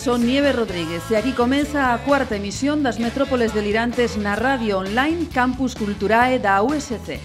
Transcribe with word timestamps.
son 0.00 0.24
Nieve 0.24 0.52
Rodríguez 0.52 1.02
e 1.10 1.16
aquí 1.20 1.32
comeza 1.36 1.92
a 1.92 2.00
cuarta 2.00 2.32
emisión 2.32 2.80
das 2.80 2.96
Metrópoles 2.96 3.52
Delirantes 3.52 4.16
na 4.16 4.32
radio 4.32 4.80
online 4.80 5.28
Campus 5.28 5.76
Culturae 5.76 6.40
da 6.40 6.64
USC. 6.64 7.20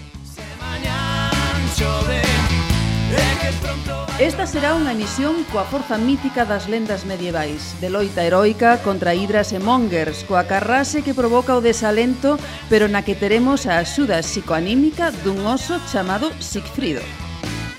Esta 4.20 4.44
será 4.44 4.76
unha 4.76 4.92
emisión 4.92 5.40
coa 5.48 5.64
forza 5.64 5.96
mítica 5.96 6.44
das 6.44 6.68
lendas 6.68 7.08
medievais, 7.08 7.72
de 7.80 7.88
loita 7.88 8.20
heroica 8.28 8.76
contra 8.84 9.16
hidras 9.16 9.56
e 9.56 9.58
mongers, 9.60 10.28
coa 10.28 10.44
carrase 10.44 11.00
que 11.00 11.16
provoca 11.16 11.56
o 11.56 11.64
desalento, 11.64 12.36
pero 12.68 12.92
na 12.92 13.00
que 13.00 13.16
teremos 13.16 13.64
a 13.64 13.80
axuda 13.80 14.20
psicoanímica 14.20 15.16
dun 15.24 15.48
oso 15.48 15.80
chamado 15.88 16.28
Sigfrido. 16.44 17.00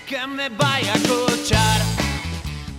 Que 0.09 0.25
me 0.25 0.49
vai 0.49 0.81
a 0.89 0.97
cochar 1.05 2.06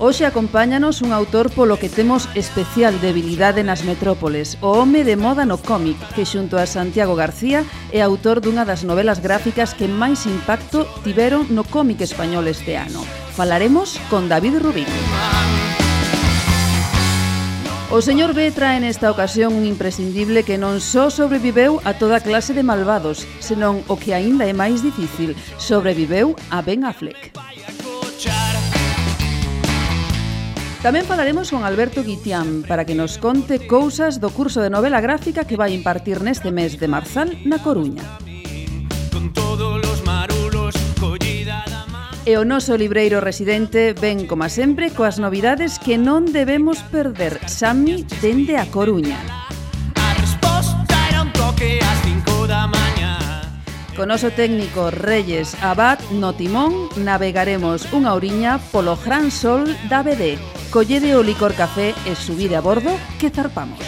Hoxe 0.00 0.27
acompáñanos 0.27 1.02
un 1.02 1.10
autor 1.10 1.50
polo 1.50 1.74
que 1.74 1.91
temos 1.91 2.30
especial 2.38 3.02
debilidade 3.02 3.66
nas 3.66 3.82
metrópoles, 3.82 4.54
o 4.62 4.78
home 4.78 5.02
de 5.02 5.18
moda 5.18 5.42
no 5.42 5.58
cómic, 5.58 5.98
que 6.14 6.22
xunto 6.22 6.54
a 6.54 6.70
Santiago 6.70 7.18
García 7.18 7.66
é 7.91 7.98
autor 7.98 8.38
dunha 8.38 8.62
das 8.62 8.86
novelas 8.86 9.19
gráficas 9.19 9.74
que 9.74 9.91
máis 9.91 10.22
impacto 10.22 10.86
tiveron 11.02 11.50
no 11.50 11.66
cómic 11.66 11.98
español 11.98 12.46
este 12.46 12.78
ano. 12.78 13.02
Falaremos 13.34 13.98
con 14.06 14.30
David 14.30 14.62
Rubín. 14.62 14.86
O 17.91 17.98
señor 17.98 18.38
B 18.38 18.54
trae 18.54 18.78
nesta 18.78 19.10
ocasión 19.10 19.50
un 19.50 19.66
imprescindible 19.66 20.46
que 20.46 20.62
non 20.62 20.78
só 20.78 21.10
sobreviveu 21.10 21.82
a 21.82 21.98
toda 21.98 22.22
clase 22.22 22.54
de 22.54 22.62
malvados, 22.62 23.26
senón 23.42 23.82
o 23.91 23.98
que 23.98 24.14
aínda 24.14 24.46
é 24.46 24.54
máis 24.54 24.78
difícil, 24.78 25.34
sobreviveu 25.58 26.38
a 26.54 26.62
Ben 26.62 26.86
Affleck. 26.86 27.34
Vaya 27.34 27.66
Tamén 30.78 31.02
falaremos 31.10 31.50
con 31.50 31.66
Alberto 31.66 32.06
Guitián 32.06 32.62
para 32.62 32.86
que 32.86 32.94
nos 32.94 33.18
conte 33.18 33.66
cousas 33.66 34.22
do 34.22 34.30
curso 34.30 34.62
de 34.62 34.70
novela 34.70 35.02
gráfica 35.02 35.42
que 35.42 35.58
vai 35.58 35.74
impartir 35.74 36.22
neste 36.22 36.54
mes 36.54 36.78
de 36.78 36.86
Marzal 36.86 37.34
na 37.42 37.58
Coruña. 37.58 38.06
Con 39.10 39.34
todos 39.34 39.82
los 39.82 40.06
marulos 40.06 40.78
collida 41.02 41.66
da 41.66 41.82
E 42.22 42.38
o 42.38 42.46
noso 42.46 42.78
libreiro 42.78 43.18
residente 43.18 43.90
ven, 43.90 44.30
como 44.30 44.46
sempre, 44.46 44.94
coas 44.94 45.18
novidades 45.18 45.82
que 45.82 45.98
non 45.98 46.30
debemos 46.30 46.78
perder. 46.94 47.42
Sami 47.50 48.06
dende 48.22 48.54
a 48.54 48.70
Coruña. 48.70 49.18
A 49.98 50.14
resposta 50.14 50.94
era 51.10 51.26
un 51.26 51.34
toque 51.34 51.82
ás 51.82 51.98
5 52.06 52.46
da 52.46 52.70
mañá. 52.70 53.18
Con 53.98 54.14
noso 54.14 54.30
técnico 54.30 54.94
Reyes 54.94 55.58
Abad 55.58 55.98
no 56.14 56.38
timón 56.38 56.86
navegaremos 57.02 57.90
unha 57.90 58.14
oriña 58.14 58.62
polo 58.70 58.94
gran 58.94 59.34
sol 59.34 59.66
da 59.90 60.06
BD. 60.06 60.38
Collede 60.70 61.16
o 61.16 61.24
licor 61.24 61.56
café 61.56 61.97
e 62.04 62.12
subide 62.12 62.53
a 62.53 62.60
bordo 62.60 62.92
que 63.16 63.32
zarpamos. 63.32 63.81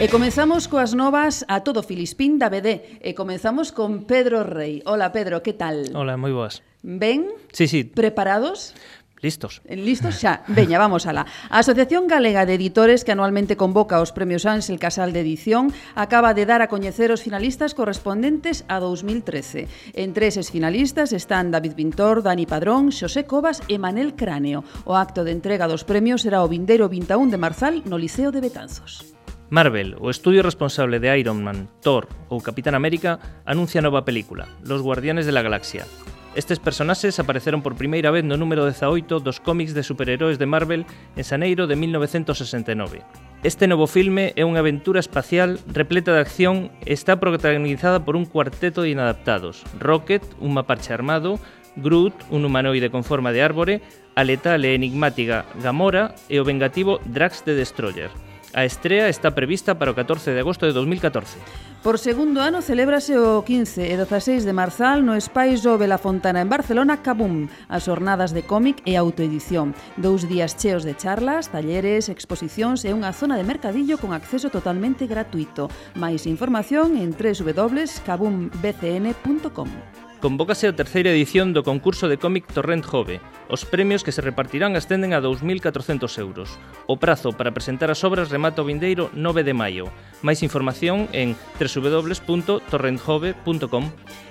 E 0.00 0.06
comezamos 0.10 0.66
coas 0.66 0.90
novas 0.90 1.46
a 1.46 1.62
todo 1.62 1.86
Filispín 1.86 2.42
da 2.42 2.50
BD 2.50 2.98
E 2.98 3.14
comezamos 3.14 3.70
con 3.70 4.10
Pedro 4.10 4.42
Rey 4.42 4.82
Ola 4.90 5.14
Pedro, 5.14 5.38
que 5.44 5.54
tal? 5.54 5.86
Ola, 5.94 6.18
moi 6.18 6.34
boas 6.34 6.66
Ben? 6.82 7.30
Sí, 7.54 7.70
sí 7.70 7.86
Preparados? 7.86 8.74
Listos. 9.22 9.60
Listos 9.68 10.16
xa. 10.16 10.42
Veña, 10.48 10.78
vamos 10.80 11.04
ala. 11.04 11.26
A 11.52 11.60
Asociación 11.60 12.08
Galega 12.08 12.46
de 12.46 12.54
Editores 12.54 13.04
que 13.04 13.12
anualmente 13.12 13.56
convoca 13.56 14.00
os 14.00 14.16
Premios 14.16 14.48
Ánsel 14.48 14.80
Casal 14.80 15.12
de 15.12 15.20
Edición 15.20 15.72
acaba 15.94 16.32
de 16.32 16.48
dar 16.48 16.64
a 16.64 16.72
coñecer 16.72 17.12
os 17.12 17.20
finalistas 17.20 17.76
correspondentes 17.76 18.64
a 18.72 18.80
2013. 18.80 19.68
Entre 19.92 20.32
eses 20.32 20.48
finalistas 20.48 21.12
están 21.12 21.52
David 21.52 21.76
Pintor, 21.76 22.24
Dani 22.24 22.48
Padrón, 22.48 22.88
Xosé 22.88 23.28
Cobas 23.28 23.60
e 23.68 23.76
Manel 23.76 24.16
Cráneo. 24.16 24.64
O 24.88 24.96
acto 24.96 25.20
de 25.20 25.36
entrega 25.36 25.68
dos 25.68 25.84
premios 25.84 26.24
será 26.24 26.40
o 26.40 26.48
vindeiro 26.48 26.88
21 26.88 27.28
de 27.28 27.36
marzal 27.36 27.74
no 27.84 28.00
Liceo 28.00 28.32
de 28.32 28.40
Betanzos. 28.40 29.04
Marvel, 29.50 29.98
o 29.98 30.08
estudio 30.08 30.46
responsable 30.46 31.02
de 31.02 31.10
Iron 31.18 31.42
Man, 31.42 31.68
Thor 31.82 32.06
ou 32.30 32.40
Capitán 32.40 32.78
América, 32.78 33.42
anuncia 33.44 33.82
nova 33.82 34.06
película, 34.06 34.46
Los 34.62 34.80
Guardianes 34.80 35.26
de 35.26 35.34
la 35.34 35.42
Galaxia. 35.42 35.84
Estes 36.36 36.60
personaxes 36.60 37.18
apareceron 37.18 37.60
por 37.60 37.74
primeira 37.74 38.12
vez 38.12 38.22
no 38.22 38.38
número 38.38 38.62
18 38.62 39.18
dos 39.18 39.40
cómics 39.42 39.74
de 39.74 39.82
superheróis 39.82 40.38
de 40.38 40.46
Marvel 40.46 40.86
en 41.16 41.24
Xaneiro 41.24 41.66
de 41.66 41.74
1969. 41.74 43.02
Este 43.42 43.66
novo 43.66 43.90
filme 43.90 44.30
é 44.38 44.46
unha 44.46 44.62
aventura 44.62 45.02
espacial 45.02 45.58
repleta 45.66 46.14
de 46.14 46.22
acción 46.22 46.70
e 46.86 46.94
está 46.94 47.18
protagonizada 47.18 48.06
por 48.06 48.14
un 48.14 48.30
cuarteto 48.30 48.86
de 48.86 48.94
inadaptados, 48.94 49.66
Rocket, 49.82 50.22
un 50.38 50.54
mapache 50.54 50.94
armado, 50.94 51.42
Groot, 51.74 52.14
un 52.30 52.46
humanoide 52.46 52.94
con 52.94 53.02
forma 53.02 53.34
de 53.34 53.42
árbore, 53.42 53.82
a 54.14 54.22
letal 54.22 54.62
e 54.62 54.78
enigmática 54.78 55.50
Gamora 55.58 56.14
e 56.30 56.38
o 56.38 56.46
vengativo 56.46 57.02
Drax 57.10 57.42
the 57.42 57.58
Destroyer. 57.58 58.29
A 58.52 58.64
estrea 58.64 59.08
está 59.08 59.30
prevista 59.30 59.78
para 59.78 59.92
o 59.92 59.94
14 59.94 60.34
de 60.34 60.40
agosto 60.40 60.66
de 60.66 60.72
2014. 60.72 61.38
Por 61.82 61.98
segundo 61.98 62.42
ano 62.42 62.60
celébrase 62.60 63.16
o 63.16 63.42
15 63.46 63.88
e 63.88 63.96
16 63.96 64.44
de 64.44 64.52
marzal 64.52 65.06
no 65.06 65.14
Espai 65.14 65.56
Jove 65.56 65.86
La 65.86 66.02
Fontana 66.02 66.42
en 66.42 66.50
Barcelona 66.50 67.00
Cabum, 67.00 67.46
as 67.70 67.86
jornadas 67.86 68.34
de 68.34 68.42
cómic 68.42 68.82
e 68.84 68.98
autoedición. 68.98 69.72
Dous 69.96 70.26
días 70.26 70.58
cheos 70.58 70.82
de 70.82 70.98
charlas, 70.98 71.46
talleres, 71.48 72.10
exposicións 72.10 72.82
e 72.84 72.90
unha 72.90 73.14
zona 73.14 73.38
de 73.38 73.46
mercadillo 73.46 74.02
con 74.02 74.10
acceso 74.12 74.50
totalmente 74.50 75.06
gratuito. 75.06 75.70
Máis 75.94 76.26
información 76.26 76.98
en 76.98 77.14
www.cabumbcn.com 77.14 80.09
convócase 80.20 80.68
a 80.68 80.76
terceira 80.76 81.08
edición 81.10 81.56
do 81.56 81.64
concurso 81.64 82.04
de 82.06 82.20
cómic 82.20 82.44
Torrent 82.52 82.84
Jove. 82.84 83.24
Os 83.48 83.64
premios 83.64 84.04
que 84.04 84.12
se 84.12 84.20
repartirán 84.20 84.76
ascenden 84.76 85.16
a 85.16 85.24
2.400 85.24 86.20
euros. 86.20 86.60
O 86.86 87.00
prazo 87.00 87.32
para 87.32 87.56
presentar 87.56 87.88
as 87.90 88.04
obras 88.04 88.28
remata 88.28 88.60
o 88.62 88.68
vindeiro 88.68 89.08
9 89.16 89.40
de 89.42 89.56
maio. 89.56 89.88
Máis 90.20 90.44
información 90.44 91.08
en 91.16 91.32
www.torrentjove.com. 91.56 93.84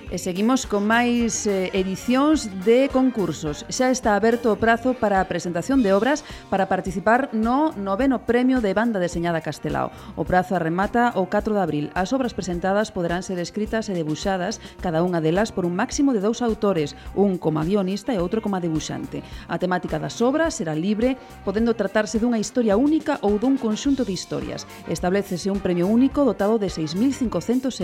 E 0.10 0.18
seguimos 0.18 0.66
con 0.66 0.90
máis 0.90 1.46
eh, 1.46 1.70
edicións 1.70 2.50
de 2.66 2.90
concursos. 2.90 3.62
Xa 3.70 3.94
está 3.94 4.18
aberto 4.18 4.50
o 4.50 4.58
prazo 4.58 4.98
para 4.98 5.22
a 5.22 5.30
presentación 5.30 5.86
de 5.86 5.94
obras 5.94 6.26
para 6.50 6.66
participar 6.66 7.30
no 7.30 7.78
noveno 7.78 8.26
premio 8.26 8.58
de 8.58 8.74
banda 8.74 8.98
deseñada 8.98 9.46
Castelao. 9.46 9.94
O 10.18 10.26
prazo 10.26 10.58
remata 10.58 11.14
o 11.14 11.30
4 11.30 11.54
de 11.54 11.62
abril. 11.62 11.86
As 11.94 12.10
obras 12.10 12.34
presentadas 12.34 12.90
poderán 12.90 13.22
ser 13.22 13.38
escritas 13.38 13.86
e 13.86 13.94
debuxadas, 13.94 14.58
cada 14.82 15.06
unha 15.06 15.22
delas 15.22 15.54
por 15.54 15.70
un 15.70 15.78
máximo 15.78 16.10
de 16.10 16.26
dous 16.26 16.42
autores, 16.42 16.98
un 17.14 17.38
como 17.38 17.62
guionista 17.62 18.10
e 18.10 18.18
outro 18.18 18.42
como 18.42 18.58
debuxante. 18.58 19.22
A 19.46 19.62
temática 19.62 20.02
das 20.02 20.18
obras 20.26 20.58
será 20.58 20.74
libre, 20.74 21.22
podendo 21.46 21.78
tratarse 21.78 22.18
dunha 22.18 22.42
historia 22.42 22.82
única 22.82 23.22
ou 23.22 23.38
dun 23.38 23.62
conxunto 23.62 24.02
de 24.02 24.18
historias. 24.18 24.66
Establecese 24.90 25.54
un 25.54 25.62
premio 25.62 25.86
único 25.86 26.26
dotado 26.26 26.58
de 26.58 26.74
6.500 26.74 27.30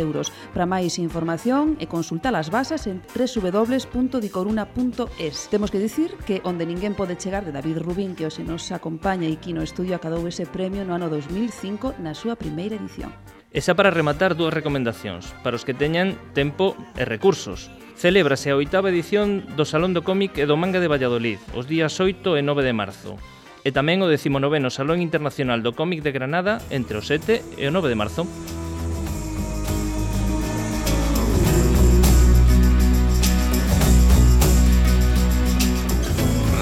euros. 0.01 0.33
Para 0.57 0.65
máis 0.65 0.97
información 0.97 1.77
e 1.77 1.85
consulta 1.85 2.14
consultalas 2.15 2.49
bases 2.49 2.87
en 2.87 3.01
www.dicoruna.es. 3.13 5.49
Temos 5.49 5.69
que 5.69 5.79
dicir 5.79 6.15
que 6.25 6.39
onde 6.45 6.65
ninguén 6.65 6.95
pode 6.95 7.17
chegar 7.19 7.43
de 7.43 7.51
David 7.51 7.79
Rubín 7.83 8.15
que 8.15 8.23
hoxe 8.23 8.39
nos 8.39 8.71
acompaña 8.71 9.27
e 9.27 9.35
que 9.35 9.51
no 9.51 9.59
estudio 9.59 9.99
acadou 9.99 10.23
ese 10.23 10.47
premio 10.47 10.87
no 10.87 10.95
ano 10.95 11.11
2005 11.11 11.99
na 11.99 12.15
súa 12.15 12.39
primeira 12.39 12.79
edición. 12.79 13.11
E 13.51 13.59
xa 13.59 13.75
para 13.75 13.91
rematar 13.91 14.39
dúas 14.39 14.55
recomendacións 14.55 15.35
para 15.43 15.59
os 15.59 15.67
que 15.67 15.75
teñan 15.75 16.15
tempo 16.31 16.79
e 16.95 17.03
recursos. 17.03 17.67
Celébrase 17.99 18.47
a 18.47 18.55
oitava 18.55 18.95
edición 18.95 19.43
do 19.59 19.67
Salón 19.67 19.91
do 19.91 20.07
Cómic 20.07 20.39
e 20.39 20.47
do 20.47 20.55
Manga 20.55 20.79
de 20.79 20.87
Valladolid 20.87 21.43
os 21.51 21.67
días 21.67 21.99
8 21.99 22.39
e 22.39 22.41
9 22.47 22.63
de 22.63 22.71
marzo 22.71 23.19
e 23.67 23.75
tamén 23.75 23.99
o 23.99 24.07
19º 24.07 24.71
Salón 24.71 25.03
Internacional 25.03 25.59
do 25.59 25.75
Cómic 25.75 25.99
de 25.99 26.15
Granada 26.15 26.63
entre 26.71 26.95
o 26.95 27.03
7 27.03 27.59
e 27.59 27.67
o 27.67 27.75
9 27.75 27.91
de 27.91 27.99
marzo. 27.99 28.23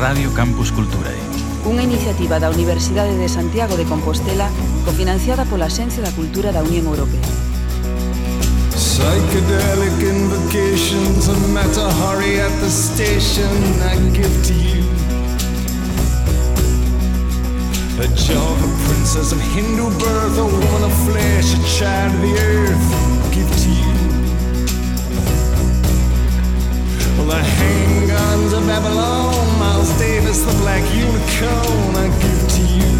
Radio 0.03 0.33
Campus 0.33 0.67
Culturae. 0.75 1.15
unha 1.63 1.79
iniciativa 1.79 2.35
da 2.35 2.51
Universidade 2.51 3.15
de 3.15 3.31
Santiago 3.31 3.79
de 3.79 3.87
Compostela 3.87 4.51
cofinanciada 4.83 5.47
pola 5.47 5.71
Axencia 5.71 6.03
da 6.03 6.11
Cultura 6.11 6.51
da 6.51 6.59
Unión 6.59 6.91
Europea. 6.91 7.23
Psychedelic 8.75 9.95
invocations, 10.03 11.31
a 11.31 11.37
matter 11.55 11.87
hurry 12.03 12.43
at 12.43 12.51
the 12.59 12.67
station 12.67 13.47
I 13.79 13.95
give 14.11 14.35
to 14.43 14.55
you. 14.59 14.83
A 18.03 18.07
Java 18.11 18.67
princess 18.83 19.31
of 19.31 19.39
Hindu 19.55 19.87
birth, 20.03 20.35
a 20.35 20.43
woman 20.43 20.83
of 20.83 20.93
flesh, 21.07 21.55
a 21.55 21.61
child 21.79 22.11
of 22.11 22.19
the 22.27 22.33
earth, 22.43 22.87
give 23.31 23.47
to 23.47 23.71
you. 23.71 23.95
Well, 27.15 27.31
the 27.31 27.39
handguns 27.39 28.51
of 28.51 28.67
Babylon, 28.67 29.52
Davis, 29.99 30.43
the 30.43 30.53
black 30.61 30.83
unicorn, 30.95 31.95
I 31.95 32.07
give 32.21 32.43
to 32.57 32.63
you. 32.77 32.93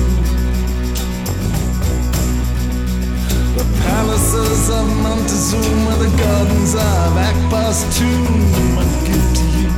The 3.58 3.66
palaces 3.84 4.70
of 4.70 4.86
Montezuma, 5.04 5.94
the 5.98 6.12
gardens 6.18 6.74
of 6.76 7.18
Akbar's 7.30 7.82
tomb, 7.98 8.78
I 8.78 8.86
give 9.08 9.30
to 9.40 9.46
you. 9.60 9.72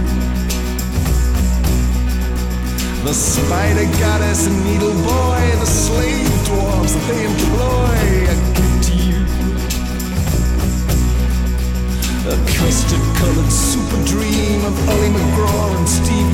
The 3.06 3.14
spider 3.14 3.88
goddess 4.00 4.48
and 4.48 4.58
needle 4.66 4.94
boy, 5.04 5.42
the 5.60 5.66
slave 5.66 6.46
dwarfs 6.46 6.94
that 6.94 7.06
they 7.08 7.26
employ, 7.26 7.98
I 8.30 8.36
give 8.58 8.78
to 8.88 8.94
you. 9.10 9.22
A 12.26 12.36
colored 13.20 13.52
super 13.52 14.02
dream 14.06 14.66
of 14.66 14.90
Ollie 14.90 15.10
McGraw 15.10 15.78
and 15.78 15.88
Steve 15.88 16.34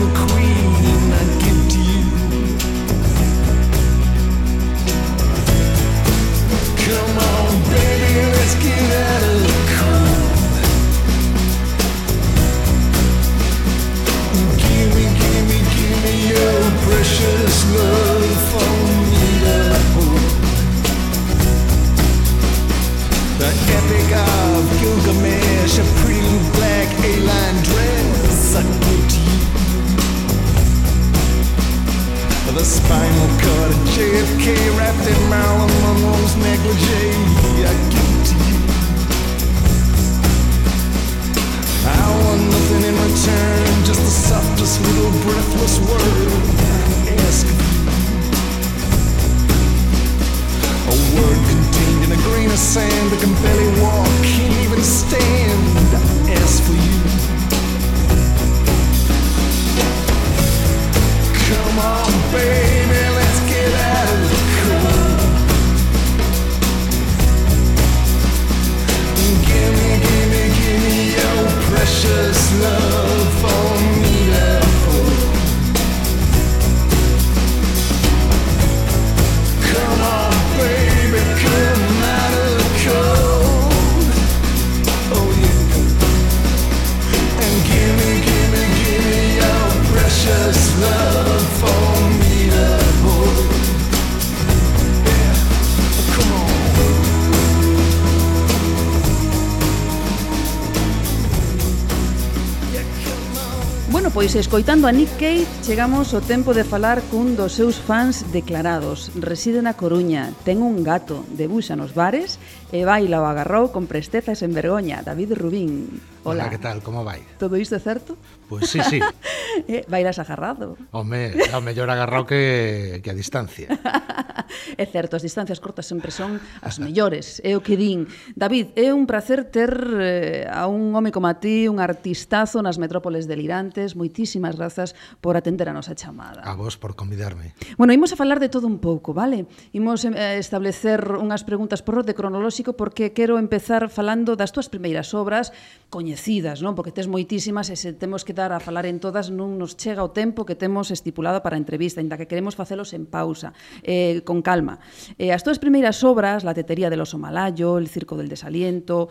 Escoitando 104.52 104.86
a 104.86 104.92
Nick 104.92 105.14
Cave, 105.16 105.48
chegamos 105.64 106.12
ao 106.12 106.20
tempo 106.20 106.52
de 106.52 106.68
falar 106.68 107.00
cun 107.08 107.40
dos 107.40 107.56
seus 107.56 107.80
fans 107.80 108.36
declarados. 108.36 109.08
Reside 109.16 109.64
na 109.64 109.80
Coruña, 109.80 110.36
ten 110.44 110.60
un 110.60 110.84
gato, 110.84 111.24
debuxa 111.40 111.80
nos 111.80 111.96
bares 111.96 112.36
e 112.76 112.84
baila 112.84 113.24
o 113.24 113.32
agarrou 113.32 113.72
con 113.72 113.88
presteza 113.88 114.36
e 114.36 114.40
sen 114.44 114.52
vergoña, 114.52 115.08
David 115.08 115.40
Rubín. 115.40 116.04
Hola. 116.28 116.52
Hola, 116.52 116.52
que 116.52 116.60
tal? 116.60 116.84
Como 116.84 117.08
vai? 117.08 117.24
Todo 117.40 117.56
isto 117.56 117.80
é 117.80 117.82
certo? 117.82 118.20
Pois 118.52 118.68
pues 118.68 118.76
sí, 118.76 118.84
sí. 118.92 119.00
eh, 119.72 119.88
bailas 119.88 120.20
agarrado. 120.20 120.76
Home, 120.92 121.32
ao 121.56 121.64
mellor 121.64 121.88
agarrado 121.88 122.28
que, 122.28 123.00
que 123.00 123.08
a 123.08 123.16
distancia. 123.16 123.72
é 124.78 124.86
certo, 124.86 125.16
as 125.16 125.24
distancias 125.24 125.60
cortas 125.60 125.88
sempre 125.88 126.12
son 126.12 126.40
as 126.62 126.78
mellores, 126.78 127.40
é 127.44 127.56
o 127.56 127.62
que 127.64 127.80
din. 127.80 128.08
David, 128.36 128.76
é 128.76 128.92
un 128.92 129.08
placer 129.08 129.48
ter 129.48 129.72
eh, 130.00 130.48
a 130.50 130.68
un 130.68 130.94
home 130.96 131.12
como 131.12 131.28
a 131.28 131.40
ti, 131.40 131.68
un 131.68 131.80
artistazo 131.80 132.62
nas 132.62 132.78
metrópoles 132.78 133.28
delirantes. 133.28 133.96
Moitísimas 133.96 134.56
grazas 134.56 134.96
por 135.20 135.38
atender 135.38 135.70
a 135.70 135.74
nosa 135.74 135.96
chamada. 135.96 136.42
A 136.44 136.56
vos 136.56 136.76
por 136.78 136.96
convidarme. 136.96 137.54
Bueno, 137.78 137.94
imos 137.94 138.12
a 138.14 138.18
falar 138.20 138.40
de 138.40 138.50
todo 138.50 138.68
un 138.68 138.80
pouco, 138.80 139.14
vale? 139.14 139.48
Imos 139.72 140.04
eh, 140.06 140.38
establecer 140.38 141.16
unhas 141.18 141.44
preguntas 141.48 141.82
por 141.82 142.02
orde 142.02 142.18
cronolóxico 142.18 142.74
porque 142.76 143.14
quero 143.14 143.40
empezar 143.40 143.88
falando 143.90 144.36
das 144.36 144.52
túas 144.52 144.68
primeiras 144.68 145.14
obras 145.14 145.54
coñecidas, 145.92 146.64
non? 146.64 146.76
Porque 146.76 146.96
tes 146.96 147.08
moitísimas 147.08 147.70
e 147.70 147.76
se 147.76 147.92
temos 147.94 148.24
que 148.24 148.34
dar 148.34 148.52
a 148.56 148.60
falar 148.60 148.88
en 148.88 149.00
todas 149.00 149.30
non 149.30 149.60
nos 149.60 149.76
chega 149.76 150.04
o 150.04 150.12
tempo 150.12 150.48
que 150.48 150.56
temos 150.56 150.90
estipulado 150.90 151.44
para 151.44 151.56
a 151.56 151.62
entrevista, 151.62 152.00
inda 152.00 152.18
que 152.18 152.28
queremos 152.28 152.56
facelos 152.56 152.96
en 152.96 153.06
pausa. 153.08 153.54
Eh, 153.84 154.24
con 154.24 154.41
calma. 154.42 154.82
Eh, 155.18 155.32
as 155.32 155.46
túas 155.46 155.62
primeiras 155.62 156.04
obras, 156.04 156.44
La 156.44 156.54
tetería 156.54 156.90
del 156.90 157.02
oso 157.02 157.18
malayo, 157.18 157.78
El 157.78 157.88
circo 157.88 158.18
del 158.18 158.30
desaliento, 158.30 159.10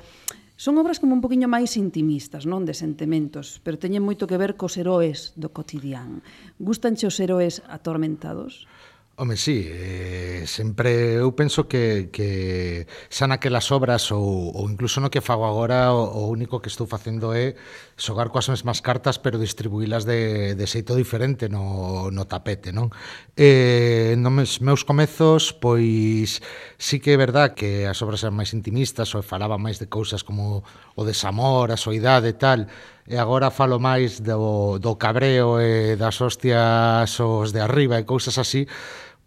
Son 0.61 0.77
obras 0.77 1.01
como 1.01 1.17
un 1.17 1.25
poquinho 1.25 1.49
máis 1.49 1.73
intimistas, 1.81 2.45
non 2.45 2.69
de 2.69 2.77
sentimentos, 2.77 3.65
pero 3.65 3.81
teñen 3.81 4.05
moito 4.05 4.29
que 4.29 4.37
ver 4.37 4.61
cos 4.61 4.77
heróis 4.77 5.33
do 5.33 5.57
cotidián. 5.57 6.21
Gustanche 6.61 7.09
os 7.09 7.17
heróis 7.17 7.65
atormentados? 7.65 8.69
Home, 9.17 9.37
sí, 9.37 9.65
eh, 9.69 10.45
sempre 10.45 11.21
eu 11.21 11.33
penso 11.37 11.65
que, 11.65 12.13
que 12.13 12.85
xa 13.09 13.25
naquelas 13.25 13.73
obras 13.73 14.13
ou, 14.13 14.53
ou 14.53 14.65
incluso 14.69 15.01
no 15.01 15.09
que 15.09 15.25
fago 15.25 15.49
agora 15.49 15.93
o, 15.93 16.29
o 16.29 16.33
único 16.33 16.61
que 16.61 16.69
estou 16.69 16.85
facendo 16.85 17.33
é 17.33 17.57
xogar 18.01 18.33
coas 18.33 18.49
mesmas 18.49 18.81
cartas 18.81 19.21
pero 19.21 19.37
distribuílas 19.37 20.09
de, 20.09 20.57
de 20.57 20.65
xeito 20.65 20.97
diferente 20.97 21.53
no, 21.53 22.09
no 22.09 22.25
tapete 22.25 22.73
non? 22.73 22.89
Eh, 23.37 24.17
nos 24.17 24.33
meus, 24.33 24.53
meus 24.65 24.83
comezos 24.89 25.53
pois 25.53 26.41
sí 26.81 26.97
que 26.97 27.13
é 27.13 27.19
verdad 27.21 27.53
que 27.53 27.85
as 27.85 28.01
obras 28.01 28.25
eran 28.25 28.41
máis 28.41 28.57
intimistas 28.57 29.13
ou 29.13 29.21
falaba 29.21 29.61
máis 29.61 29.77
de 29.77 29.93
cousas 29.93 30.25
como 30.25 30.65
o 30.97 31.03
desamor, 31.05 31.69
a 31.69 31.77
soidade 31.77 32.33
e 32.33 32.37
tal 32.41 32.65
e 33.05 33.21
agora 33.21 33.53
falo 33.53 33.77
máis 33.77 34.25
do, 34.25 34.81
do 34.81 34.97
cabreo 34.97 35.61
e 35.61 36.01
das 36.01 36.17
hostias 36.25 37.13
os 37.21 37.53
de 37.53 37.61
arriba 37.61 38.01
e 38.01 38.09
cousas 38.09 38.41
así 38.41 38.65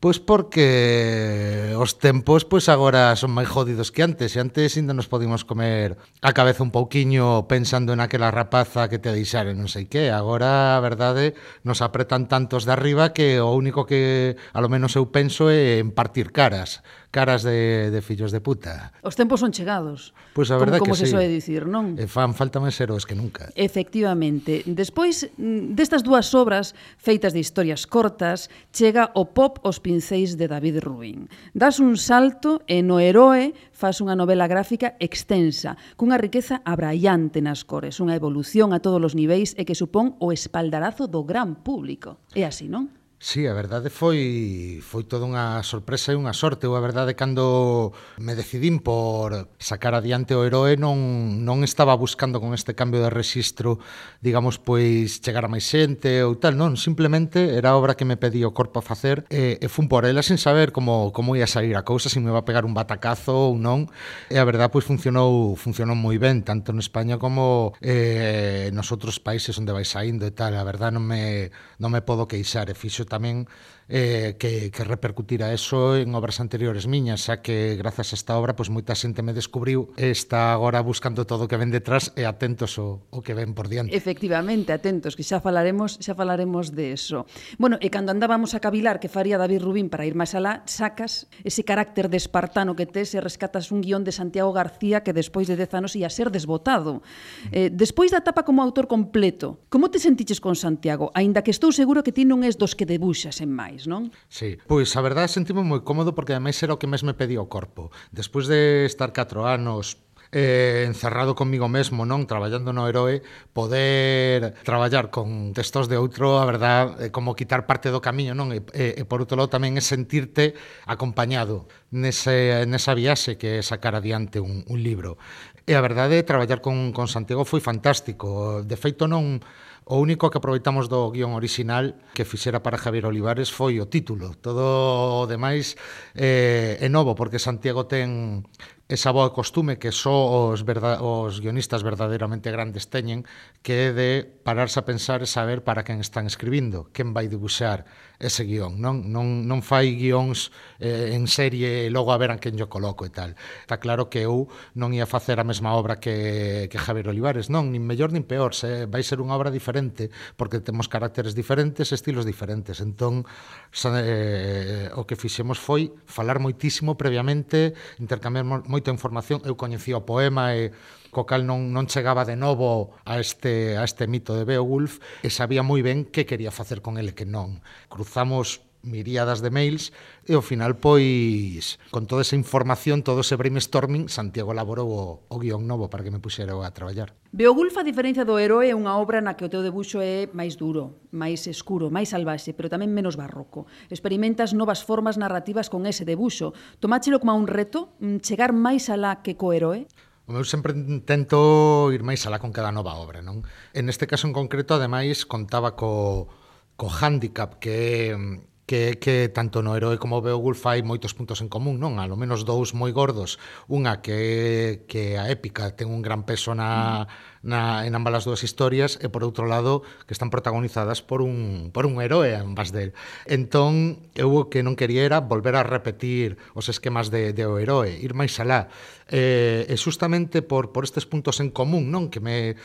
Pois 0.03 0.19
porque 0.19 1.71
os 1.79 1.95
tempos 1.95 2.43
pois 2.43 2.67
agora 2.67 3.15
son 3.15 3.31
máis 3.31 3.47
jodidos 3.47 3.87
que 3.87 4.03
antes 4.03 4.35
e 4.35 4.43
antes 4.43 4.75
ainda 4.75 4.91
nos 4.91 5.07
podíamos 5.07 5.47
comer 5.47 5.95
a 6.19 6.35
cabeza 6.35 6.59
un 6.59 6.75
pouquiño 6.75 7.47
pensando 7.47 7.95
naquela 7.95 8.27
rapaza 8.27 8.91
que 8.91 8.99
te 8.99 9.15
deixare 9.15 9.55
non 9.55 9.71
sei 9.71 9.87
que. 9.87 10.11
Agora, 10.11 10.75
a 10.75 10.83
verdade, 10.83 11.39
nos 11.63 11.79
apretan 11.79 12.27
tantos 12.27 12.67
de 12.67 12.75
arriba 12.75 13.15
que 13.15 13.39
o 13.39 13.55
único 13.55 13.87
que 13.87 14.35
a 14.51 14.59
lo 14.59 14.67
menos 14.67 14.91
eu 14.99 15.07
penso 15.07 15.47
é 15.47 15.79
en 15.79 15.95
partir 15.95 16.35
caras 16.35 16.83
caras 17.13 17.43
de, 17.43 17.93
de 17.93 18.01
fillos 18.01 18.33
de 18.33 18.41
puta. 18.41 18.91
Os 19.05 19.13
tempos 19.13 19.39
son 19.39 19.53
chegados. 19.53 20.17
Pois 20.33 20.49
a 20.49 20.57
verdade 20.57 20.81
como, 20.81 20.97
como 20.97 20.97
que 20.97 21.05
se 21.05 21.05
sí. 21.05 21.13
soe 21.13 21.29
dicir, 21.29 21.69
non? 21.69 21.93
E 22.01 22.09
fan 22.09 22.33
falta 22.33 22.57
máis 22.57 22.73
heróis 22.81 23.05
que 23.05 23.13
nunca. 23.13 23.53
Efectivamente. 23.53 24.65
Despois 24.65 25.29
mm, 25.37 25.77
destas 25.77 26.01
dúas 26.01 26.33
obras 26.33 26.73
feitas 26.97 27.37
de 27.37 27.39
historias 27.45 27.85
cortas, 27.85 28.49
chega 28.73 29.13
o 29.13 29.29
pop 29.29 29.61
os 29.61 29.77
pincéis 29.77 30.41
de 30.41 30.49
David 30.49 30.81
Rubin. 30.81 31.29
Das 31.53 31.77
un 31.77 32.01
salto 32.01 32.65
e 32.65 32.81
no 32.81 32.97
heroe 32.97 33.53
faz 33.69 34.01
unha 34.01 34.17
novela 34.17 34.49
gráfica 34.49 34.97
extensa, 34.97 35.77
cunha 35.93 36.17
riqueza 36.17 36.65
abraiante 36.65 37.45
nas 37.45 37.61
cores, 37.61 38.01
unha 38.01 38.17
evolución 38.17 38.73
a 38.73 38.81
todos 38.81 38.97
os 38.97 39.13
niveis 39.13 39.53
e 39.53 39.69
que 39.69 39.77
supón 39.77 40.17
o 40.17 40.33
espaldarazo 40.33 41.05
do 41.05 41.21
gran 41.21 41.61
público. 41.61 42.17
É 42.33 42.49
así, 42.49 42.65
non? 42.65 43.02
Sí, 43.25 43.47
a 43.47 43.53
verdade 43.53 43.89
foi 43.89 44.83
foi 44.83 45.07
toda 45.07 45.23
unha 45.23 45.63
sorpresa 45.63 46.11
e 46.11 46.19
unha 46.19 46.35
sorte. 46.35 46.67
Eu 46.67 46.75
a 46.75 46.83
verdade 46.83 47.15
cando 47.15 47.95
me 48.19 48.35
decidín 48.35 48.83
por 48.83 49.47
sacar 49.63 49.95
adiante 49.95 50.35
o 50.35 50.43
heroe 50.43 50.75
non, 50.75 51.39
non 51.47 51.63
estaba 51.63 51.95
buscando 51.95 52.43
con 52.43 52.51
este 52.51 52.75
cambio 52.75 52.99
de 52.99 53.07
rexistro, 53.07 53.79
digamos, 54.19 54.59
pois 54.59 55.23
chegar 55.23 55.47
a 55.47 55.51
máis 55.55 55.63
xente 55.63 56.19
ou 56.19 56.35
tal, 56.35 56.59
non, 56.59 56.75
simplemente 56.75 57.55
era 57.55 57.71
a 57.71 57.79
obra 57.79 57.95
que 57.95 58.03
me 58.03 58.19
pedía 58.19 58.43
o 58.43 58.51
corpo 58.51 58.83
a 58.83 58.85
facer 58.85 59.23
e, 59.31 59.55
e 59.55 59.67
fun 59.71 59.87
por 59.87 60.03
ela 60.03 60.19
sin 60.19 60.35
saber 60.35 60.75
como 60.75 61.15
como 61.15 61.39
ia 61.39 61.47
sair 61.47 61.79
a 61.79 61.87
cousa, 61.87 62.11
se 62.11 62.19
me 62.19 62.27
va 62.27 62.43
a 62.43 62.47
pegar 62.47 62.67
un 62.67 62.75
batacazo 62.75 63.55
ou 63.55 63.55
non. 63.55 63.87
E 64.27 64.35
a 64.35 64.43
verdade 64.43 64.75
pois 64.75 64.83
funcionou 64.83 65.55
funcionou 65.55 65.95
moi 65.95 66.19
ben, 66.19 66.43
tanto 66.43 66.75
en 66.75 66.83
España 66.83 67.15
como 67.15 67.71
eh, 67.79 68.67
nos 68.75 68.91
outros 68.91 69.23
países 69.23 69.55
onde 69.55 69.71
vai 69.71 69.87
saindo 69.87 70.27
e 70.27 70.35
tal. 70.35 70.59
A 70.59 70.67
verdade 70.67 70.99
non 70.99 71.07
me 71.07 71.55
non 71.79 71.87
me 71.87 72.03
podo 72.03 72.27
queixar, 72.27 72.67
e 72.67 72.75
fixo 72.75 73.07
también 73.13 73.47
eh, 73.93 74.35
que, 74.39 74.71
que 74.73 74.83
repercutira 74.83 75.53
eso 75.53 75.95
en 75.95 76.15
obras 76.17 76.41
anteriores 76.41 76.89
miñas, 76.89 77.29
xa 77.29 77.45
que 77.45 77.77
grazas 77.77 78.09
a 78.09 78.17
esta 78.17 78.33
obra 78.41 78.57
pois 78.57 78.73
moita 78.73 78.97
xente 78.97 79.21
me 79.21 79.37
descubriu 79.37 79.93
e 79.93 80.09
está 80.09 80.49
agora 80.49 80.81
buscando 80.81 81.29
todo 81.29 81.45
o 81.45 81.47
que 81.47 81.61
ven 81.61 81.69
detrás 81.69 82.09
e 82.17 82.25
atentos 82.25 82.81
o, 82.81 83.05
o 83.13 83.21
que 83.21 83.37
ven 83.37 83.53
por 83.53 83.69
diante. 83.69 83.93
Efectivamente, 83.93 84.73
atentos, 84.73 85.13
que 85.13 85.21
xa 85.21 85.37
falaremos 85.37 86.01
xa 86.01 86.17
falaremos 86.17 86.73
de 86.73 86.97
eso. 86.97 87.29
Bueno, 87.61 87.77
e 87.85 87.93
cando 87.93 88.09
andábamos 88.09 88.57
a 88.57 88.59
cavilar 88.65 88.97
que 88.97 89.13
faría 89.13 89.37
David 89.37 89.61
Rubín 89.61 89.93
para 89.93 90.09
ir 90.09 90.17
máis 90.17 90.33
alá, 90.33 90.65
sacas 90.65 91.29
ese 91.45 91.61
carácter 91.61 92.09
de 92.09 92.17
espartano 92.17 92.73
que 92.73 92.89
tes 92.89 93.13
e 93.13 93.21
rescatas 93.21 93.69
un 93.69 93.85
guión 93.85 94.01
de 94.01 94.09
Santiago 94.09 94.49
García 94.57 95.05
que 95.05 95.13
despois 95.13 95.45
de 95.45 95.53
10 95.53 95.85
anos 95.85 95.93
ia 95.93 96.09
ser 96.09 96.33
desbotado. 96.33 97.05
Eh, 97.53 97.69
despois 97.69 98.09
da 98.09 98.25
etapa 98.25 98.41
como 98.41 98.65
autor 98.65 98.89
completo, 98.89 99.61
como 99.69 99.93
te 99.93 100.01
sentiches 100.01 100.41
con 100.41 100.57
Santiago? 100.57 101.13
Aínda 101.13 101.45
que 101.45 101.53
estou 101.53 101.69
seguro 101.69 102.01
que 102.01 102.09
ti 102.09 102.25
non 102.25 102.41
és 102.41 102.57
dos 102.57 102.73
que 102.73 102.89
debuxas 102.89 103.37
en 103.37 103.53
máis 103.53 103.82
máis, 103.83 103.87
non? 103.87 104.11
Sí, 104.31 104.57
pois 104.67 104.95
a 104.95 105.01
verdade 105.03 105.27
sentime 105.27 105.63
moi 105.63 105.83
cómodo 105.83 106.15
porque 106.15 106.33
ademais 106.33 106.55
era 106.63 106.75
o 106.75 106.79
que 106.79 106.87
máis 106.87 107.03
me 107.03 107.13
pedía 107.13 107.43
o 107.43 107.51
corpo. 107.51 107.91
Despois 108.15 108.47
de 108.47 108.87
estar 108.87 109.11
4 109.11 109.43
anos 109.45 109.99
eh, 110.33 110.85
encerrado 110.87 111.35
comigo 111.35 111.69
mesmo, 111.69 112.07
non 112.07 112.25
traballando 112.25 112.73
no 112.73 112.89
heroe, 112.89 113.21
poder 113.53 114.57
traballar 114.65 115.13
con 115.13 115.53
textos 115.53 115.85
de 115.85 115.99
outro, 115.99 116.41
a 116.41 116.45
verdad, 116.47 116.97
é 116.97 117.13
como 117.13 117.37
quitar 117.37 117.69
parte 117.69 117.93
do 117.93 118.01
camiño, 118.01 118.33
non? 118.33 118.49
E, 118.49 118.63
e, 118.73 118.97
e 118.97 119.03
por 119.05 119.21
outro 119.21 119.37
lado 119.37 119.53
tamén 119.53 119.77
é 119.77 119.83
sentirte 119.83 120.57
acompañado 120.89 121.69
nese, 121.93 122.65
nesa 122.65 122.97
viaxe 122.97 123.37
que 123.37 123.61
é 123.61 123.65
sacar 123.65 123.93
adiante 123.93 124.41
un, 124.41 124.65
un 124.65 124.79
libro. 124.81 125.21
E 125.63 125.77
a 125.77 125.85
verdade, 125.85 126.25
traballar 126.27 126.59
con, 126.59 126.91
con 126.91 127.07
Santiago 127.07 127.47
foi 127.47 127.63
fantástico. 127.63 128.59
De 128.67 128.75
feito, 128.75 129.07
non 129.07 129.39
O 129.85 129.99
único 129.99 130.31
que 130.31 130.39
aproveitamos 130.39 130.87
do 130.87 131.11
guión 131.11 131.35
orixinal 131.35 131.99
que 132.15 132.23
fixera 132.23 132.63
para 132.63 132.79
Javier 132.79 133.05
Olivares 133.05 133.51
foi 133.51 133.83
o 133.83 133.91
título. 133.91 134.31
Todo 134.39 135.23
o 135.23 135.27
demais 135.27 135.75
eh, 136.15 136.79
é 136.79 136.87
novo, 136.87 137.15
porque 137.19 137.35
Santiago 137.39 137.83
ten 137.83 138.47
esa 138.87 139.11
boa 139.11 139.31
costume 139.31 139.79
que 139.79 139.91
só 139.91 140.51
os, 140.51 140.61
verda, 140.61 141.01
os 141.01 141.39
guionistas 141.39 141.81
verdadeiramente 141.83 142.51
grandes 142.51 142.91
teñen, 142.91 143.25
que 143.63 143.89
é 143.89 143.95
de 143.95 144.09
pararse 144.43 144.77
a 144.79 144.87
pensar 144.87 145.23
e 145.23 145.27
saber 145.27 145.63
para 145.63 145.87
quen 145.87 146.03
están 146.03 146.27
escribindo, 146.27 146.91
quen 146.91 147.15
vai 147.15 147.31
dibuixar, 147.31 147.87
ese 148.23 148.47
guión, 148.47 148.79
non, 148.79 149.11
non, 149.11 149.43
non 149.43 149.59
fai 149.59 149.99
guións 149.99 150.55
eh, 150.79 151.11
en 151.11 151.27
serie 151.27 151.85
e 151.85 151.91
logo 151.91 152.15
a 152.15 152.17
ver 152.17 152.31
a 152.31 152.39
quen 152.39 152.55
yo 152.55 152.71
coloco 152.71 153.03
e 153.03 153.11
tal. 153.11 153.35
Está 153.61 153.83
claro 153.83 154.07
que 154.07 154.23
eu 154.23 154.47
non 154.79 154.95
ia 154.95 155.03
facer 155.03 155.37
a 155.37 155.45
mesma 155.45 155.75
obra 155.75 155.99
que, 155.99 156.71
que 156.71 156.79
Javier 156.79 157.11
Olivares, 157.11 157.51
non, 157.51 157.69
nin 157.75 157.83
mellor 157.83 158.15
nin 158.15 158.23
peor, 158.23 158.55
se, 158.55 158.87
vai 158.87 159.03
ser 159.03 159.19
unha 159.19 159.35
obra 159.35 159.51
diferente, 159.51 160.07
porque 160.39 160.63
temos 160.63 160.87
caracteres 160.87 161.35
diferentes, 161.35 161.91
estilos 161.91 162.23
diferentes. 162.23 162.79
Entón, 162.79 163.27
se, 163.75 163.91
eh, 163.91 164.87
o 164.95 165.03
que 165.03 165.19
fixemos 165.19 165.59
foi 165.59 165.91
falar 166.07 166.39
moitísimo 166.39 166.95
previamente, 166.95 167.75
intercambiar 167.99 168.47
moita 168.47 168.89
información, 168.89 169.43
eu 169.43 169.59
coñecía 169.59 169.99
o 169.99 170.07
poema 170.07 170.55
e 170.55 170.71
co 171.13 171.29
cal 171.29 171.45
non, 171.45 171.71
non 171.71 171.85
chegaba 171.87 172.25
de 172.25 172.35
novo 172.35 172.97
a 173.05 173.21
este, 173.21 173.77
a 173.77 173.85
este 173.85 174.09
mito 174.09 174.33
de 174.33 174.43
Beowulf 174.43 174.99
e 175.21 175.29
sabía 175.29 175.61
moi 175.61 175.85
ben 175.85 176.09
que 176.09 176.27
quería 176.27 176.49
facer 176.49 176.81
con 176.81 176.97
ele 176.97 177.13
que 177.13 177.29
non. 177.29 177.61
Cruzamos 177.87 178.65
miríadas 178.83 179.41
de 179.41 179.49
mails 179.49 179.95
e 180.27 180.35
ao 180.35 180.43
final 180.43 180.75
pois 180.75 181.79
con 181.89 182.05
toda 182.05 182.21
esa 182.21 182.35
información, 182.35 183.01
todo 183.01 183.23
ese 183.23 183.39
brainstorming, 183.39 184.11
Santiago 184.11 184.51
elaborou 184.51 184.87
o, 184.91 185.03
o 185.31 185.35
guión 185.39 185.65
novo 185.65 185.87
para 185.87 186.03
que 186.03 186.11
me 186.11 186.19
puxera 186.19 186.53
a 186.53 186.71
traballar. 186.75 187.15
Beowulf, 187.31 187.79
a 187.79 187.87
diferencia 187.87 188.27
do 188.27 188.37
heroe, 188.37 188.69
é 188.69 188.75
unha 188.75 188.99
obra 188.99 189.23
na 189.23 189.33
que 189.39 189.47
o 189.47 189.51
teu 189.51 189.63
debuxo 189.63 190.03
é 190.03 190.29
máis 190.35 190.59
duro, 190.59 190.99
máis 191.15 191.47
escuro, 191.47 191.89
máis 191.89 192.11
salvaxe, 192.11 192.51
pero 192.53 192.69
tamén 192.69 192.91
menos 192.91 193.15
barroco. 193.15 193.65
Experimentas 193.87 194.51
novas 194.53 194.83
formas 194.83 195.15
narrativas 195.15 195.71
con 195.71 195.87
ese 195.87 196.03
debuxo. 196.03 196.51
Tomáchelo 196.83 197.23
como 197.23 197.33
un 197.33 197.47
reto, 197.47 197.95
mm, 198.03 198.19
chegar 198.21 198.51
máis 198.51 198.91
alá 198.91 199.23
que 199.23 199.39
co 199.39 199.55
heroe? 199.55 199.87
O 200.23 200.31
meu 200.31 200.47
sempre 200.47 200.71
intento 200.71 201.91
ir 201.91 202.03
máis 202.03 202.23
alá 202.23 202.39
con 202.39 202.55
cada 202.55 202.71
nova 202.71 202.95
obra, 202.95 203.19
non? 203.19 203.43
En 203.75 203.91
este 203.91 204.07
caso 204.07 204.23
en 204.27 204.33
concreto, 204.33 204.75
ademais, 204.79 205.27
contaba 205.27 205.75
co, 205.75 206.31
co 206.79 206.87
handicap 206.87 207.59
que 207.59 208.15
que, 208.63 208.95
que 208.95 209.27
tanto 209.27 209.59
no 209.59 209.75
heroe 209.75 209.99
como 209.99 210.23
Beowulf 210.23 210.63
hai 210.63 210.79
moitos 210.87 211.11
puntos 211.11 211.43
en 211.43 211.51
común, 211.51 211.83
non? 211.83 211.99
A 211.99 212.07
lo 212.07 212.15
menos 212.15 212.47
dous 212.47 212.71
moi 212.71 212.95
gordos. 212.95 213.35
Unha 213.67 213.99
que 213.99 214.87
que 214.87 215.19
a 215.19 215.27
épica 215.27 215.75
ten 215.75 215.91
un 215.91 215.99
gran 215.99 216.23
peso 216.23 216.55
na, 216.55 217.03
mm 217.03 217.32
na, 217.43 217.85
en 217.85 217.93
ambas 217.93 218.23
as 218.23 218.25
dúas 218.25 218.41
historias 218.41 218.95
e 219.03 219.11
por 219.11 219.21
outro 219.27 219.45
lado 219.45 219.83
que 220.07 220.15
están 220.15 220.31
protagonizadas 220.31 221.03
por 221.03 221.19
un, 221.19 221.69
por 221.75 221.83
un 221.83 221.99
heroe 221.99 222.39
ambas 222.39 222.71
del. 222.71 222.95
Entón, 223.27 223.99
eu 224.15 224.31
o 224.31 224.47
que 224.47 224.63
non 224.63 224.79
quería 224.79 225.03
era 225.03 225.19
volver 225.19 225.59
a 225.59 225.67
repetir 225.67 226.39
os 226.55 226.71
esquemas 226.71 227.11
de, 227.11 227.35
de 227.35 227.43
o 227.43 227.59
heroe, 227.59 227.91
ir 227.91 228.15
máis 228.15 228.39
alá. 228.39 228.71
Eh, 229.11 229.67
e 229.67 229.75
justamente 229.75 230.39
por, 230.39 230.71
por 230.71 230.87
estes 230.87 231.03
puntos 231.03 231.43
en 231.43 231.51
común, 231.51 231.91
non 231.91 232.07
que 232.07 232.23
me 232.23 232.55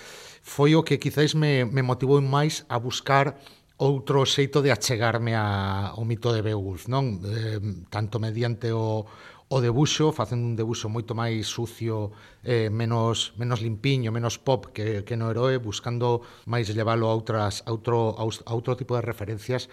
foi 0.47 0.78
o 0.78 0.87
que 0.87 1.02
quizáis 1.02 1.35
me, 1.35 1.66
me 1.66 1.82
motivou 1.82 2.23
máis 2.23 2.62
a 2.70 2.78
buscar 2.78 3.37
outro 3.78 4.26
xeito 4.26 4.58
de 4.58 4.75
achegarme 4.75 5.38
a, 5.38 5.94
ao 5.94 6.02
mito 6.02 6.35
de 6.35 6.42
Beowulf, 6.42 6.90
non? 6.90 7.23
Eh, 7.23 7.58
tanto 7.90 8.18
mediante 8.18 8.75
o, 8.75 9.06
o 9.49 9.64
debuxo, 9.64 10.12
facendo 10.12 10.45
un 10.45 10.57
debuxo 10.61 10.93
moito 10.93 11.17
máis 11.17 11.49
sucio, 11.49 12.12
eh, 12.45 12.69
menos 12.69 13.33
menos 13.40 13.64
limpiño, 13.64 14.12
menos 14.12 14.37
pop 14.37 14.69
que, 14.76 15.09
que 15.09 15.17
no 15.17 15.33
heroe, 15.33 15.57
buscando 15.57 16.21
máis 16.45 16.69
llevalo 16.69 17.09
a, 17.09 17.17
outras, 17.17 17.64
a, 17.64 17.73
outro, 17.73 18.12
a 18.12 18.52
outro 18.52 18.76
tipo 18.76 18.93
de 18.93 19.02
referencias 19.02 19.73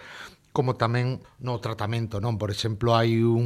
como 0.56 0.72
tamén 0.72 1.20
no 1.44 1.60
tratamento, 1.60 2.16
non? 2.16 2.40
Por 2.40 2.48
exemplo, 2.48 2.96
hai 2.96 3.20
un, 3.20 3.44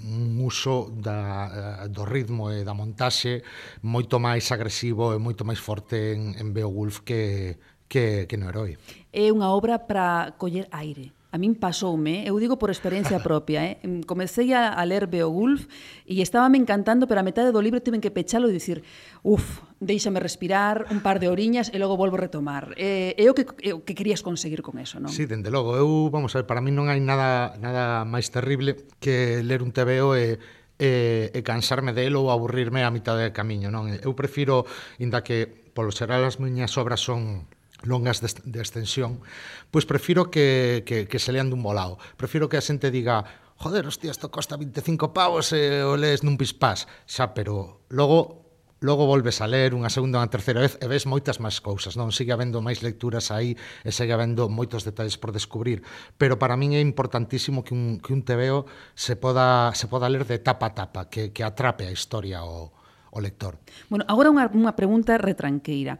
un 0.00 0.40
uso 0.40 0.88
da, 0.88 1.84
eh, 1.84 1.92
do 1.92 2.08
ritmo 2.08 2.48
e 2.48 2.64
da 2.64 2.72
montaxe 2.72 3.44
moito 3.84 4.16
máis 4.16 4.48
agresivo 4.48 5.12
e 5.12 5.20
moito 5.20 5.44
máis 5.44 5.60
forte 5.60 6.16
en, 6.16 6.32
en 6.40 6.56
Beowulf 6.56 7.04
que, 7.04 7.60
que, 7.84 8.24
que 8.24 8.36
no 8.40 8.48
heroe. 8.48 8.80
É 9.12 9.28
unha 9.28 9.52
obra 9.52 9.84
para 9.84 10.32
coller 10.40 10.64
aire. 10.72 11.15
A 11.34 11.38
min 11.42 11.58
pasoume, 11.58 12.22
eu 12.22 12.38
digo 12.38 12.56
por 12.56 12.70
experiencia 12.70 13.18
propia, 13.26 13.64
eh? 13.66 13.74
comecei 14.06 14.54
a, 14.54 14.72
a 14.72 14.82
ler 14.86 15.10
Beowulf 15.10 15.66
e 16.06 16.22
estaba 16.22 16.46
me 16.48 16.56
encantando, 16.56 17.10
pero 17.10 17.20
a 17.20 17.26
metade 17.26 17.50
do 17.50 17.60
libro 17.60 17.82
tiven 17.82 18.00
que 18.00 18.14
pechalo 18.14 18.46
e 18.48 18.54
dicir, 18.54 18.86
uf, 19.26 19.66
deixame 19.82 20.22
respirar 20.22 20.86
un 20.94 21.02
par 21.02 21.18
de 21.18 21.26
oriñas 21.26 21.68
e 21.74 21.82
logo 21.82 21.98
volvo 21.98 22.16
a 22.16 22.24
retomar. 22.30 22.72
Eh, 22.78 23.18
é 23.18 23.26
o 23.26 23.34
que, 23.34 23.44
é 23.66 23.74
o 23.74 23.82
que 23.82 23.98
querías 23.98 24.22
conseguir 24.22 24.62
con 24.62 24.78
eso, 24.78 25.02
non? 25.02 25.10
Sí, 25.10 25.26
dende 25.26 25.50
logo. 25.50 25.74
Eu, 25.74 26.08
vamos 26.14 26.32
a 26.38 26.40
ver, 26.40 26.46
para 26.46 26.62
mí 26.62 26.70
non 26.70 26.86
hai 26.86 27.02
nada, 27.02 27.58
nada 27.58 28.06
máis 28.06 28.30
terrible 28.30 28.78
que 29.02 29.42
ler 29.42 29.60
un 29.66 29.74
TVO 29.74 30.14
e 30.14 30.38
e, 30.78 31.30
e 31.32 31.40
cansarme 31.42 31.92
del 31.96 32.16
ou 32.16 32.28
aburrirme 32.28 32.84
a 32.84 32.92
mitad 32.92 33.16
de 33.16 33.32
camiño, 33.32 33.72
non? 33.72 33.88
Eu 33.88 34.12
prefiro, 34.12 34.68
inda 35.00 35.24
que 35.24 35.48
polo 35.72 35.92
xeral 35.92 36.24
as 36.24 36.36
miñas 36.36 36.76
obras 36.76 37.00
son 37.00 37.48
non 37.86 38.04
as 38.10 38.20
de 38.20 38.60
extensión, 38.60 39.22
pois 39.70 39.88
prefiro 39.88 40.28
que, 40.28 40.82
que, 40.84 41.06
que 41.06 41.18
se 41.22 41.32
lean 41.32 41.48
dun 41.48 41.62
volado. 41.62 41.96
Prefiro 42.18 42.50
que 42.50 42.58
a 42.58 42.64
xente 42.64 42.90
diga 42.90 43.24
joder, 43.56 43.86
hostia, 43.86 44.10
isto 44.10 44.28
costa 44.28 44.56
25 44.56 45.16
pavos 45.16 45.54
e 45.56 45.80
o 45.80 45.96
lees 45.96 46.20
nun 46.20 46.36
pispás. 46.36 46.84
Xa, 47.08 47.32
pero 47.32 47.86
logo 47.88 48.46
logo 48.80 49.06
volves 49.06 49.40
a 49.40 49.48
ler 49.48 49.72
unha 49.72 49.88
segunda 49.88 50.20
ou 50.20 50.22
unha 50.22 50.32
terceira 50.32 50.60
vez 50.60 50.76
e 50.76 50.86
ves 50.86 51.08
moitas 51.08 51.40
máis 51.40 51.64
cousas, 51.64 51.96
non? 51.96 52.12
Sigue 52.12 52.36
habendo 52.36 52.60
máis 52.60 52.84
lecturas 52.84 53.32
aí 53.32 53.56
e 53.56 53.90
segue 53.90 54.12
habendo 54.12 54.52
moitos 54.52 54.84
detalles 54.84 55.16
por 55.16 55.32
descubrir, 55.32 55.80
pero 56.20 56.36
para 56.36 56.60
min 56.60 56.76
é 56.76 56.82
importantísimo 56.84 57.64
que 57.64 57.72
un, 57.72 57.96
que 58.04 58.12
un 58.12 58.20
tebeo 58.20 58.68
se 58.92 59.16
poda, 59.16 59.72
se 59.72 59.88
poda 59.88 60.12
ler 60.12 60.28
de 60.28 60.36
tapa 60.44 60.68
a 60.68 60.76
tapa, 60.76 61.08
que, 61.08 61.32
que 61.32 61.40
atrape 61.40 61.88
a 61.88 61.92
historia 61.92 62.44
o, 62.44 62.76
o 63.16 63.20
lector. 63.24 63.56
Bueno, 63.88 64.04
agora 64.12 64.28
unha, 64.28 64.52
unha 64.52 64.76
pregunta 64.76 65.16
retranqueira. 65.16 65.96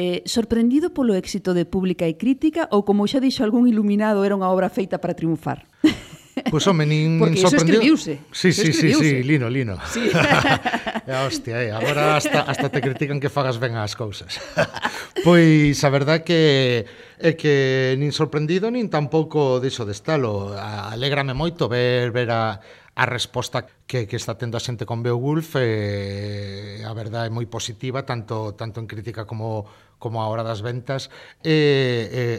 Eh, 0.00 0.24
sorprendido 0.24 0.96
polo 0.96 1.12
éxito 1.12 1.52
de 1.52 1.68
Pública 1.68 2.08
e 2.08 2.16
Crítica 2.16 2.72
ou 2.72 2.88
como 2.88 3.04
xa 3.04 3.20
dixo 3.20 3.44
algún 3.44 3.68
iluminado 3.68 4.24
era 4.24 4.32
unha 4.32 4.48
obra 4.48 4.72
feita 4.72 4.96
para 4.96 5.12
triunfar? 5.12 5.68
Pois 6.50 6.64
pues, 6.64 6.66
home, 6.68 6.86
nin, 6.86 7.18
Porque 7.18 7.34
nin 7.34 7.42
sorprendido. 7.42 7.82
Porque 7.82 8.20
sí, 8.30 8.52
sí, 8.52 8.72
sí, 8.72 8.94
sí, 8.94 9.22
Lino, 9.22 9.50
Lino. 9.50 9.76
Sí. 9.90 10.06
é 11.06 11.26
hostia, 11.26 11.62
eh? 11.62 11.72
agora 11.72 12.16
hasta, 12.16 12.42
hasta 12.42 12.68
te 12.70 12.80
critican 12.80 13.18
que 13.18 13.28
fagas 13.28 13.58
ben 13.58 13.74
as 13.74 13.98
cousas. 13.98 14.38
pois 15.26 15.82
a 15.82 15.90
verdad 15.90 16.22
que 16.22 16.86
é 17.18 17.34
que 17.34 17.98
nin 17.98 18.14
sorprendido 18.14 18.70
nin 18.70 18.86
tampouco 18.86 19.58
deixo 19.58 19.82
de 19.82 19.92
estalo. 19.92 20.54
Alégrame 20.54 21.34
moito 21.34 21.66
ver 21.66 22.14
ver 22.14 22.30
a 22.30 22.62
a 22.98 23.06
resposta 23.06 23.64
que, 23.86 24.10
que 24.10 24.16
está 24.18 24.34
tendo 24.34 24.58
a 24.58 24.60
xente 24.60 24.82
con 24.82 25.06
Beowulf 25.06 25.54
eh, 25.54 26.82
a 26.82 26.90
verdade 26.98 27.30
é 27.30 27.32
moi 27.32 27.46
positiva 27.46 28.02
tanto 28.02 28.58
tanto 28.58 28.82
en 28.82 28.90
crítica 28.90 29.22
como 29.22 29.70
como 29.98 30.22
a 30.22 30.26
hora 30.30 30.46
das 30.46 30.62
ventas 30.62 31.10
eh, 31.42 32.08
eh, 32.10 32.38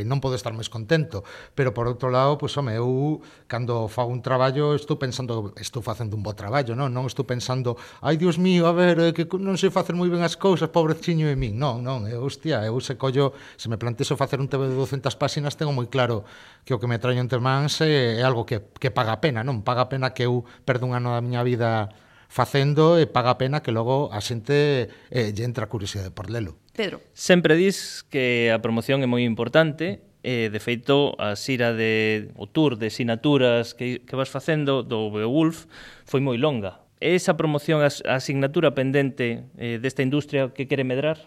eh, 0.00 0.08
non 0.08 0.20
podo 0.20 0.36
estar 0.36 0.52
máis 0.52 0.68
contento. 0.68 1.24
Pero 1.56 1.72
por 1.72 1.88
outro 1.88 2.12
lado, 2.12 2.36
pois, 2.36 2.52
home, 2.56 2.76
eu 2.76 3.20
cando 3.48 3.88
fago 3.88 4.12
un 4.12 4.20
traballo 4.20 4.76
estou 4.76 5.00
pensando 5.00 5.52
estou 5.58 5.80
facendo 5.80 6.14
un 6.14 6.22
bo 6.22 6.36
traballo, 6.36 6.76
non? 6.76 6.92
non 6.92 7.08
estou 7.08 7.24
pensando 7.24 7.76
ai 8.04 8.20
dios 8.20 8.36
mío, 8.36 8.68
a 8.68 8.72
ver, 8.76 8.96
eh, 9.00 9.12
que 9.16 9.24
non 9.40 9.56
sei 9.56 9.72
facer 9.72 9.96
moi 9.96 10.08
ben 10.12 10.22
as 10.22 10.36
cousas, 10.36 10.68
pobreciño 10.68 11.26
de 11.28 11.36
min. 11.36 11.56
Non, 11.56 11.80
non, 11.80 12.04
eh, 12.08 12.16
hostia, 12.16 12.64
eu 12.68 12.78
se 12.80 13.00
collo 13.00 13.32
se 13.56 13.72
me 13.72 13.80
plantexo 13.80 14.14
facer 14.16 14.38
un 14.38 14.48
TV 14.48 14.68
de 14.68 14.76
200 14.76 15.16
páxinas 15.16 15.56
tengo 15.56 15.72
moi 15.72 15.88
claro 15.88 16.24
que 16.64 16.76
o 16.76 16.78
que 16.78 16.86
me 16.86 17.00
traño 17.00 17.20
entre 17.24 17.40
mans 17.40 17.80
é, 17.80 18.20
é 18.20 18.22
algo 18.22 18.44
que, 18.44 18.62
que 18.78 18.92
paga 18.92 19.18
pena 19.20 19.40
non? 19.42 19.64
Paga 19.64 19.88
pena 19.88 20.12
que 20.12 20.28
eu 20.28 20.44
perdo 20.68 20.86
un 20.86 20.92
ano 20.94 21.14
da 21.16 21.24
miña 21.24 21.42
vida 21.42 21.88
facendo 22.32 22.96
e 22.96 23.04
paga 23.04 23.36
a 23.36 23.36
pena 23.36 23.60
que 23.60 23.76
logo 23.76 24.08
a 24.08 24.24
xente 24.24 24.88
eh, 25.12 25.36
lle 25.36 25.44
entra 25.44 25.68
a 25.68 25.72
curiosidade 25.72 26.08
por 26.08 26.32
lelo. 26.32 26.56
Pedro. 26.72 27.04
Sempre 27.12 27.60
dis 27.60 28.08
que 28.08 28.48
a 28.48 28.56
promoción 28.64 29.04
é 29.04 29.08
moi 29.10 29.20
importante 29.28 30.00
eh, 30.24 30.48
de 30.48 30.56
feito 30.56 31.12
a 31.20 31.36
xira 31.36 31.76
de 31.76 32.32
o 32.40 32.48
tour 32.48 32.80
de 32.80 32.88
sinaturas 32.88 33.76
que, 33.76 34.00
que 34.08 34.16
vas 34.16 34.32
facendo 34.32 34.80
do 34.80 35.12
Beowulf 35.12 35.68
foi 36.08 36.24
moi 36.24 36.40
longa. 36.40 36.80
É 37.04 37.12
esa 37.12 37.36
promoción 37.36 37.84
a, 37.84 37.92
a 38.08 38.16
asignatura 38.16 38.72
pendente 38.72 39.44
eh, 39.60 39.76
desta 39.76 40.00
industria 40.00 40.56
que 40.56 40.64
quere 40.64 40.88
medrar? 40.88 41.20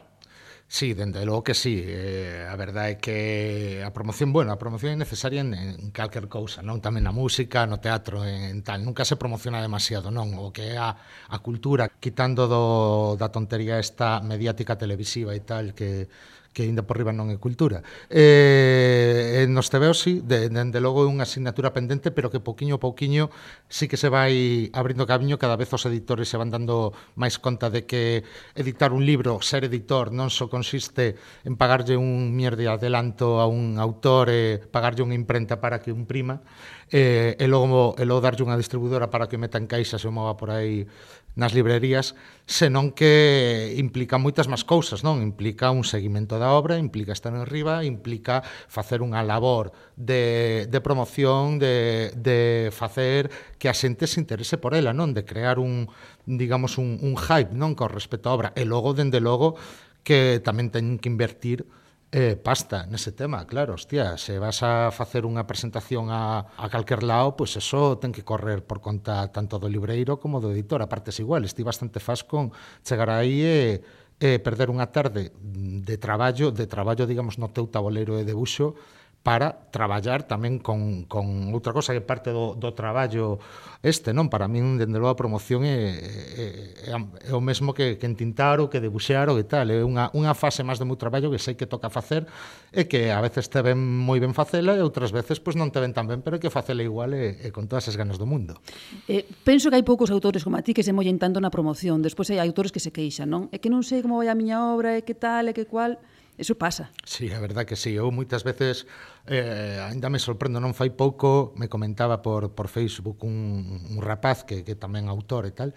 Sí, 0.67 0.93
dende 0.93 1.25
logo 1.25 1.43
que 1.43 1.53
sí. 1.53 1.84
Eh, 1.86 2.45
a 2.50 2.55
verdade 2.57 2.98
é 2.98 3.00
que 3.00 3.81
a 3.86 3.93
promoción, 3.93 4.34
bueno, 4.34 4.51
a 4.51 4.57
promoción 4.60 4.91
é 4.91 4.98
necesaria 4.98 5.39
en, 5.39 5.53
en 5.53 5.91
calquer 5.93 6.27
cousa, 6.27 6.60
non? 6.65 6.81
Tamén 6.84 7.05
na 7.05 7.13
música, 7.15 7.63
no 7.69 7.79
teatro, 7.79 8.25
en, 8.25 8.50
en 8.51 8.60
tal. 8.65 8.84
Nunca 8.84 9.05
se 9.05 9.15
promociona 9.15 9.62
demasiado, 9.63 10.10
non? 10.12 10.36
O 10.36 10.51
que 10.51 10.75
é 10.75 10.77
a, 10.81 10.98
a 11.31 11.38
cultura, 11.39 11.88
quitando 12.01 12.50
do, 12.50 13.15
da 13.15 13.29
tontería 13.31 13.79
esta 13.79 14.19
mediática 14.19 14.75
televisiva 14.75 15.31
e 15.38 15.41
tal 15.45 15.72
que 15.77 16.10
que 16.55 16.63
aínda 16.63 16.88
por 16.88 16.95
riba 16.95 17.12
non 17.12 17.27
é 17.27 17.35
cultura. 17.35 17.83
Eh, 18.07 19.43
eh 19.43 19.47
nos 19.51 19.67
tebeos, 19.67 20.00
sí, 20.00 20.24
de, 20.24 20.47
de, 20.47 20.62
de 20.71 20.79
logo 20.79 21.03
é 21.03 21.12
unha 21.12 21.27
asignatura 21.27 21.75
pendente, 21.75 22.15
pero 22.15 22.31
que 22.31 22.39
pouquiño 22.39 22.79
a 22.79 22.81
pouquiño 22.81 23.27
sí 23.67 23.91
que 23.91 24.00
se 24.00 24.07
vai 24.07 24.71
abrindo 24.71 25.03
camiño, 25.03 25.35
cada 25.35 25.59
vez 25.59 25.67
os 25.75 25.83
editores 25.83 26.31
se 26.31 26.39
van 26.39 26.55
dando 26.55 26.95
máis 27.19 27.35
conta 27.43 27.67
de 27.67 27.83
que 27.83 28.24
editar 28.55 28.95
un 28.95 29.03
libro, 29.03 29.43
ser 29.43 29.67
editor, 29.67 30.15
non 30.15 30.31
só 30.31 30.47
consiste 30.47 31.19
en 31.43 31.59
pagarlle 31.59 32.00
un 32.00 32.31
mierde 32.31 32.71
adelanto 32.71 33.43
a 33.43 33.51
un 33.51 33.75
autor 33.75 34.31
e 34.31 34.55
eh, 34.55 34.63
pagarlle 34.63 35.03
unha 35.03 35.19
imprenta 35.19 35.59
para 35.59 35.83
que 35.83 35.91
un 35.91 36.07
prima, 36.07 36.39
eh, 36.88 37.35
e 37.35 37.45
logo, 37.51 38.00
e 38.00 38.07
logo 38.07 38.24
darlle 38.24 38.47
unha 38.47 38.55
distribuidora 38.55 39.12
para 39.12 39.27
que 39.27 39.35
meta 39.35 39.59
en 39.59 39.67
caixas 39.67 40.07
e 40.07 40.09
mova 40.09 40.39
por 40.39 40.55
aí 40.55 40.88
nas 41.36 41.51
librerías, 41.51 42.15
senón 42.48 42.96
que 42.96 43.75
implica 43.75 44.15
moitas 44.15 44.48
máis 44.48 44.63
cousas, 44.63 45.04
non? 45.04 45.20
Implica 45.20 45.70
un 45.70 45.84
seguimento 45.84 46.39
da 46.39 46.56
obra, 46.56 46.80
implica 46.80 47.12
estar 47.12 47.36
en 47.36 47.44
riba, 47.44 47.84
implica 47.84 48.39
facer 48.72 49.04
unha 49.04 49.20
labor 49.22 49.75
de, 50.00 50.65
de 50.72 50.80
promoción, 50.80 51.60
de, 51.60 52.15
de 52.15 52.72
facer 52.72 53.27
que 53.60 53.68
a 53.68 53.75
xente 53.75 54.08
se 54.08 54.24
interese 54.24 54.56
por 54.56 54.72
ela, 54.74 54.96
non? 54.96 55.12
De 55.12 55.27
crear 55.27 55.60
un, 55.60 55.92
digamos, 56.24 56.80
un, 56.80 57.04
un 57.04 57.20
hype, 57.20 57.51
non? 57.51 57.75
Con 57.75 57.92
respecto 57.92 58.32
á 58.32 58.34
obra. 58.34 58.50
E 58.56 58.63
logo, 58.63 58.96
dende 58.96 59.20
logo, 59.20 59.60
que 60.08 60.39
tamén 60.39 60.72
teñen 60.72 61.04
que 61.04 61.12
invertir 61.12 61.68
eh, 62.15 62.39
pasta 62.39 62.88
nese 62.88 63.12
tema, 63.12 63.43
claro, 63.43 63.75
hostia, 63.75 64.15
se 64.15 64.39
vas 64.39 64.63
a 64.63 64.88
facer 64.95 65.27
unha 65.27 65.43
presentación 65.43 66.07
a, 66.07 66.48
a 66.55 66.72
calquer 66.72 67.03
lado, 67.03 67.36
pois 67.36 67.60
pues 67.60 67.67
eso 67.67 68.00
ten 68.00 68.15
que 68.15 68.24
correr 68.24 68.63
por 68.63 68.79
conta 68.79 69.27
tanto 69.36 69.60
do 69.60 69.67
libreiro 69.67 70.15
como 70.15 70.39
do 70.39 70.55
editor, 70.55 70.79
a 70.79 70.88
partes 70.88 71.19
igual, 71.19 71.43
estive 71.43 71.67
bastante 71.67 72.00
fas 72.00 72.24
con 72.24 72.55
chegar 72.88 73.12
aí 73.12 73.43
e 73.43 73.84
eh, 74.23 74.39
eh, 74.39 74.39
perder 74.39 74.71
unha 74.71 74.88
tarde 74.95 75.36
de 75.84 75.95
traballo, 75.99 76.56
de 76.56 76.71
traballo, 76.71 77.04
digamos, 77.04 77.36
no 77.36 77.51
teu 77.51 77.67
tabuleiro 77.67 78.15
de 78.15 78.23
debuxo, 78.23 78.80
para 79.25 79.73
traballar 79.73 80.29
tamén 80.29 80.61
con, 80.61 81.09
con 81.09 81.49
outra 81.49 81.73
cosa 81.73 81.97
que 81.97 82.05
parte 82.05 82.29
do, 82.29 82.53
do 82.53 82.77
traballo 82.77 83.41
este, 83.81 84.13
non? 84.13 84.29
Para 84.29 84.45
min, 84.45 84.77
dende 84.77 85.01
logo, 85.01 85.09
a 85.09 85.17
promoción 85.17 85.65
é, 85.65 85.97
é, 85.97 86.93
é, 86.93 86.93
é 86.93 87.33
o 87.33 87.41
mesmo 87.41 87.73
que, 87.73 87.97
que 87.97 88.05
entintar 88.05 88.61
ou 88.61 88.69
que 88.69 88.77
debuxear 88.77 89.25
ou 89.33 89.41
que 89.41 89.49
tal. 89.49 89.65
É 89.73 89.81
unha, 89.81 90.13
unha 90.13 90.38
fase 90.38 90.61
máis 90.61 90.77
do 90.77 90.85
meu 90.85 90.93
traballo 90.93 91.33
que 91.33 91.41
sei 91.41 91.57
que 91.57 91.65
toca 91.65 91.89
facer 91.89 92.29
e 92.69 92.85
que 92.85 93.09
a 93.09 93.17
veces 93.17 93.49
te 93.49 93.65
ven 93.65 93.81
moi 93.81 94.21
ben 94.21 94.38
facela 94.38 94.77
e 94.77 94.85
outras 94.85 95.09
veces 95.09 95.41
pois, 95.41 95.57
non 95.57 95.73
te 95.73 95.81
ven 95.81 95.97
tan 95.97 96.05
ben, 96.05 96.21
pero 96.21 96.38
que 96.38 96.53
facela 96.53 96.85
igual 96.85 97.17
e, 97.17 97.41
e 97.41 97.49
con 97.49 97.65
todas 97.65 97.89
as 97.89 97.97
ganas 97.97 98.21
do 98.21 98.29
mundo. 98.29 98.61
Eh, 99.09 99.25
penso 99.41 99.73
que 99.73 99.81
hai 99.81 99.85
poucos 99.85 100.13
autores 100.13 100.45
como 100.45 100.53
a 100.53 100.61
ti 100.61 100.77
que 100.77 100.85
se 100.85 100.93
mollen 100.93 101.17
tanto 101.17 101.41
na 101.41 101.49
promoción. 101.49 102.05
Despois 102.05 102.29
hai 102.29 102.38
autores 102.38 102.69
que 102.69 102.77
se 102.77 102.93
queixan, 102.93 103.33
non? 103.33 103.49
É 103.49 103.57
que 103.57 103.73
non 103.73 103.81
sei 103.81 104.05
como 104.05 104.21
vai 104.21 104.29
a 104.29 104.38
miña 104.38 104.69
obra, 104.69 104.93
e 104.93 105.01
que 105.01 105.17
tal, 105.17 105.49
e 105.49 105.57
que 105.57 105.65
cual... 105.65 105.97
Eso 106.38 106.58
pasa. 106.58 106.91
Sí, 107.06 107.32
a 107.32 107.39
verdad 107.39 107.65
que 107.65 107.80
sí. 107.80 107.95
Eu 107.95 108.12
moitas 108.12 108.43
veces, 108.43 108.84
eh, 109.24 109.80
ainda 109.80 110.12
me 110.12 110.19
sorprendo, 110.19 110.60
non 110.60 110.76
fai 110.76 110.91
pouco, 110.91 111.56
me 111.56 111.71
comentaba 111.71 112.19
por, 112.19 112.52
por 112.52 112.67
Facebook 112.67 113.24
un, 113.24 113.80
un 113.88 114.00
rapaz 114.04 114.43
que, 114.43 114.67
que 114.67 114.76
tamén 114.76 115.08
autor 115.08 115.48
e 115.48 115.56
tal, 115.56 115.71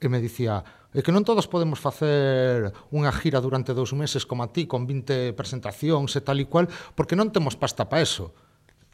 e 0.00 0.06
me 0.08 0.16
dicía, 0.16 0.64
é 0.96 1.04
que 1.04 1.12
non 1.12 1.28
todos 1.28 1.44
podemos 1.44 1.76
facer 1.76 2.72
unha 2.88 3.12
gira 3.12 3.44
durante 3.44 3.76
dous 3.76 3.92
meses 3.92 4.24
como 4.24 4.40
a 4.40 4.48
ti, 4.48 4.64
con 4.64 4.88
20 4.88 5.36
presentacións 5.36 6.16
e 6.16 6.24
tal 6.24 6.40
e 6.40 6.48
cual, 6.48 6.72
porque 6.96 7.12
non 7.12 7.28
temos 7.28 7.60
pasta 7.60 7.84
para 7.92 8.00
eso. 8.00 8.32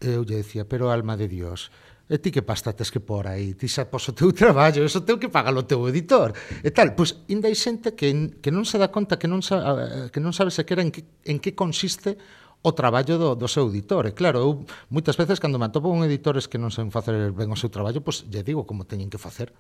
E 0.03 0.19
eu 0.19 0.27
lle 0.27 0.43
decía, 0.43 0.67
pero 0.67 0.91
alma 0.91 1.15
de 1.15 1.31
Dios, 1.31 1.71
E 2.05 2.21
ti 2.21 2.29
que 2.29 2.45
pasta 2.45 2.77
tes 2.77 2.93
que 2.93 3.01
por 3.01 3.25
aí? 3.25 3.57
Ti 3.57 3.65
xa 3.65 3.89
pos 3.89 4.05
o 4.09 4.13
teu 4.13 4.29
traballo, 4.37 4.85
eso 4.85 5.01
teu 5.09 5.17
que 5.17 5.33
pagar 5.33 5.57
o 5.57 5.65
teu 5.65 5.89
editor. 5.89 6.37
E 6.61 6.69
tal, 6.69 6.93
pois 6.93 7.25
ainda 7.33 7.49
hai 7.49 7.57
xente 7.57 7.97
que, 7.97 8.37
que 8.45 8.53
non 8.53 8.69
se 8.69 8.77
dá 8.77 8.93
conta, 8.93 9.17
que 9.17 9.25
non, 9.25 9.41
sa, 9.41 9.57
eh, 9.81 10.13
que 10.13 10.21
non 10.21 10.37
sabe 10.37 10.53
sequera 10.53 10.85
en 10.85 10.93
que, 10.93 11.09
en 11.25 11.41
que 11.41 11.57
consiste 11.57 12.21
o 12.61 12.77
traballo 12.77 13.17
do, 13.17 13.29
do 13.33 13.49
seu 13.49 13.65
editor. 13.73 14.05
E 14.05 14.13
claro, 14.13 14.45
eu 14.45 14.51
moitas 14.93 15.17
veces 15.17 15.41
cando 15.41 15.57
me 15.57 15.65
atopo 15.65 15.89
con 15.89 16.05
editores 16.05 16.45
que 16.45 16.61
non 16.61 16.69
saben 16.69 16.93
facer 16.93 17.33
ben 17.33 17.49
o 17.49 17.57
seu 17.57 17.73
traballo, 17.73 18.05
pois 18.05 18.29
lle 18.29 18.45
digo 18.45 18.69
como 18.69 18.85
teñen 18.85 19.09
que 19.09 19.17
facer 19.17 19.57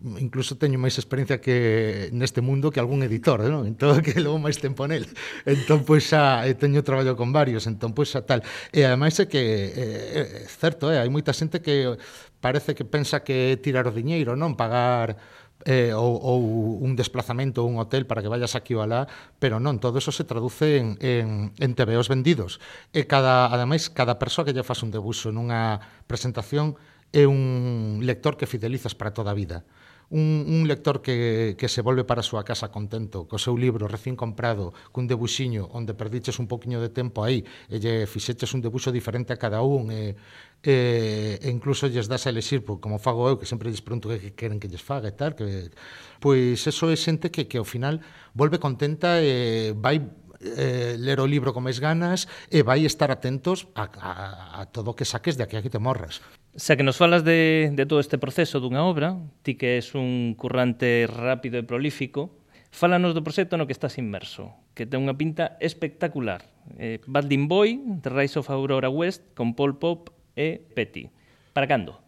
incluso 0.00 0.60
teño 0.60 0.76
máis 0.76 1.00
experiencia 1.00 1.40
que 1.40 2.12
neste 2.12 2.44
mundo 2.44 2.68
que 2.68 2.80
algún 2.80 3.00
editor, 3.00 3.40
non? 3.48 3.64
Entón 3.70 4.04
que 4.04 4.20
levo 4.20 4.36
máis 4.36 4.60
tempo 4.60 4.84
nel. 4.84 5.08
Entón 5.48 5.88
pois 5.88 6.12
xa 6.12 6.44
eh, 6.44 6.52
teño 6.52 6.84
traballo 6.84 7.16
con 7.16 7.32
varios, 7.32 7.64
entón 7.64 7.96
pois 7.96 8.12
xa 8.12 8.28
tal. 8.28 8.44
E 8.76 8.84
ademais 8.84 9.16
é 9.16 9.24
que 9.24 9.40
é, 9.40 9.86
é 10.20 10.24
certo, 10.52 10.92
é, 10.92 11.00
hai 11.00 11.08
moita 11.08 11.32
xente 11.32 11.64
que 11.64 11.96
parece 12.44 12.76
que 12.76 12.84
pensa 12.84 13.24
que 13.24 13.56
tirar 13.64 13.88
o 13.88 13.92
diñeiro, 13.96 14.36
non 14.36 14.52
pagar 14.52 15.16
eh, 15.64 15.96
ou, 15.96 16.20
ou 16.20 16.40
un 16.84 16.92
desplazamento 16.92 17.64
ou 17.64 17.72
un 17.72 17.80
hotel 17.80 18.04
para 18.04 18.20
que 18.20 18.28
vayas 18.28 18.52
aquí 18.52 18.76
ou 18.76 18.84
alá, 18.84 19.08
pero 19.40 19.56
non, 19.58 19.80
todo 19.80 19.96
eso 19.96 20.12
se 20.12 20.28
traduce 20.28 20.76
en, 20.76 21.00
en, 21.00 21.56
en 21.56 21.70
TVOs 21.72 22.12
vendidos. 22.12 22.60
E 22.92 23.08
cada, 23.08 23.48
ademais, 23.48 23.88
cada 23.88 24.20
persoa 24.20 24.44
que 24.44 24.52
lle 24.52 24.60
faz 24.60 24.84
un 24.84 24.92
debuxo 24.92 25.32
nunha 25.32 25.80
presentación 26.04 26.76
é 27.16 27.24
un 27.24 28.04
lector 28.04 28.36
que 28.36 28.44
fidelizas 28.44 28.92
para 28.92 29.16
toda 29.16 29.32
a 29.32 29.38
vida 29.38 29.64
un, 30.10 30.44
un 30.46 30.68
lector 30.68 31.02
que, 31.02 31.56
que 31.58 31.68
se 31.68 31.82
volve 31.82 32.04
para 32.04 32.20
a 32.20 32.26
súa 32.26 32.46
casa 32.46 32.70
contento 32.70 33.26
co 33.26 33.42
seu 33.42 33.58
libro 33.58 33.90
recén 33.90 34.14
comprado 34.14 34.70
cun 34.94 35.10
debuxiño 35.10 35.66
onde 35.74 35.98
perdiches 35.98 36.38
un 36.38 36.46
poquinho 36.46 36.78
de 36.78 36.94
tempo 36.94 37.26
aí 37.26 37.42
e 37.66 37.82
lle 37.82 38.06
fixeches 38.06 38.54
un 38.54 38.62
debuxo 38.62 38.94
diferente 38.94 39.34
a 39.34 39.38
cada 39.40 39.66
un 39.66 39.90
e, 39.90 40.14
e, 40.62 41.42
e 41.42 41.48
incluso 41.50 41.90
lles 41.90 42.06
das 42.06 42.26
a 42.26 42.30
elexir 42.30 42.62
como 42.62 43.02
fago 43.02 43.26
eu 43.26 43.34
que 43.34 43.50
sempre 43.50 43.66
lles 43.66 43.82
pregunto 43.82 44.06
que, 44.06 44.22
que 44.22 44.32
queren 44.38 44.62
que 44.62 44.70
lles 44.70 44.82
faga 44.82 45.10
e 45.10 45.16
tal 45.18 45.34
que, 45.34 45.74
pois 46.22 46.62
eso 46.62 46.86
é 46.86 46.94
xente 46.94 47.34
que, 47.34 47.50
que 47.50 47.58
ao 47.58 47.66
final 47.66 47.98
volve 48.30 48.62
contenta 48.62 49.18
e 49.18 49.74
vai 49.74 49.98
eh, 50.40 50.96
ler 50.98 51.20
o 51.20 51.26
libro 51.26 51.52
con 51.52 51.64
máis 51.64 51.80
ganas 51.80 52.28
e 52.52 52.62
vai 52.62 52.84
estar 52.84 53.10
atentos 53.10 53.68
a, 53.74 53.88
a, 53.88 54.12
a 54.60 54.70
todo 54.70 54.92
o 54.92 54.96
que 54.96 55.08
saques 55.08 55.36
de 55.36 55.44
aquí 55.44 55.56
a 55.56 55.62
que 55.62 55.72
te 55.72 55.80
morras. 55.80 56.20
Xa 56.56 56.76
que 56.76 56.86
nos 56.86 56.96
falas 56.96 57.20
de, 57.20 57.68
de 57.72 57.84
todo 57.84 58.00
este 58.00 58.16
proceso 58.16 58.64
dunha 58.64 58.80
obra, 58.84 59.20
ti 59.44 59.60
que 59.60 59.76
és 59.76 59.92
un 59.92 60.32
currante 60.40 61.04
rápido 61.04 61.60
e 61.60 61.68
prolífico, 61.68 62.32
fálanos 62.72 63.12
do 63.12 63.20
proxecto 63.20 63.60
no 63.60 63.68
que 63.68 63.76
estás 63.76 64.00
inmerso, 64.00 64.56
que 64.72 64.88
ten 64.88 65.04
unha 65.04 65.16
pinta 65.16 65.60
espectacular. 65.60 66.44
Eh, 66.80 67.00
Baldin 67.04 67.48
Boy, 67.48 68.00
The 68.00 68.08
Rise 68.12 68.40
of 68.40 68.48
Aurora 68.48 68.88
West, 68.88 69.36
con 69.36 69.52
Paul 69.52 69.76
Pop 69.76 70.12
e 70.32 70.64
Petty. 70.72 71.12
Para 71.52 71.68
cando? 71.68 72.05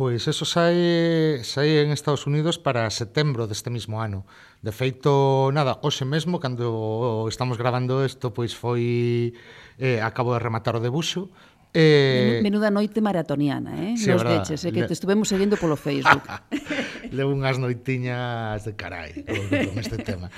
Pois 0.00 0.24
eso 0.32 0.48
sae, 0.48 1.44
sae 1.44 1.84
en 1.84 1.92
Estados 1.92 2.24
Unidos 2.24 2.56
para 2.56 2.88
setembro 2.88 3.44
deste 3.44 3.68
mismo 3.68 4.00
ano. 4.00 4.24
De 4.64 4.72
feito, 4.72 5.52
nada, 5.52 5.76
hoxe 5.84 6.08
mesmo, 6.08 6.40
cando 6.40 7.28
estamos 7.28 7.60
grabando 7.60 8.00
isto, 8.00 8.32
pois 8.32 8.56
foi... 8.56 9.36
Eh, 9.76 10.00
acabo 10.00 10.32
de 10.32 10.40
rematar 10.40 10.72
o 10.72 10.80
debuxo, 10.80 11.28
Eh... 11.70 12.40
Menuda 12.42 12.66
noite 12.66 12.98
maratoniana, 12.98 13.70
eh? 13.78 13.94
Sí, 13.94 14.10
Nos 14.10 14.26
deches, 14.26 14.64
eh? 14.64 14.72
que 14.74 14.82
te 14.82 14.92
estuvemos 14.92 15.30
seguindo 15.30 15.54
polo 15.54 15.76
Facebook. 15.78 16.26
levo 17.10 17.34
unhas 17.34 17.58
noitiñas 17.58 18.64
de 18.64 18.72
carai 18.74 19.26
con, 19.26 19.44
con 19.50 19.76
este 19.78 19.98
tema. 20.00 20.30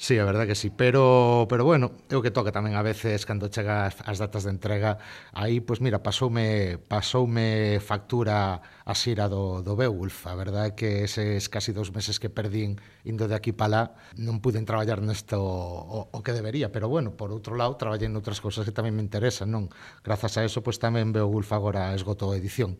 Sí, 0.00 0.16
a 0.16 0.24
verdad 0.24 0.46
que 0.46 0.54
sí, 0.54 0.70
pero 0.70 1.46
pero 1.50 1.64
bueno, 1.64 1.90
é 2.06 2.14
o 2.14 2.22
que 2.22 2.30
toca 2.30 2.54
tamén 2.54 2.78
a 2.78 2.86
veces 2.86 3.26
cando 3.26 3.50
chega 3.50 3.90
as 3.90 4.22
datas 4.22 4.46
de 4.46 4.54
entrega, 4.54 5.02
aí 5.34 5.58
pois 5.58 5.82
pues, 5.82 5.90
mira, 5.90 6.06
pasoume 6.06 6.78
pasoume 6.86 7.82
factura 7.82 8.62
a 8.86 8.94
xira 8.94 9.26
do 9.26 9.58
do 9.66 9.74
Beowulf, 9.74 10.30
a 10.30 10.38
verdad 10.38 10.70
é 10.70 10.72
que 10.78 11.02
eses 11.02 11.50
casi 11.50 11.74
dous 11.74 11.90
meses 11.90 12.22
que 12.22 12.30
perdín 12.30 12.78
indo 13.02 13.26
de 13.26 13.34
aquí 13.34 13.50
para 13.50 13.74
lá, 13.74 13.82
non 14.14 14.38
puden 14.38 14.62
traballar 14.62 15.02
nesto 15.02 15.42
o, 15.42 16.06
o 16.14 16.18
que 16.22 16.30
debería, 16.30 16.70
pero 16.70 16.86
bueno, 16.86 17.18
por 17.18 17.34
outro 17.34 17.58
lado, 17.58 17.74
traballei 17.74 18.06
noutras 18.06 18.38
cousas 18.38 18.62
que 18.62 18.70
tamén 18.70 18.94
me 18.94 19.02
interesan, 19.02 19.50
non? 19.50 19.66
Grazas 20.06 20.38
a 20.38 20.46
eso, 20.46 20.62
pois 20.62 20.78
pues, 20.78 20.86
tamén 20.86 21.10
Beowulf 21.10 21.50
agora 21.50 21.90
esgotou 21.90 22.30
a 22.30 22.38
edición. 22.38 22.78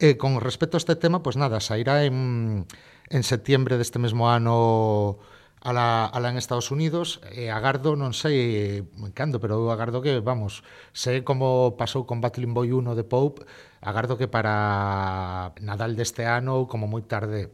E 0.00 0.16
con 0.16 0.40
respecto 0.40 0.80
a 0.80 0.82
este 0.82 0.96
tema, 0.96 1.20
pois 1.20 1.36
pues 1.36 1.44
nada, 1.44 1.60
sairá 1.60 2.08
en, 2.08 2.64
en 3.12 3.22
septiembre 3.22 3.76
deste 3.76 4.00
mesmo 4.00 4.32
ano 4.32 5.20
a 5.60 5.76
la, 5.76 6.06
a 6.06 6.18
la 6.20 6.32
en 6.32 6.40
Estados 6.40 6.72
Unidos 6.72 7.20
e 7.28 7.52
agardo, 7.52 7.92
non 8.00 8.16
sei 8.16 8.88
cando, 9.12 9.44
pero 9.44 9.60
eu 9.60 9.68
agardo 9.68 10.00
que, 10.00 10.24
vamos, 10.24 10.64
sei 10.96 11.20
como 11.20 11.76
pasou 11.76 12.08
con 12.08 12.24
Battling 12.24 12.56
Boy 12.56 12.72
1 12.72 12.96
de 12.96 13.04
Pope, 13.04 13.44
agardo 13.84 14.16
que 14.16 14.24
para 14.24 15.52
Nadal 15.60 16.00
deste 16.00 16.24
ano 16.24 16.64
ou 16.64 16.64
como 16.64 16.88
moi 16.88 17.04
tarde 17.04 17.52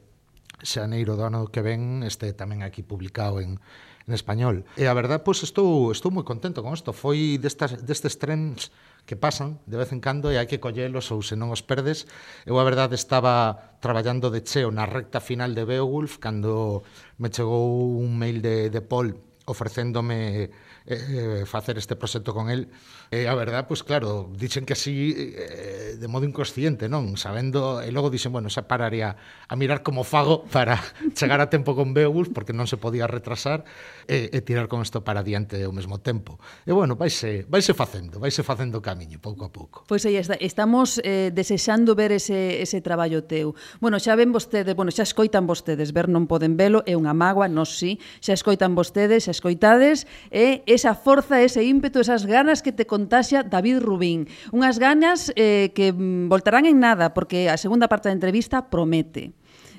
xaneiro 0.62 1.18
do 1.18 1.26
ano 1.26 1.50
que 1.50 1.66
ven 1.66 2.06
este 2.06 2.30
tamén 2.30 2.62
aquí 2.62 2.86
publicado 2.86 3.42
en, 3.42 3.58
en 4.06 4.12
español. 4.14 4.62
E 4.78 4.86
a 4.86 4.94
verdad, 4.94 5.26
pois 5.26 5.42
pues, 5.42 5.50
estou, 5.50 5.90
estou 5.90 6.14
moi 6.14 6.22
contento 6.22 6.62
con 6.62 6.78
isto. 6.78 6.94
Foi 6.94 7.42
destas, 7.42 7.74
destes 7.82 8.22
trens 8.22 8.70
que 9.06 9.16
pasan 9.16 9.62
de 9.70 9.78
vez 9.78 9.94
en 9.94 10.02
cando 10.02 10.34
e 10.34 10.36
hai 10.36 10.50
que 10.50 10.58
collelos 10.58 11.14
ou 11.14 11.22
se 11.22 11.38
non 11.38 11.54
os 11.54 11.62
perdes. 11.62 12.10
Eu 12.44 12.58
a 12.58 12.66
verdade 12.66 12.98
estaba 12.98 13.78
traballando 13.78 14.28
de 14.34 14.42
cheo 14.42 14.74
na 14.74 14.84
recta 14.84 15.22
final 15.22 15.54
de 15.54 15.62
Beowulf 15.62 16.18
cando 16.18 16.82
me 17.16 17.30
chegou 17.30 17.96
un 18.02 18.18
mail 18.18 18.42
de, 18.42 18.68
de 18.68 18.82
Paul 18.82 19.14
ofrecéndome 19.46 20.50
eh, 20.86 21.44
facer 21.46 21.78
este 21.78 21.96
proxecto 21.96 22.32
con 22.34 22.50
el. 22.50 22.68
E 23.10 23.22
eh, 23.22 23.28
a 23.28 23.34
verdad, 23.34 23.66
pois 23.66 23.82
pues, 23.82 23.86
claro, 23.86 24.30
dixen 24.34 24.66
que 24.66 24.74
así 24.74 25.14
eh, 25.14 25.94
de 25.98 26.08
modo 26.08 26.26
inconsciente, 26.26 26.90
non? 26.90 27.14
Sabendo, 27.18 27.82
e 27.82 27.90
logo 27.90 28.10
dixen, 28.10 28.30
bueno, 28.30 28.50
xa 28.50 28.66
pararía 28.66 29.18
a 29.46 29.54
mirar 29.54 29.82
como 29.82 30.02
fago 30.02 30.46
para 30.50 30.78
chegar 31.18 31.42
a 31.42 31.50
tempo 31.50 31.74
con 31.74 31.94
Beowulf, 31.94 32.30
porque 32.30 32.54
non 32.54 32.70
se 32.70 32.78
podía 32.78 33.06
retrasar, 33.06 33.66
e, 34.06 34.30
e 34.30 34.38
tirar 34.42 34.70
con 34.70 34.82
isto 34.82 35.02
para 35.02 35.26
diante 35.26 35.62
ao 35.66 35.74
mesmo 35.74 35.98
tempo. 35.98 36.38
E 36.66 36.70
bueno, 36.70 36.94
vaise, 36.94 37.46
vaise 37.50 37.74
facendo, 37.74 38.22
vaise 38.22 38.46
facendo 38.46 38.78
camiño, 38.78 39.18
pouco 39.18 39.46
a 39.46 39.50
pouco. 39.50 39.86
Pois 39.86 40.02
pues 40.02 40.10
aí 40.10 40.18
está, 40.18 40.38
estamos 40.38 41.02
eh, 41.02 41.30
desexando 41.34 41.94
ver 41.98 42.14
ese, 42.14 42.62
ese 42.62 42.78
traballo 42.82 43.26
teu. 43.26 43.58
Bueno, 43.82 43.98
xa 43.98 44.14
ven 44.14 44.30
vostedes, 44.30 44.74
bueno, 44.74 44.90
xa 44.94 45.02
escoitan 45.02 45.46
vostedes, 45.46 45.90
ver 45.90 46.06
non 46.06 46.30
poden 46.30 46.54
velo, 46.54 46.86
é 46.86 46.94
unha 46.94 47.14
mágoa, 47.14 47.50
non 47.50 47.66
si, 47.66 47.98
sí. 47.98 48.22
xa 48.22 48.34
escoitan 48.34 48.78
vostedes, 48.78 49.26
xa 49.26 49.32
escoitades, 49.34 50.06
e 50.30 50.62
eh, 50.62 50.75
esa 50.76 50.94
forza, 50.94 51.40
ese 51.40 51.64
ímpeto, 51.64 51.98
esas 51.98 52.28
ganas 52.28 52.62
que 52.62 52.70
te 52.70 52.86
contaxa 52.86 53.42
David 53.42 53.80
Rubín. 53.80 54.28
Unhas 54.52 54.78
ganas 54.78 55.32
eh, 55.34 55.72
que 55.74 55.90
mm, 55.90 56.28
voltarán 56.28 56.68
en 56.68 56.78
nada, 56.78 57.16
porque 57.16 57.48
a 57.48 57.56
segunda 57.56 57.88
parte 57.88 58.12
da 58.12 58.14
entrevista 58.14 58.68
promete. 58.68 59.34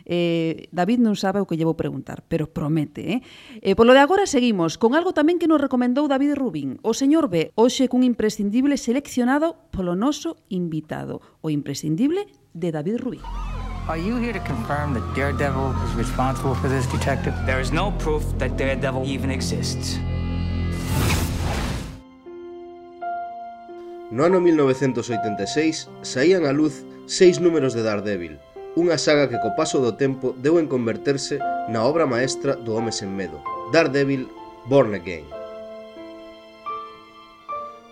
Eh, 0.08 0.72
David 0.72 1.04
non 1.04 1.20
sabe 1.20 1.44
o 1.44 1.48
que 1.48 1.60
llevo 1.60 1.76
preguntar, 1.76 2.24
pero 2.32 2.48
promete. 2.48 3.20
Eh? 3.20 3.20
Eh, 3.60 3.76
polo 3.76 3.92
de 3.92 4.00
agora 4.00 4.24
seguimos 4.24 4.80
con 4.80 4.96
algo 4.96 5.12
tamén 5.12 5.36
que 5.36 5.52
nos 5.52 5.60
recomendou 5.60 6.08
David 6.08 6.40
Rubín. 6.40 6.80
O 6.80 6.96
señor 6.96 7.28
B, 7.28 7.52
hoxe 7.60 7.92
cun 7.92 8.08
imprescindible 8.08 8.80
seleccionado 8.80 9.68
polo 9.76 10.00
noso 10.00 10.40
invitado. 10.48 11.20
O 11.44 11.52
imprescindible 11.52 12.32
de 12.56 12.72
David 12.72 13.04
Rubín. 13.04 13.24
Are 13.92 14.00
you 14.00 14.16
here 14.16 14.32
to 14.32 14.44
confirm 14.48 14.96
that 14.96 15.04
Daredevil 15.16 15.76
is 15.88 15.94
responsible 15.96 16.56
for 16.56 16.68
this, 16.68 16.88
detective? 16.88 17.36
There 17.44 17.60
is 17.60 17.72
no 17.72 17.92
proof 18.00 18.24
that 18.40 18.56
Daredevil 18.56 19.04
even 19.04 19.32
exists. 19.32 20.00
No 24.10 24.24
ano 24.24 24.40
1986 24.40 25.92
saían 26.00 26.48
á 26.48 26.56
luz 26.56 26.88
seis 27.12 27.44
números 27.44 27.76
de 27.76 27.84
Daredevil, 27.84 28.40
unha 28.80 28.96
saga 28.96 29.28
que 29.28 29.36
co 29.44 29.52
paso 29.60 29.84
do 29.84 30.00
tempo 30.00 30.32
deu 30.40 30.64
en 30.64 30.72
converterse 30.72 31.44
na 31.68 31.84
obra 31.84 32.08
maestra 32.08 32.56
do 32.56 32.72
home 32.72 32.96
sen 32.96 33.12
medo, 33.12 33.44
Daredevil 33.76 34.32
Born 34.72 34.96
Again. 34.96 35.28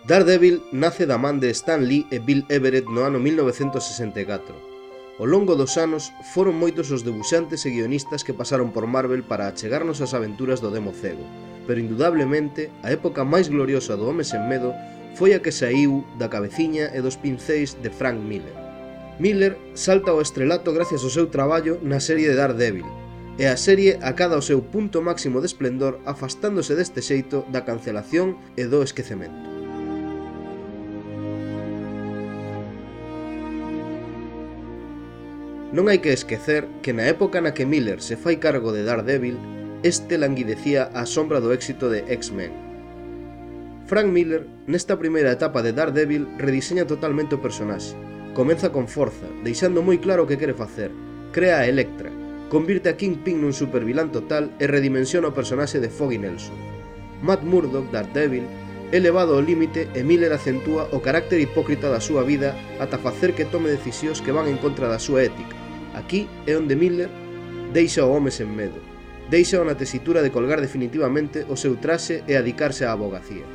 Daredevil 0.07 0.63
nace 0.71 1.03
da 1.03 1.19
man 1.19 1.43
de 1.43 1.51
Stan 1.51 1.83
Lee 1.83 2.07
e 2.07 2.23
Bill 2.23 2.47
Everett 2.47 2.87
no 2.87 3.03
ano 3.03 3.19
1964. 3.19 5.19
Ao 5.19 5.27
longo 5.27 5.59
dos 5.59 5.75
anos 5.75 6.15
foron 6.31 6.55
moitos 6.55 6.95
os 6.95 7.03
debuxantes 7.03 7.67
e 7.67 7.75
guionistas 7.75 8.23
que 8.23 8.31
pasaron 8.31 8.71
por 8.71 8.87
Marvel 8.87 9.27
para 9.27 9.51
achegarnos 9.51 9.99
as 9.99 10.15
aventuras 10.15 10.63
do 10.63 10.71
Demo 10.71 10.95
Cego, 10.95 11.27
pero 11.67 11.83
indudablemente 11.83 12.71
a 12.87 12.95
época 12.95 13.27
máis 13.27 13.51
gloriosa 13.51 13.99
do 13.99 14.07
Home 14.07 14.23
sen 14.23 14.47
Medo 14.47 14.71
foi 15.15 15.31
a 15.33 15.39
que 15.39 15.55
saiu 15.55 16.03
da 16.19 16.27
cabeciña 16.27 16.91
e 16.91 16.99
dos 16.99 17.15
pincéis 17.15 17.79
de 17.79 17.89
Frank 17.89 18.19
Miller. 18.19 18.51
Miller 19.17 19.55
salta 19.73 20.11
ao 20.11 20.19
estrelato 20.19 20.75
gracias 20.75 21.07
ao 21.07 21.09
seu 21.09 21.31
traballo 21.31 21.79
na 21.79 22.03
serie 22.03 22.27
de 22.27 22.35
Daredevil, 22.35 22.85
e 23.39 23.47
a 23.47 23.55
serie 23.55 23.95
acada 24.03 24.35
o 24.35 24.43
seu 24.43 24.59
punto 24.59 24.99
máximo 24.99 25.39
de 25.39 25.47
esplendor 25.47 26.03
afastándose 26.03 26.75
deste 26.75 26.99
xeito 26.99 27.47
da 27.47 27.63
cancelación 27.63 28.35
e 28.59 28.67
do 28.67 28.83
esquecemento. 28.83 29.39
Non 35.71 35.87
hai 35.91 36.03
que 36.03 36.11
esquecer 36.11 36.67
que 36.83 36.91
na 36.91 37.07
época 37.07 37.39
na 37.39 37.55
que 37.55 37.67
Miller 37.67 38.03
se 38.03 38.19
fai 38.19 38.35
cargo 38.39 38.75
de 38.75 38.83
Daredevil, 38.83 39.39
este 39.83 40.19
languidecía 40.19 40.91
a 40.91 41.07
sombra 41.07 41.39
do 41.39 41.51
éxito 41.55 41.87
de 41.91 42.03
X-Men, 42.11 42.64
Frank 43.87 44.07
Miller, 44.07 44.47
nesta 44.65 44.97
primeira 44.97 45.31
etapa 45.31 45.61
de 45.61 45.69
Daredevil, 45.69 46.25
rediseña 46.41 46.89
totalmente 46.89 47.37
o 47.37 47.41
personaxe. 47.41 47.93
Comeza 48.33 48.73
con 48.73 48.89
forza, 48.89 49.29
deixando 49.45 49.85
moi 49.85 50.01
claro 50.01 50.25
o 50.25 50.29
que 50.29 50.41
quere 50.41 50.57
facer. 50.57 50.89
Crea 51.29 51.61
a 51.61 51.69
Electra, 51.69 52.09
convirte 52.49 52.89
a 52.89 52.97
Kingpin 52.97 53.45
nun 53.45 53.53
supervilán 53.53 54.09
total 54.09 54.49
e 54.57 54.65
redimensiona 54.65 55.29
o 55.29 55.37
personaxe 55.37 55.77
de 55.77 55.93
Foggy 55.93 56.17
Nelson. 56.17 56.57
Matt 57.21 57.45
Murdock, 57.45 57.93
Daredevil, 57.93 58.49
é 58.89 58.97
levado 58.97 59.37
ao 59.37 59.45
límite 59.45 59.85
e 59.93 60.01
Miller 60.01 60.33
acentúa 60.33 60.89
o 60.89 60.97
carácter 61.05 61.37
hipócrita 61.37 61.85
da 61.85 62.01
súa 62.01 62.25
vida 62.25 62.57
ata 62.81 62.97
facer 62.97 63.37
que 63.37 63.45
tome 63.45 63.69
decisións 63.69 64.17
que 64.17 64.33
van 64.33 64.49
en 64.49 64.57
contra 64.57 64.89
da 64.89 64.97
súa 64.97 65.29
ética. 65.29 65.53
Aquí 65.93 66.25
é 66.49 66.57
onde 66.57 66.73
Miller 66.73 67.13
deixa 67.69 68.01
o 68.01 68.09
home 68.09 68.33
sen 68.33 68.49
medo. 68.49 68.81
Deixa 69.29 69.61
na 69.61 69.77
tesitura 69.77 70.25
de 70.25 70.33
colgar 70.33 70.57
definitivamente 70.57 71.45
o 71.45 71.53
seu 71.53 71.77
traxe 71.77 72.25
e 72.25 72.33
adicarse 72.33 72.81
á 72.81 72.89
abogacía. 72.89 73.45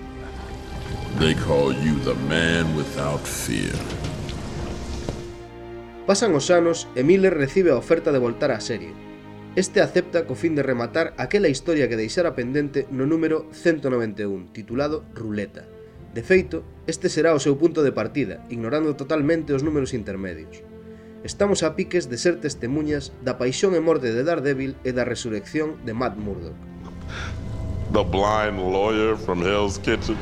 They 1.19 1.35
call 1.35 1.75
you 1.75 1.99
the 2.05 2.15
man 2.29 2.77
without 2.77 3.21
fear. 3.27 3.75
Pasan 6.07 6.33
os 6.33 6.49
anos 6.49 6.89
e 6.95 7.03
Miller 7.03 7.35
recibe 7.35 7.75
a 7.75 7.77
oferta 7.77 8.15
de 8.15 8.23
voltar 8.23 8.55
á 8.55 8.63
serie. 8.63 8.95
Este 9.59 9.83
acepta 9.83 10.25
co 10.25 10.39
fin 10.39 10.55
de 10.55 10.63
rematar 10.63 11.13
aquela 11.19 11.51
historia 11.51 11.91
que 11.91 11.99
deixara 11.99 12.39
pendente 12.39 12.87
no 12.95 13.05
número 13.05 13.51
191, 13.53 14.55
titulado 14.55 15.05
Ruleta. 15.13 15.67
De 16.15 16.23
feito, 16.23 16.63
este 16.87 17.11
será 17.11 17.35
o 17.35 17.43
seu 17.43 17.59
punto 17.59 17.83
de 17.83 17.93
partida, 17.93 18.47
ignorando 18.49 18.95
totalmente 18.95 19.53
os 19.53 19.67
números 19.67 19.93
intermedios. 19.93 20.63
Estamos 21.27 21.61
a 21.67 21.77
piques 21.77 22.09
de 22.09 22.17
ser 22.17 22.41
testemunhas 22.41 23.13
da 23.21 23.37
paixón 23.37 23.77
e 23.77 23.83
morte 23.83 24.09
de 24.15 24.25
Daredevil 24.25 24.79
e 24.87 24.95
da 24.97 25.05
resurrección 25.05 25.77
de 25.85 25.93
Matt 25.93 26.17
Murdock 26.17 26.57
the 27.93 28.05
blind 28.05 28.59
lawyer 28.59 29.17
from 29.17 29.43
Hell's 29.43 29.79
Kitchen. 29.79 30.17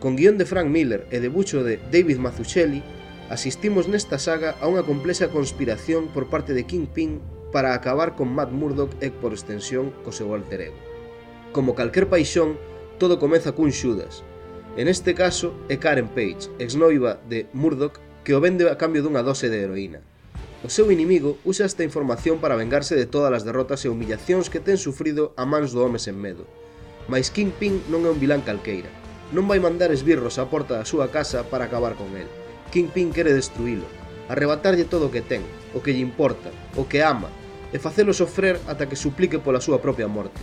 Con 0.00 0.16
guión 0.16 0.38
de 0.38 0.46
Frank 0.46 0.70
Miller 0.70 1.06
e 1.10 1.20
debucho 1.20 1.62
de 1.62 1.76
David 1.92 2.16
Mazzucchelli, 2.18 2.82
asistimos 3.28 3.84
nesta 3.84 4.16
saga 4.16 4.56
a 4.62 4.70
unha 4.70 4.86
complexa 4.86 5.28
conspiración 5.28 6.08
por 6.08 6.32
parte 6.32 6.56
de 6.56 6.64
Kingpin 6.64 7.20
para 7.52 7.76
acabar 7.76 8.16
con 8.16 8.32
Matt 8.32 8.48
Murdock 8.48 8.96
e, 9.04 9.12
por 9.12 9.36
extensión, 9.36 9.92
co 10.00 10.14
seu 10.14 10.32
alter 10.32 10.72
ego. 10.72 10.80
Como 11.52 11.76
calquer 11.76 12.08
paixón, 12.08 12.56
todo 12.96 13.20
comeza 13.20 13.52
cun 13.52 13.74
Xudas. 13.74 14.24
En 14.80 14.88
este 14.88 15.12
caso 15.12 15.52
é 15.68 15.76
Karen 15.76 16.08
Page, 16.16 16.48
exnoiva 16.56 17.20
de 17.28 17.44
Murdock, 17.52 18.00
que 18.24 18.32
o 18.32 18.40
vende 18.40 18.64
a 18.70 18.80
cambio 18.80 19.04
dunha 19.04 19.20
dose 19.20 19.52
de 19.52 19.60
heroína. 19.60 20.00
O 20.58 20.68
seu 20.68 20.90
inimigo 20.90 21.38
usa 21.46 21.62
esta 21.62 21.86
información 21.86 22.42
para 22.42 22.58
vengarse 22.58 22.98
de 22.98 23.06
todas 23.06 23.30
as 23.30 23.46
derrotas 23.46 23.86
e 23.86 23.88
humillacións 23.88 24.50
que 24.50 24.58
ten 24.58 24.74
sufrido 24.74 25.30
a 25.38 25.46
mans 25.46 25.70
do 25.70 25.86
home 25.86 26.02
sen 26.02 26.18
medo. 26.18 26.50
Mais 27.06 27.30
Kingpin 27.30 27.86
non 27.86 28.02
é 28.02 28.10
un 28.10 28.18
vilán 28.18 28.42
calqueira. 28.42 28.90
Non 29.30 29.46
vai 29.46 29.62
mandar 29.62 29.94
esbirros 29.94 30.34
á 30.42 30.50
porta 30.50 30.74
da 30.74 30.82
súa 30.82 31.14
casa 31.14 31.46
para 31.46 31.70
acabar 31.70 31.94
con 31.94 32.10
el. 32.18 32.26
Kingpin 32.74 33.14
quere 33.14 33.30
destruílo, 33.30 33.86
arrebatarlle 34.26 34.82
todo 34.82 35.06
o 35.06 35.12
que 35.14 35.22
ten, 35.22 35.46
o 35.72 35.78
que 35.78 35.94
lle 35.94 36.02
importa, 36.02 36.50
o 36.74 36.90
que 36.90 37.06
ama, 37.06 37.30
e 37.70 37.78
facelo 37.78 38.10
sofrer 38.10 38.58
ata 38.66 38.90
que 38.90 38.98
suplique 38.98 39.38
pola 39.38 39.62
súa 39.62 39.78
propia 39.78 40.10
morte. 40.10 40.42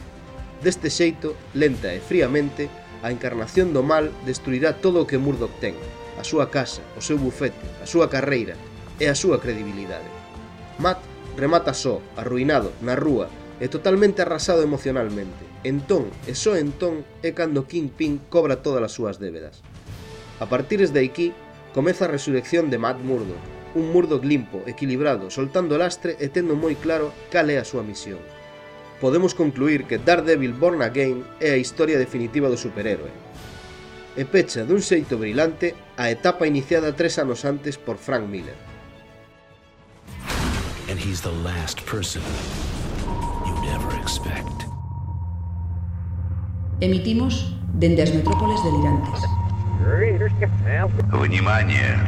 Deste 0.63 0.87
xeito, 0.87 1.35
lenta 1.51 1.91
e 1.91 1.99
fríamente, 1.99 2.71
a 3.03 3.11
encarnación 3.11 3.75
do 3.75 3.83
mal 3.83 4.15
destruirá 4.23 4.79
todo 4.79 5.03
o 5.03 5.07
que 5.11 5.19
Murdoch 5.19 5.51
ten, 5.59 5.75
a 6.15 6.23
súa 6.23 6.47
casa, 6.47 6.79
o 6.95 7.03
seu 7.03 7.19
bufete, 7.19 7.67
a 7.83 7.85
súa 7.85 8.07
carreira, 8.07 8.55
e 8.99 9.11
a 9.11 9.15
súa 9.15 9.41
credibilidade. 9.43 10.07
Matt 10.79 10.99
remata 11.35 11.75
só, 11.75 11.99
arruinado, 12.15 12.71
na 12.79 12.95
rúa, 12.95 13.27
e 13.59 13.67
totalmente 13.71 14.19
arrasado 14.21 14.63
emocionalmente. 14.63 15.43
Entón, 15.63 16.11
e 16.27 16.35
só 16.35 16.59
entón, 16.59 17.07
é 17.23 17.31
cando 17.31 17.67
Kingpin 17.67 18.19
cobra 18.27 18.59
todas 18.59 18.83
as 18.83 18.93
súas 18.95 19.17
débedas. 19.17 19.63
A 20.39 20.45
partires 20.51 20.91
de 20.91 21.01
aquí, 21.03 21.31
comeza 21.73 22.05
a 22.05 22.11
resurrección 22.11 22.67
de 22.67 22.77
Matt 22.77 22.99
Murdock, 22.99 23.39
un 23.75 23.91
Murdock 23.91 24.23
limpo, 24.23 24.63
equilibrado, 24.67 25.31
soltando 25.31 25.79
lastre 25.79 26.15
e 26.19 26.27
tendo 26.31 26.55
moi 26.55 26.75
claro 26.75 27.11
cal 27.31 27.47
é 27.51 27.59
a 27.59 27.67
súa 27.67 27.83
misión. 27.83 28.19
Podemos 29.03 29.35
concluir 29.35 29.83
que 29.83 29.99
Daredevil 29.99 30.55
Born 30.55 30.79
Again 30.83 31.27
é 31.43 31.51
a 31.51 31.59
historia 31.59 31.99
definitiva 31.99 32.47
do 32.47 32.55
superhéroe, 32.55 33.11
e 34.15 34.23
pecha 34.23 34.63
dun 34.63 34.79
xeito 34.79 35.19
brillante 35.19 35.75
a 35.99 36.07
etapa 36.07 36.47
iniciada 36.47 36.95
tres 36.95 37.19
anos 37.19 37.43
antes 37.43 37.75
por 37.75 37.99
Frank 37.99 38.27
Miller. 38.31 38.55
And 40.87 40.99
he's 40.99 41.21
the 41.21 41.31
last 41.31 41.83
person 41.85 42.21
you'd 43.45 43.65
ever 43.73 43.95
expect. 43.97 44.65
Emitimos 46.79 47.53
dende 47.79 48.01
as 48.01 48.11
metrópoles 48.11 48.61
delirantes. 48.61 49.25
Внимание! 51.11 51.99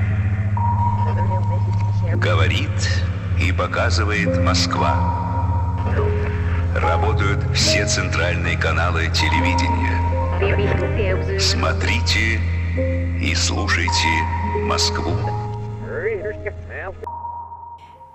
Говорит 2.16 2.70
и 3.40 3.52
показывает 3.52 4.38
Москва. 4.44 4.96
Работают 6.76 7.44
все 7.56 7.86
центральные 7.86 8.58
каналы 8.58 9.08
телевидения. 9.08 9.98
Смотрите 11.40 12.40
и 13.20 13.34
слушайте 13.36 14.08
Москву. 14.63 15.37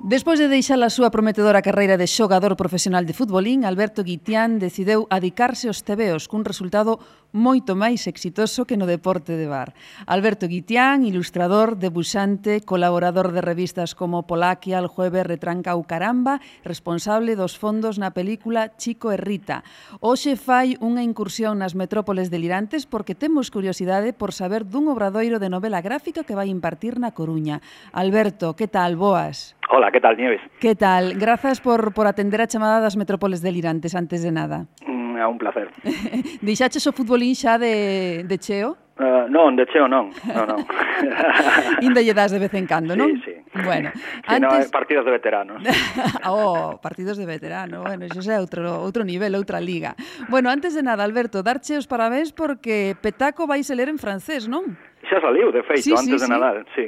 Despois 0.03 0.43
de 0.43 0.51
deixar 0.51 0.83
a 0.83 0.91
súa 0.91 1.15
prometedora 1.15 1.63
carreira 1.63 1.95
de 1.95 2.11
xogador 2.11 2.59
profesional 2.59 3.07
de 3.07 3.15
futbolín, 3.15 3.63
Alberto 3.63 4.03
Guitián 4.03 4.59
decideu 4.59 5.07
adicarse 5.15 5.71
aos 5.71 5.87
tebeos 5.87 6.27
cun 6.27 6.43
resultado 6.43 6.99
moito 7.31 7.79
máis 7.79 8.11
exitoso 8.11 8.67
que 8.67 8.75
no 8.75 8.91
deporte 8.91 9.39
de 9.39 9.47
bar. 9.47 9.79
Alberto 10.11 10.51
Guitián, 10.51 11.07
ilustrador, 11.07 11.79
debuxante, 11.79 12.67
colaborador 12.67 13.31
de 13.31 13.47
revistas 13.47 13.95
como 13.95 14.27
Polaquia, 14.27 14.83
El 14.83 14.91
Jueves, 14.91 15.23
Retranca 15.23 15.79
ou 15.79 15.87
Caramba, 15.87 16.43
responsable 16.67 17.39
dos 17.39 17.55
fondos 17.55 18.03
na 18.03 18.11
película 18.11 18.75
Chico 18.75 19.15
e 19.15 19.17
Rita. 19.17 19.63
Hoxe 20.03 20.35
fai 20.35 20.75
unha 20.83 21.07
incursión 21.07 21.63
nas 21.63 21.79
metrópoles 21.79 22.27
delirantes 22.27 22.91
porque 22.91 23.15
temos 23.15 23.55
curiosidade 23.55 24.11
por 24.11 24.35
saber 24.35 24.67
dun 24.67 24.91
obradoiro 24.91 25.39
de 25.39 25.47
novela 25.47 25.79
gráfica 25.79 26.27
que 26.27 26.35
vai 26.35 26.51
impartir 26.51 26.99
na 26.99 27.15
Coruña. 27.15 27.63
Alberto, 27.95 28.59
que 28.59 28.67
tal? 28.67 28.99
Boas. 28.99 29.55
Hola, 29.71 29.92
que 29.93 30.01
tal, 30.01 30.17
Nieves? 30.17 30.41
Que 30.59 30.75
tal? 30.75 31.15
Grazas 31.15 31.61
por, 31.61 31.95
por 31.95 32.07
atender 32.07 32.41
a 32.41 32.49
chamada 32.49 32.81
das 32.81 32.97
metrópoles 32.97 33.43
delirantes 33.43 33.95
antes 33.95 34.23
de 34.23 34.33
nada. 34.33 34.67
Mm, 34.87 35.17
é 35.17 35.27
un 35.27 35.39
placer. 35.39 35.71
Deixaches 36.43 36.83
o 36.89 36.93
futbolín 36.93 37.37
xa 37.37 37.61
de, 37.61 38.25
de 38.27 38.37
cheo? 38.41 38.81
Uh, 38.93 39.25
non, 39.33 39.57
de 39.57 39.65
cheo 39.73 39.89
non, 39.89 40.13
non, 40.29 40.45
non. 40.45 40.61
Inda 41.87 42.05
lle 42.05 42.13
das 42.13 42.29
de 42.29 42.39
vez 42.39 42.53
en 42.53 42.69
cando, 42.69 42.93
non? 42.93 43.09
Sí, 43.25 43.33
sí. 43.33 43.35
Bueno, 43.65 43.89
sí, 43.95 44.01
antes... 44.29 44.69
no, 44.69 44.71
partidos 44.71 45.05
de 45.05 45.13
veteranos. 45.13 45.61
oh, 46.29 46.79
partidos 46.81 47.17
de 47.17 47.25
veterano. 47.25 47.83
Bueno, 47.83 48.05
iso 48.05 48.21
é 48.29 48.37
outro 48.37 48.85
outro 48.85 49.03
nivel, 49.05 49.33
outra 49.37 49.61
liga. 49.61 49.97
Bueno, 50.29 50.53
antes 50.53 50.77
de 50.77 50.85
nada, 50.85 51.05
Alberto, 51.05 51.41
darche 51.41 51.77
os 51.77 51.89
parabéns 51.89 52.33
porque 52.33 52.97
Petaco 53.01 53.49
vai 53.49 53.65
a 53.65 53.75
ler 53.75 53.89
en 53.89 53.97
francés, 53.97 54.45
non? 54.49 54.77
Xa 55.09 55.21
saliu, 55.25 55.49
de 55.53 55.65
feito, 55.65 55.89
sí, 55.89 55.93
antes 55.97 56.21
sí, 56.21 56.25
de 56.25 56.29
sí. 56.29 56.33
Nadal, 56.33 56.57
sí. 56.77 56.85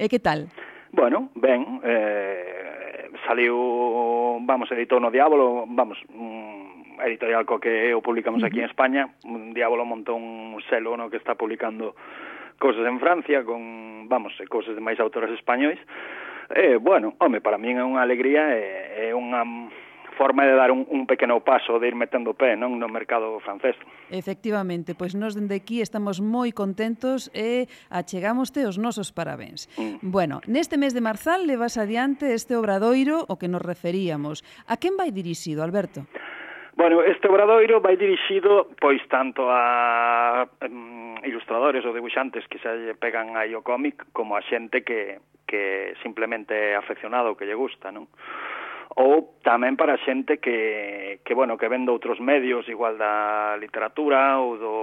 E 0.00 0.08
que 0.08 0.18
tal? 0.18 0.48
Bueno, 0.92 1.30
ben, 1.34 1.80
eh, 1.84 3.10
saliu, 3.26 4.38
vamos, 4.42 4.70
editou 4.72 4.98
no 4.98 5.10
Diablo, 5.10 5.64
vamos, 5.68 5.98
mm, 6.10 7.00
editorial 7.06 7.46
co 7.46 7.62
que 7.62 7.94
o 7.94 8.02
publicamos 8.02 8.42
aquí 8.42 8.58
en 8.58 8.66
España, 8.66 9.08
mm, 9.24 9.34
un 9.34 9.54
Diablo 9.54 9.86
montou 9.86 10.18
un 10.18 10.58
selo 10.68 10.96
no 10.96 11.08
que 11.08 11.16
está 11.16 11.34
publicando 11.34 11.94
cousas 12.58 12.84
en 12.84 12.98
Francia, 12.98 13.44
con, 13.44 14.08
vamos, 14.08 14.34
eh, 14.40 14.46
cousas 14.50 14.74
de 14.74 14.82
máis 14.82 14.98
autores 14.98 15.30
españois, 15.30 15.78
Eh, 16.52 16.78
bueno, 16.80 17.14
home, 17.18 17.40
para 17.40 17.58
min 17.62 17.78
é 17.78 17.84
unha 17.86 18.02
alegría, 18.02 18.50
é, 18.50 19.06
é 19.06 19.14
unha 19.14 19.46
forma 20.20 20.44
de 20.44 20.52
dar 20.52 20.70
un, 20.70 20.84
un 20.90 21.06
pequeno 21.06 21.40
paso, 21.40 21.80
de 21.80 21.88
ir 21.88 21.96
metendo 21.96 22.36
pé 22.36 22.52
non 22.52 22.76
no 22.76 22.92
mercado 22.92 23.40
francés. 23.40 23.72
Efectivamente, 24.12 24.92
pois 24.92 25.16
nós 25.16 25.32
dende 25.32 25.56
aquí 25.56 25.80
estamos 25.80 26.20
moi 26.20 26.52
contentos 26.52 27.32
e 27.32 27.64
achegámoste 27.88 28.68
os 28.68 28.76
nosos 28.76 29.16
parabéns. 29.16 29.64
Mm. 29.80 30.04
Bueno, 30.04 30.44
neste 30.44 30.76
mes 30.76 30.92
de 30.92 31.00
marzal 31.00 31.48
levas 31.48 31.80
adiante 31.80 32.36
este 32.36 32.52
obradoiro 32.52 33.24
o 33.32 33.40
que 33.40 33.48
nos 33.48 33.64
referíamos. 33.64 34.44
A 34.68 34.76
quen 34.76 35.00
vai 35.00 35.08
dirixido, 35.08 35.64
Alberto? 35.64 36.04
Bueno, 36.76 37.00
este 37.00 37.24
obradoiro 37.24 37.80
vai 37.80 37.96
dirixido 37.96 38.68
pois 38.76 39.00
tanto 39.08 39.48
a 39.48 40.44
um, 40.68 41.16
ilustradores 41.24 41.80
ou 41.88 41.96
debuxantes 41.96 42.44
que 42.44 42.60
se 42.60 42.92
pegan 43.00 43.40
aí 43.40 43.56
o 43.56 43.64
cómic 43.64 44.04
como 44.12 44.36
a 44.36 44.44
xente 44.44 44.84
que, 44.84 45.16
que 45.48 45.96
simplemente 46.04 46.52
é 46.52 46.76
afeccionado 46.76 47.40
que 47.40 47.48
lle 47.48 47.56
gusta, 47.56 47.88
non? 47.88 48.04
ou 48.98 49.38
tamén 49.46 49.78
para 49.78 49.94
xente 50.02 50.42
que, 50.42 51.22
que 51.22 51.32
bueno, 51.34 51.54
que 51.54 51.70
vende 51.70 51.94
outros 51.94 52.18
medios, 52.18 52.66
igual 52.66 52.98
da 52.98 53.54
literatura 53.54 54.42
ou 54.42 54.58
do, 54.58 54.76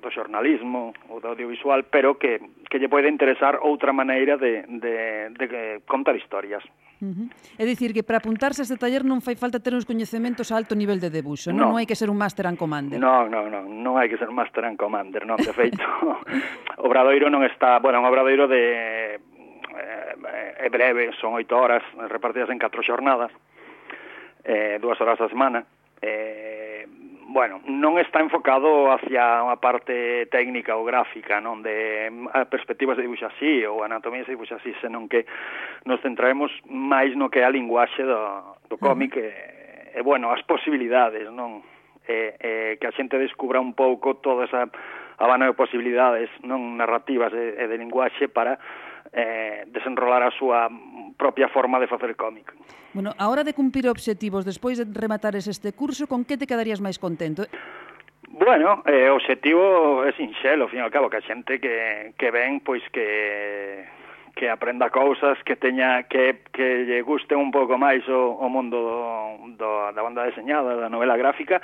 do 0.00 0.08
xornalismo 0.08 0.96
ou 1.12 1.20
do 1.20 1.28
audiovisual, 1.28 1.84
pero 1.92 2.16
que, 2.16 2.40
que 2.72 2.80
lle 2.80 2.88
pode 2.88 3.12
interesar 3.12 3.60
outra 3.60 3.92
maneira 3.92 4.40
de, 4.40 4.64
de, 4.64 4.94
de 5.36 5.80
contar 5.84 6.16
historias. 6.16 6.64
Uh 7.00 7.12
-huh. 7.12 7.28
É 7.60 7.64
dicir, 7.64 7.92
que 7.92 8.02
para 8.02 8.20
apuntarse 8.20 8.60
a 8.60 8.66
este 8.68 8.76
taller 8.80 9.04
non 9.04 9.20
fai 9.20 9.36
falta 9.36 9.60
ter 9.60 9.76
uns 9.76 9.84
coñecementos 9.84 10.48
a 10.52 10.56
alto 10.56 10.72
nivel 10.72 11.00
de 11.00 11.12
debuxo, 11.12 11.52
non, 11.52 11.56
non, 11.56 11.68
non 11.72 11.76
hai 11.76 11.86
que 11.88 11.96
ser 11.96 12.08
un 12.08 12.16
Master 12.16 12.48
and 12.48 12.56
Commander. 12.56 12.96
Non, 12.96 13.28
non, 13.28 13.48
non, 13.52 13.64
non 13.68 13.96
hai 14.00 14.08
que 14.08 14.16
ser 14.16 14.28
un 14.28 14.36
Master 14.40 14.64
and 14.64 14.76
Commander, 14.80 15.24
non, 15.28 15.36
de 15.36 15.52
feito, 15.52 15.84
Obradoiro 16.86 17.28
non 17.28 17.44
está, 17.44 17.80
bueno, 17.80 18.00
un 18.00 18.06
Obradoiro 18.08 18.48
de 18.48 18.62
eh, 19.16 20.12
eh, 20.16 20.66
é 20.66 20.68
breve, 20.68 21.12
son 21.20 21.32
oito 21.36 21.56
horas 21.56 21.84
repartidas 22.08 22.52
en 22.52 22.60
catro 22.60 22.84
xornadas, 22.84 23.32
eh, 24.44 24.78
dúas 24.80 25.00
horas 25.00 25.20
a 25.20 25.28
semana, 25.28 25.64
eh, 26.02 26.86
bueno, 27.30 27.62
non 27.70 27.94
está 28.02 28.18
enfocado 28.18 28.90
hacia 28.90 29.46
unha 29.46 29.62
parte 29.62 30.26
técnica 30.34 30.74
ou 30.74 30.82
gráfica, 30.82 31.38
non 31.38 31.62
de 31.62 32.10
mm, 32.10 32.26
a 32.34 32.42
de 32.42 32.58
se 32.58 33.24
así 33.24 33.62
ou 33.62 33.86
anatomía 33.86 34.26
de 34.26 34.34
dibuixo 34.34 34.58
así, 34.58 34.74
senón 34.82 35.06
que 35.06 35.30
nos 35.86 36.02
centraremos 36.02 36.50
máis 36.66 37.14
no 37.14 37.30
que 37.30 37.38
é 37.38 37.46
a 37.46 37.54
linguaxe 37.54 38.02
do, 38.02 38.58
do 38.66 38.76
cómic 38.82 39.14
uh 39.14 39.22
-huh. 39.22 39.94
e, 39.94 39.98
e, 39.98 40.02
bueno, 40.02 40.34
as 40.34 40.42
posibilidades, 40.42 41.30
non? 41.30 41.62
E, 42.02 42.34
e, 42.42 42.50
que 42.82 42.86
a 42.90 42.96
xente 42.98 43.14
descubra 43.14 43.62
un 43.62 43.78
pouco 43.78 44.18
toda 44.18 44.50
esa 44.50 44.66
habana 45.22 45.46
de 45.46 45.54
posibilidades 45.54 46.26
non 46.42 46.74
narrativas 46.74 47.30
e, 47.30 47.54
e 47.62 47.64
de 47.70 47.76
linguaxe 47.78 48.26
para 48.26 48.58
eh, 49.12 49.64
desenrolar 49.68 50.22
a 50.22 50.30
súa 50.34 50.70
propia 51.18 51.48
forma 51.48 51.78
de 51.78 51.86
facer 51.86 52.16
cómic. 52.16 52.52
Bueno, 52.92 53.14
a 53.18 53.28
hora 53.28 53.44
de 53.44 53.54
cumprir 53.54 53.86
obxectivos, 53.86 54.44
despois 54.44 54.78
de 54.78 54.86
rematares 54.86 55.46
este 55.46 55.72
curso, 55.72 56.06
con 56.06 56.24
que 56.24 56.38
te 56.38 56.46
quedarías 56.46 56.82
máis 56.82 56.98
contento? 56.98 57.46
Bueno, 58.30 58.82
eh, 58.86 59.10
o 59.10 59.18
obxectivo 59.18 60.06
é 60.06 60.14
sinxelo, 60.14 60.66
ao 60.66 60.70
fin 60.70 60.80
e 60.80 60.84
ao 60.86 60.90
cabo, 60.90 61.10
que 61.10 61.18
a 61.18 61.26
xente 61.26 61.58
que, 61.58 62.14
que 62.14 62.28
ven, 62.30 62.62
pois 62.62 62.82
que 62.90 63.86
que 64.30 64.48
aprenda 64.48 64.90
cousas, 64.90 65.36
que 65.44 65.56
teña 65.56 66.04
que, 66.04 66.46
que 66.54 66.86
lle 66.86 67.02
guste 67.02 67.34
un 67.34 67.50
pouco 67.50 67.76
máis 67.76 68.06
o, 68.08 68.38
o 68.38 68.46
mundo 68.48 68.78
do, 68.78 68.98
do, 69.58 69.68
da 69.92 70.00
banda 70.00 70.24
deseñada, 70.24 70.78
da 70.78 70.88
novela 70.88 71.18
gráfica, 71.18 71.60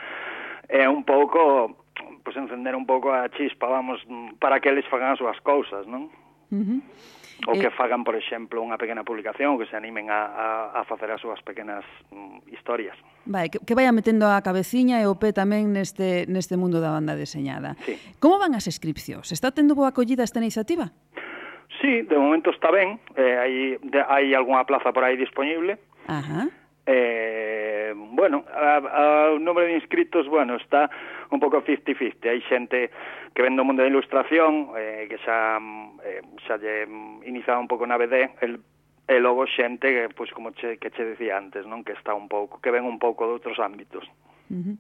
é 0.69 0.85
un 0.91 1.07
pouco 1.07 1.87
pues 2.23 2.37
encender 2.37 2.75
un 2.75 2.85
pouco 2.85 3.15
a 3.15 3.31
chispa, 3.31 3.67
vamos, 3.71 4.03
para 4.43 4.61
que 4.61 4.69
eles 4.69 4.85
fagan 4.91 5.15
as 5.15 5.19
súas 5.19 5.39
cousas, 5.41 5.87
non? 5.87 6.11
Uh 6.51 6.63
-huh 6.63 6.81
ou 7.44 7.55
que 7.61 7.68
eh, 7.68 7.77
fagan, 7.77 8.01
por 8.01 8.16
exemplo, 8.16 8.64
unha 8.64 8.81
pequena 8.81 9.05
publicación 9.05 9.53
ou 9.53 9.61
que 9.61 9.68
se 9.68 9.77
animen 9.77 10.09
a, 10.09 10.25
a, 10.25 10.46
a 10.81 10.83
facer 10.88 11.12
as 11.12 11.20
súas 11.20 11.44
pequenas 11.44 11.85
mm, 12.09 12.49
historias. 12.49 12.96
Vai, 13.29 13.53
que, 13.53 13.61
que 13.61 13.77
vaya 13.77 13.92
metendo 13.92 14.25
a 14.25 14.40
cabeciña 14.40 14.99
e 15.03 15.05
o 15.05 15.20
pé 15.20 15.37
tamén 15.37 15.68
neste, 15.77 16.25
neste 16.27 16.57
mundo 16.57 16.81
da 16.81 16.88
banda 16.88 17.12
deseñada. 17.12 17.77
Sí. 17.85 18.01
Como 18.16 18.40
van 18.40 18.57
as 18.57 18.64
inscripcións? 18.64 19.31
Está 19.37 19.53
tendo 19.53 19.77
boa 19.77 19.92
acollida 19.92 20.25
esta 20.25 20.40
iniciativa? 20.40 20.96
Sí, 21.81 22.03
de 22.09 22.16
momento 22.16 22.49
está 22.49 22.72
ben. 22.72 22.96
Eh, 23.14 23.37
hai, 23.37 23.55
de, 23.85 24.01
hai 24.01 24.33
algunha 24.33 24.64
plaza 24.64 24.96
por 24.96 25.05
aí 25.05 25.20
disponible. 25.20 25.77
Ajá. 26.09 26.49
Eh, 26.87 27.92
bueno, 27.96 28.44
a, 28.55 28.77
a, 28.79 29.31
o 29.35 29.38
número 29.38 29.66
de 29.66 29.75
inscritos, 29.75 30.29
bueno, 30.29 30.55
está 30.55 30.88
un 31.31 31.40
pouco 31.42 31.59
50-50. 31.61 32.31
Hai 32.31 32.40
xente 32.46 32.94
que 33.35 33.42
vende 33.42 33.59
o 33.61 33.66
mundo 33.66 33.83
da 33.83 33.90
ilustración, 33.90 34.70
eh, 34.79 35.11
que 35.11 35.18
xa, 35.18 35.59
eh, 36.07 36.22
xa 36.46 36.57
lle 36.62 36.87
iniciaba 37.27 37.59
un 37.59 37.66
pouco 37.66 37.85
na 37.85 37.99
BD, 37.99 38.38
el 38.40 38.62
e 39.07 39.22
logo 39.22 39.46
xente 39.46 39.87
que, 39.87 40.03
pois, 40.14 40.31
como 40.35 40.51
che, 40.51 40.79
que 40.79 40.90
che 40.90 41.05
decía 41.05 41.38
antes, 41.38 41.62
non 41.66 41.87
que 41.87 41.94
está 41.94 42.11
un 42.14 42.27
pouco, 42.27 42.59
que 42.59 42.75
ven 42.75 42.83
un 42.83 42.99
pouco 42.99 43.27
de 43.27 43.38
outros 43.38 43.59
ámbitos. 43.62 44.03
Uh 44.51 44.55
-huh. 44.55 44.77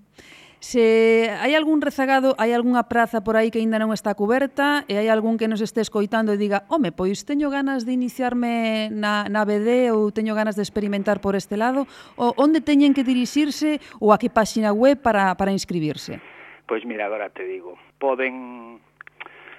Se 0.66 1.30
hai 1.30 1.54
algún 1.54 1.84
rezagado, 1.84 2.34
hai 2.40 2.50
algunha 2.56 2.88
praza 2.88 3.20
por 3.20 3.36
aí 3.36 3.52
que 3.52 3.60
aínda 3.60 3.78
non 3.78 3.92
está 3.92 4.16
coberta 4.16 4.88
e 4.88 4.96
hai 4.96 5.12
algún 5.12 5.36
que 5.36 5.46
nos 5.46 5.60
este 5.60 5.84
escoitando 5.84 6.32
e 6.32 6.40
diga 6.40 6.64
home, 6.72 6.96
pois 6.96 7.28
teño 7.28 7.52
ganas 7.52 7.84
de 7.84 7.92
iniciarme 7.92 8.88
na, 8.90 9.28
na 9.28 9.44
BD 9.44 9.92
ou 9.92 10.10
teño 10.10 10.32
ganas 10.32 10.56
de 10.56 10.64
experimentar 10.64 11.20
por 11.20 11.36
este 11.36 11.60
lado, 11.60 11.84
o, 12.16 12.32
onde 12.40 12.64
teñen 12.64 12.96
que 12.96 13.04
dirixirse 13.04 13.84
ou 14.00 14.10
a 14.10 14.18
que 14.18 14.32
páxina 14.32 14.72
web 14.72 14.98
para, 14.98 15.36
para 15.36 15.52
inscribirse? 15.52 16.18
Pois 16.64 16.82
mira, 16.88 17.06
agora 17.06 17.28
te 17.30 17.44
digo, 17.44 17.76
poden 18.00 18.80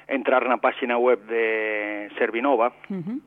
entrar 0.09 0.49
na 0.49 0.57
páxina 0.57 0.97
web 0.97 1.23
de 1.29 2.09
Servinova, 2.17 2.73
uh 2.89 2.99
-huh 2.99 3.19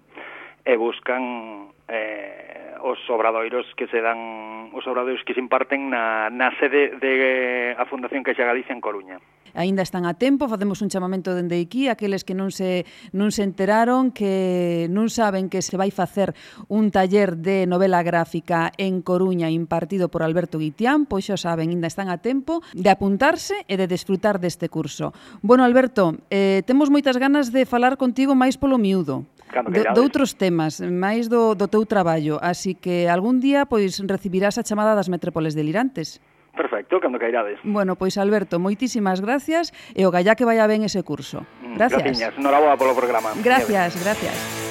e 0.71 0.79
buscan 0.79 1.75
eh, 1.91 2.79
os 2.79 2.99
obradoiros 3.11 3.67
que 3.75 3.91
se 3.91 3.99
dan 3.99 4.71
os 4.71 4.87
obradoiros 4.87 5.27
que 5.27 5.35
se 5.35 5.43
imparten 5.43 5.91
na, 5.91 6.31
na 6.31 6.55
sede 6.63 6.95
de 7.03 7.75
a 7.75 7.85
Fundación 7.91 8.23
Caixa 8.23 8.47
Galicia 8.47 8.71
en 8.71 8.79
Coruña. 8.79 9.19
Aínda 9.51 9.83
están 9.83 10.07
a 10.07 10.15
tempo, 10.15 10.47
facemos 10.47 10.79
un 10.79 10.95
chamamento 10.95 11.35
dende 11.35 11.59
aquí 11.59 11.91
aqueles 11.91 12.23
que 12.23 12.39
non 12.39 12.55
se 12.55 12.87
non 13.11 13.35
se 13.35 13.43
enteraron 13.43 14.15
que 14.15 14.87
non 14.95 15.11
saben 15.11 15.51
que 15.51 15.59
se 15.59 15.75
vai 15.75 15.91
facer 15.91 16.39
un 16.71 16.95
taller 16.95 17.35
de 17.35 17.67
novela 17.67 18.07
gráfica 18.07 18.71
en 18.79 19.03
Coruña 19.03 19.51
impartido 19.51 20.07
por 20.07 20.23
Alberto 20.23 20.63
Guitián, 20.63 21.11
pois 21.11 21.27
xa 21.27 21.35
saben, 21.35 21.75
aínda 21.75 21.91
están 21.91 22.07
a 22.15 22.23
tempo 22.23 22.63
de 22.79 22.95
apuntarse 22.95 23.67
e 23.67 23.75
de 23.75 23.91
desfrutar 23.91 24.39
deste 24.39 24.71
curso. 24.71 25.11
Bueno, 25.43 25.67
Alberto, 25.67 26.15
eh, 26.31 26.63
temos 26.63 26.95
moitas 26.95 27.19
ganas 27.19 27.51
de 27.51 27.67
falar 27.67 27.99
contigo 27.99 28.39
máis 28.39 28.55
polo 28.55 28.79
miúdo. 28.79 29.27
Cando 29.51 29.71
do, 29.71 30.01
outros 30.01 30.39
temas, 30.39 30.79
máis 30.81 31.27
do, 31.27 31.59
do 31.59 31.67
teu 31.67 31.83
traballo, 31.85 32.39
así 32.39 32.79
que 32.79 33.11
algún 33.11 33.43
día 33.43 33.67
pois 33.67 33.99
recibirás 34.07 34.57
a 34.57 34.65
chamada 34.65 34.95
das 34.95 35.11
metrópoles 35.11 35.59
delirantes. 35.59 36.23
Perfecto, 36.55 36.99
cando 37.01 37.19
cairades. 37.19 37.59
Bueno, 37.63 37.95
pois 37.95 38.19
Alberto, 38.19 38.59
moitísimas 38.59 39.21
gracias 39.23 39.75
e 39.95 40.07
o 40.07 40.11
gallá 40.11 40.35
que 40.35 40.47
vaya 40.47 40.67
ben 40.67 40.83
ese 40.83 41.03
curso. 41.03 41.47
Mm, 41.63 41.75
gracias. 41.79 42.03
Graciñas, 42.03 42.33
enhorabuena 42.39 42.79
polo 42.79 42.95
programa. 42.95 43.31
Gracias, 43.43 43.99
gracias. 43.99 44.03
gracias. 44.03 44.70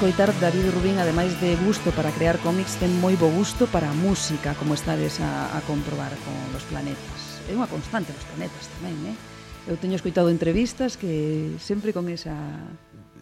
escoitar 0.00 0.32
David 0.40 0.70
Rubín, 0.72 0.98
ademais 0.98 1.38
de 1.42 1.56
gusto 1.56 1.90
para 1.92 2.10
crear 2.10 2.38
cómics, 2.40 2.80
ten 2.80 2.88
moi 3.04 3.20
bo 3.20 3.28
gusto 3.28 3.68
para 3.68 3.92
a 3.92 3.92
música, 3.92 4.56
como 4.56 4.72
estades 4.72 5.20
a, 5.20 5.52
a 5.52 5.60
comprobar 5.68 6.08
con 6.24 6.32
los 6.56 6.64
planetas. 6.72 7.44
É 7.44 7.52
unha 7.52 7.68
constante 7.68 8.08
los 8.08 8.24
planetas 8.32 8.64
tamén, 8.80 8.96
eh? 9.12 9.16
Eu 9.68 9.76
teño 9.76 10.00
escoitado 10.00 10.32
entrevistas 10.32 10.96
que 10.96 11.52
sempre 11.60 11.92
con 11.92 12.08
esa 12.08 12.32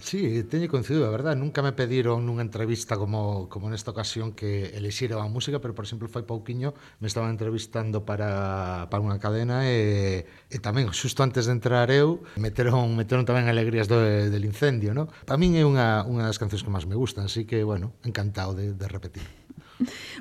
Sí, 0.00 0.44
teño 0.44 0.68
coincidido, 0.68 1.06
a 1.06 1.10
verdad, 1.10 1.34
nunca 1.34 1.60
me 1.60 1.72
pediron 1.74 2.22
nunha 2.22 2.46
entrevista 2.46 2.94
como, 2.94 3.50
como 3.50 3.66
nesta 3.66 3.90
ocasión 3.90 4.30
que 4.30 4.70
elixira 4.78 5.18
a 5.18 5.26
música, 5.26 5.58
pero, 5.58 5.74
por 5.74 5.82
exemplo, 5.82 6.06
foi 6.06 6.22
pouquiño 6.22 6.70
me 7.02 7.10
estaban 7.10 7.34
entrevistando 7.34 8.06
para, 8.06 8.86
para 8.94 9.02
unha 9.02 9.18
cadena 9.18 9.66
e, 9.66 10.22
e 10.54 10.56
tamén, 10.62 10.94
xusto 10.94 11.26
antes 11.26 11.50
de 11.50 11.52
entrar 11.58 11.90
eu, 11.90 12.22
meteron, 12.38 12.94
meteron 12.94 13.26
tamén 13.26 13.50
alegrías 13.50 13.90
do, 13.90 13.98
del 13.98 14.44
incendio, 14.46 14.94
no? 14.94 15.10
Para 15.26 15.34
min 15.34 15.58
é 15.58 15.66
unha, 15.66 16.06
unha 16.06 16.22
das 16.22 16.38
cancións 16.38 16.62
que 16.62 16.70
máis 16.70 16.86
me 16.86 16.94
gustan, 16.94 17.26
así 17.26 17.42
que, 17.42 17.66
bueno, 17.66 17.98
encantado 18.06 18.54
de, 18.54 18.78
de 18.78 18.86
repetir. 18.86 19.26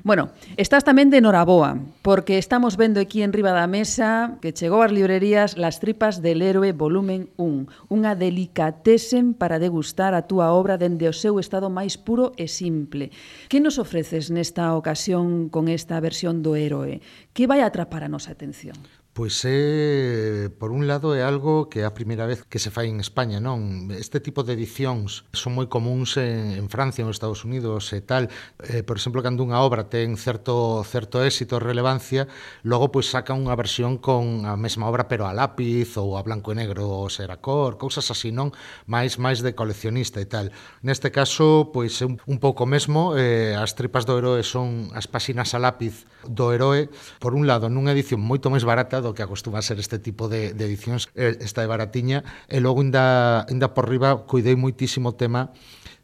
Bueno, 0.03 0.29
estás 0.55 0.85
tamén 0.85 1.09
de 1.09 1.17
Noraboa, 1.17 1.81
porque 2.05 2.37
estamos 2.37 2.77
vendo 2.77 3.01
aquí 3.01 3.25
en 3.25 3.33
riba 3.33 3.51
da 3.51 3.65
mesa 3.65 4.37
que 4.37 4.53
chegou 4.53 4.85
ás 4.85 4.93
librerías 4.93 5.57
Las 5.57 5.81
tripas 5.81 6.21
del 6.21 6.45
héroe 6.45 6.77
volumen 6.77 7.33
1, 7.41 7.89
unha 7.89 8.13
delicatesen 8.13 9.33
para 9.33 9.57
degustar 9.57 10.13
a 10.13 10.29
túa 10.29 10.53
obra 10.53 10.77
dende 10.77 11.09
o 11.09 11.15
seu 11.15 11.41
estado 11.41 11.73
máis 11.73 11.97
puro 11.97 12.37
e 12.37 12.45
simple. 12.45 13.09
Que 13.49 13.57
nos 13.57 13.81
ofreces 13.81 14.29
nesta 14.29 14.77
ocasión 14.77 15.49
con 15.49 15.67
esta 15.67 15.97
versión 15.97 16.45
do 16.45 16.53
héroe? 16.53 17.01
Que 17.33 17.49
vai 17.49 17.65
atrapar 17.65 18.05
a 18.05 18.11
nosa 18.11 18.37
atención? 18.37 18.77
Pois 19.17 19.41
é, 19.45 20.47
por 20.59 20.69
un 20.69 20.85
lado, 20.85 21.15
é 21.17 21.25
algo 21.25 21.65
que 21.73 21.81
é 21.81 21.85
a 21.89 21.97
primeira 21.97 22.29
vez 22.29 22.45
que 22.45 22.61
se 22.61 22.69
fai 22.69 22.85
en 22.85 23.01
España, 23.01 23.41
non? 23.41 23.89
Este 23.89 24.21
tipo 24.21 24.45
de 24.45 24.53
edicións 24.53 25.25
son 25.33 25.57
moi 25.57 25.65
comuns 25.65 26.21
en, 26.21 26.53
en 26.53 26.69
Francia, 26.69 27.01
nos 27.01 27.17
Estados 27.17 27.41
Unidos 27.41 27.89
e 27.97 28.05
tal. 28.05 28.29
Eh, 28.61 28.85
por 28.85 29.01
exemplo, 29.01 29.25
cando 29.25 29.41
unha 29.41 29.57
obra 29.65 29.89
ten 29.89 30.21
certo 30.21 30.85
certo 30.85 31.25
éxito, 31.25 31.57
relevancia, 31.57 32.29
logo 32.61 32.93
pois 32.93 33.09
saca 33.09 33.33
unha 33.33 33.57
versión 33.57 33.97
con 33.97 34.45
a 34.45 34.53
mesma 34.53 34.85
obra 34.85 35.09
pero 35.09 35.25
a 35.25 35.33
lápiz 35.33 35.97
ou 35.97 36.13
a 36.13 36.21
blanco 36.21 36.53
e 36.53 36.55
negro 36.61 36.85
ou 36.85 37.09
cor, 37.41 37.81
cousas 37.81 38.05
así, 38.13 38.29
non? 38.29 38.53
Máis 38.85 39.17
máis 39.17 39.41
de 39.41 39.57
coleccionista 39.57 40.21
e 40.21 40.29
tal. 40.29 40.53
Neste 40.85 41.09
caso, 41.09 41.73
pois 41.73 41.97
é 41.97 42.05
un, 42.05 42.21
un 42.29 42.37
pouco 42.37 42.69
mesmo, 42.69 43.17
eh, 43.17 43.57
as 43.57 43.73
tripas 43.73 44.05
do 44.05 44.13
heroe 44.13 44.45
son 44.45 44.93
as 44.93 45.09
páxinas 45.09 45.57
a 45.57 45.59
lápiz 45.65 46.05
do 46.29 46.53
heroe, 46.53 46.93
por 47.17 47.33
un 47.33 47.49
lado, 47.49 47.65
nunha 47.65 47.97
edición 47.97 48.21
moito 48.21 48.53
máis 48.53 48.61
barata 48.61 49.06
do 49.07 49.15
que 49.15 49.23
acostuma 49.23 49.63
ser 49.63 49.79
este 49.79 49.97
tipo 50.03 50.27
de, 50.27 50.51
de 50.51 50.63
edicións, 50.67 51.07
eh, 51.15 51.39
esta 51.39 51.63
de 51.63 51.71
Baratiña, 51.71 52.27
e 52.51 52.59
logo 52.59 52.83
ainda, 52.83 53.47
ainda 53.47 53.71
por 53.71 53.87
riba 53.87 54.27
cuidei 54.27 54.59
moitísimo 54.59 55.09
o 55.09 55.17
tema 55.17 55.55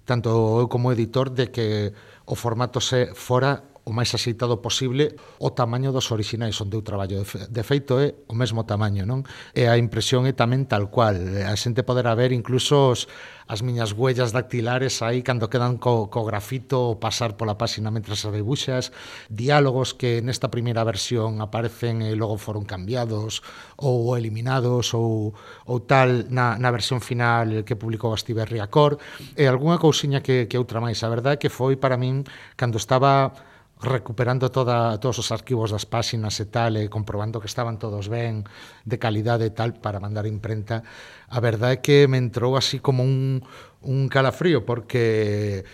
tanto 0.05 0.29
eu 0.59 0.67
como 0.67 0.91
editor 0.91 1.31
de 1.31 1.51
que 1.51 1.93
o 2.25 2.35
formato 2.35 2.79
se 2.79 3.15
fora 3.15 3.63
o 3.83 3.91
máis 3.91 4.15
axeitado 4.15 4.63
posible 4.63 5.15
o 5.43 5.51
tamaño 5.51 5.91
dos 5.91 6.07
orixinais 6.15 6.55
onde 6.63 6.79
eu 6.79 6.83
traballo. 6.83 7.27
De 7.27 7.63
feito 7.67 7.99
é 7.99 8.15
o 8.31 8.35
mesmo 8.35 8.63
tamaño, 8.63 9.03
non? 9.03 9.27
E 9.51 9.67
a 9.67 9.75
impresión 9.75 10.23
é 10.23 10.31
tamén 10.31 10.63
tal 10.63 10.87
cual. 10.87 11.19
A 11.19 11.55
xente 11.59 11.83
poderá 11.83 12.15
ver 12.15 12.31
incluso 12.31 12.95
os, 12.95 13.11
as 13.47 13.59
miñas 13.59 13.91
huellas 13.91 14.31
dactilares 14.31 15.03
aí 15.03 15.19
cando 15.19 15.51
quedan 15.51 15.75
co, 15.75 16.07
co 16.07 16.23
grafito 16.23 16.95
pasar 16.95 17.35
pola 17.35 17.59
páxina 17.59 17.91
mentras 17.91 18.23
as 18.23 18.31
debuxas, 18.31 18.95
diálogos 19.27 19.91
que 19.91 20.23
nesta 20.23 20.47
primeira 20.47 20.87
versión 20.87 21.43
aparecen 21.43 22.07
e 22.07 22.15
logo 22.15 22.39
foron 22.39 22.63
cambiados 22.63 23.43
ou 23.75 24.15
eliminados 24.15 24.95
ou, 24.95 25.35
ou 25.67 25.77
tal 25.83 26.31
na, 26.31 26.55
na 26.55 26.71
versión 26.71 27.03
final 27.03 27.67
que 27.67 27.75
publicou 27.75 28.15
Astiberri 28.15 28.63
Acor 28.63 28.95
e 29.35 29.43
algunha 29.43 29.75
cousiña 29.75 30.23
que, 30.23 30.47
que 30.47 30.55
outra 30.55 30.79
máis. 30.79 31.03
A 31.03 31.11
verdade 31.11 31.35
que 31.35 31.51
foi 31.51 31.75
para 31.75 31.99
min 31.99 32.23
cando 32.55 32.79
estaba 32.79 33.35
recuperando 33.83 34.49
toda, 34.49 34.97
todos 34.97 35.19
os 35.19 35.31
arquivos 35.31 35.71
das 35.75 35.83
páxinas 35.85 36.39
e 36.39 36.47
tal, 36.47 36.79
e 36.79 36.87
comprobando 36.87 37.43
que 37.43 37.51
estaban 37.51 37.75
todos 37.75 38.07
ben, 38.07 38.47
de 38.87 38.97
calidade 38.97 39.43
e 39.43 39.51
tal, 39.51 39.75
para 39.77 39.99
mandar 39.99 40.25
imprenta, 40.25 40.81
a 41.29 41.39
verdade 41.43 41.77
é 41.77 41.83
que 41.83 42.07
me 42.07 42.17
entrou 42.17 42.55
así 42.55 42.79
como 42.79 43.03
un, 43.03 43.43
un 43.83 44.07
calafrío, 44.07 44.63
porque 44.63 45.67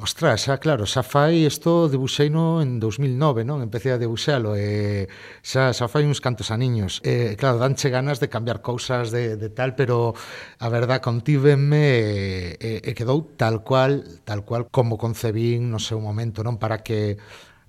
Ostras, 0.00 0.46
xa 0.46 0.62
claro, 0.62 0.86
xa 0.86 1.02
fai 1.02 1.42
isto 1.42 1.90
debuxeino 1.90 2.62
en 2.62 2.78
2009, 2.78 3.42
non? 3.42 3.66
Empecé 3.66 3.90
a 3.90 3.98
debuxalo 3.98 4.54
e 4.54 5.10
xa, 5.42 5.74
xa 5.74 5.90
fai 5.90 6.06
uns 6.06 6.22
cantos 6.22 6.54
aniños. 6.54 7.02
E, 7.02 7.34
claro, 7.34 7.58
danche 7.58 7.90
ganas 7.90 8.22
de 8.22 8.30
cambiar 8.30 8.62
cousas 8.62 9.10
de, 9.10 9.34
de 9.34 9.50
tal, 9.50 9.74
pero 9.74 10.14
a 10.62 10.68
verdad 10.70 11.02
contívenme 11.02 11.82
e, 11.82 12.14
e, 12.62 12.70
e 12.86 12.90
quedou 12.94 13.26
tal 13.34 13.66
cual, 13.66 14.06
tal 14.22 14.46
cual 14.46 14.70
como 14.70 15.02
concebín 15.02 15.66
no 15.66 15.82
seu 15.82 15.98
momento, 15.98 16.46
non? 16.46 16.62
Para 16.62 16.86
que, 16.86 17.18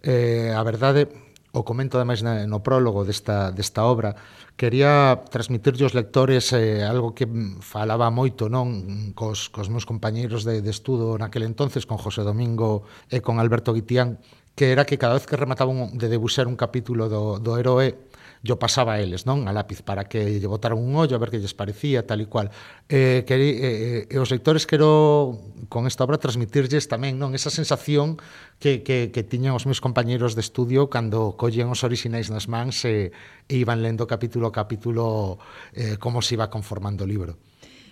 eh, 0.05 0.53
a 0.53 0.61
verdade, 0.61 1.09
o 1.49 1.65
comento 1.65 1.97
ademais 1.97 2.21
no 2.21 2.61
prólogo 2.61 3.09
desta, 3.09 3.49
desta 3.49 3.89
obra, 3.89 4.13
quería 4.59 5.23
transmitirlle 5.31 5.87
aos 5.87 5.95
lectores 5.95 6.51
eh, 6.51 6.83
algo 6.83 7.15
que 7.15 7.23
falaba 7.63 8.11
moito 8.11 8.51
non 8.51 9.15
cos, 9.15 9.47
cos 9.47 9.71
meus 9.71 9.87
compañeiros 9.87 10.43
de, 10.43 10.59
de 10.59 10.67
estudo 10.67 11.15
naquele 11.15 11.47
entonces, 11.47 11.87
con 11.87 11.95
José 11.95 12.27
Domingo 12.27 12.83
e 13.07 13.23
con 13.23 13.39
Alberto 13.39 13.71
Guitián, 13.71 14.19
que 14.59 14.75
era 14.75 14.83
que 14.83 14.99
cada 14.99 15.15
vez 15.15 15.23
que 15.23 15.39
remataban 15.39 15.95
de 15.95 16.11
debuxar 16.11 16.51
un 16.51 16.59
capítulo 16.59 17.07
do, 17.07 17.39
do 17.39 17.55
heroe 17.55 18.08
yo 18.41 18.59
pasaba 18.59 18.95
a 18.95 18.99
eles, 19.03 19.27
non? 19.27 19.47
A 19.47 19.51
lápiz 19.51 19.83
para 19.83 20.07
que 20.07 20.39
lle 20.39 20.47
botaran 20.47 20.79
un 20.79 20.95
ollo 20.95 21.15
a 21.15 21.21
ver 21.21 21.27
que 21.27 21.43
lles 21.43 21.51
parecía, 21.51 22.07
tal 22.07 22.23
e 22.23 22.27
cual. 22.31 22.47
Eh, 22.87 23.27
que, 23.27 23.35
eh, 23.35 24.07
eh, 24.07 24.13
e 24.13 24.15
os 24.15 24.31
lectores 24.31 24.63
quero 24.63 25.35
con 25.67 25.85
esta 25.91 26.07
obra 26.07 26.15
transmitirlles 26.15 26.87
tamén, 26.87 27.19
non? 27.19 27.35
Esa 27.35 27.51
sensación 27.51 28.15
que, 28.63 28.79
que, 28.79 29.11
que 29.11 29.21
tiñan 29.27 29.59
os 29.59 29.67
meus 29.67 29.83
compañeros 29.83 30.39
de 30.39 30.41
estudio 30.43 30.87
cando 30.87 31.35
collían 31.35 31.67
os 31.67 31.83
orixinais 31.83 32.31
nas 32.31 32.47
mans 32.47 32.87
e, 32.87 33.11
e 33.51 33.53
iban 33.59 33.83
lendo 33.83 34.07
capítulo 34.07 34.47
a 34.47 34.53
capítulo 34.55 35.35
eh, 35.75 35.99
como 35.99 36.23
se 36.23 36.39
iba 36.39 36.47
conformando 36.47 37.03
o 37.03 37.09
libro. 37.09 37.35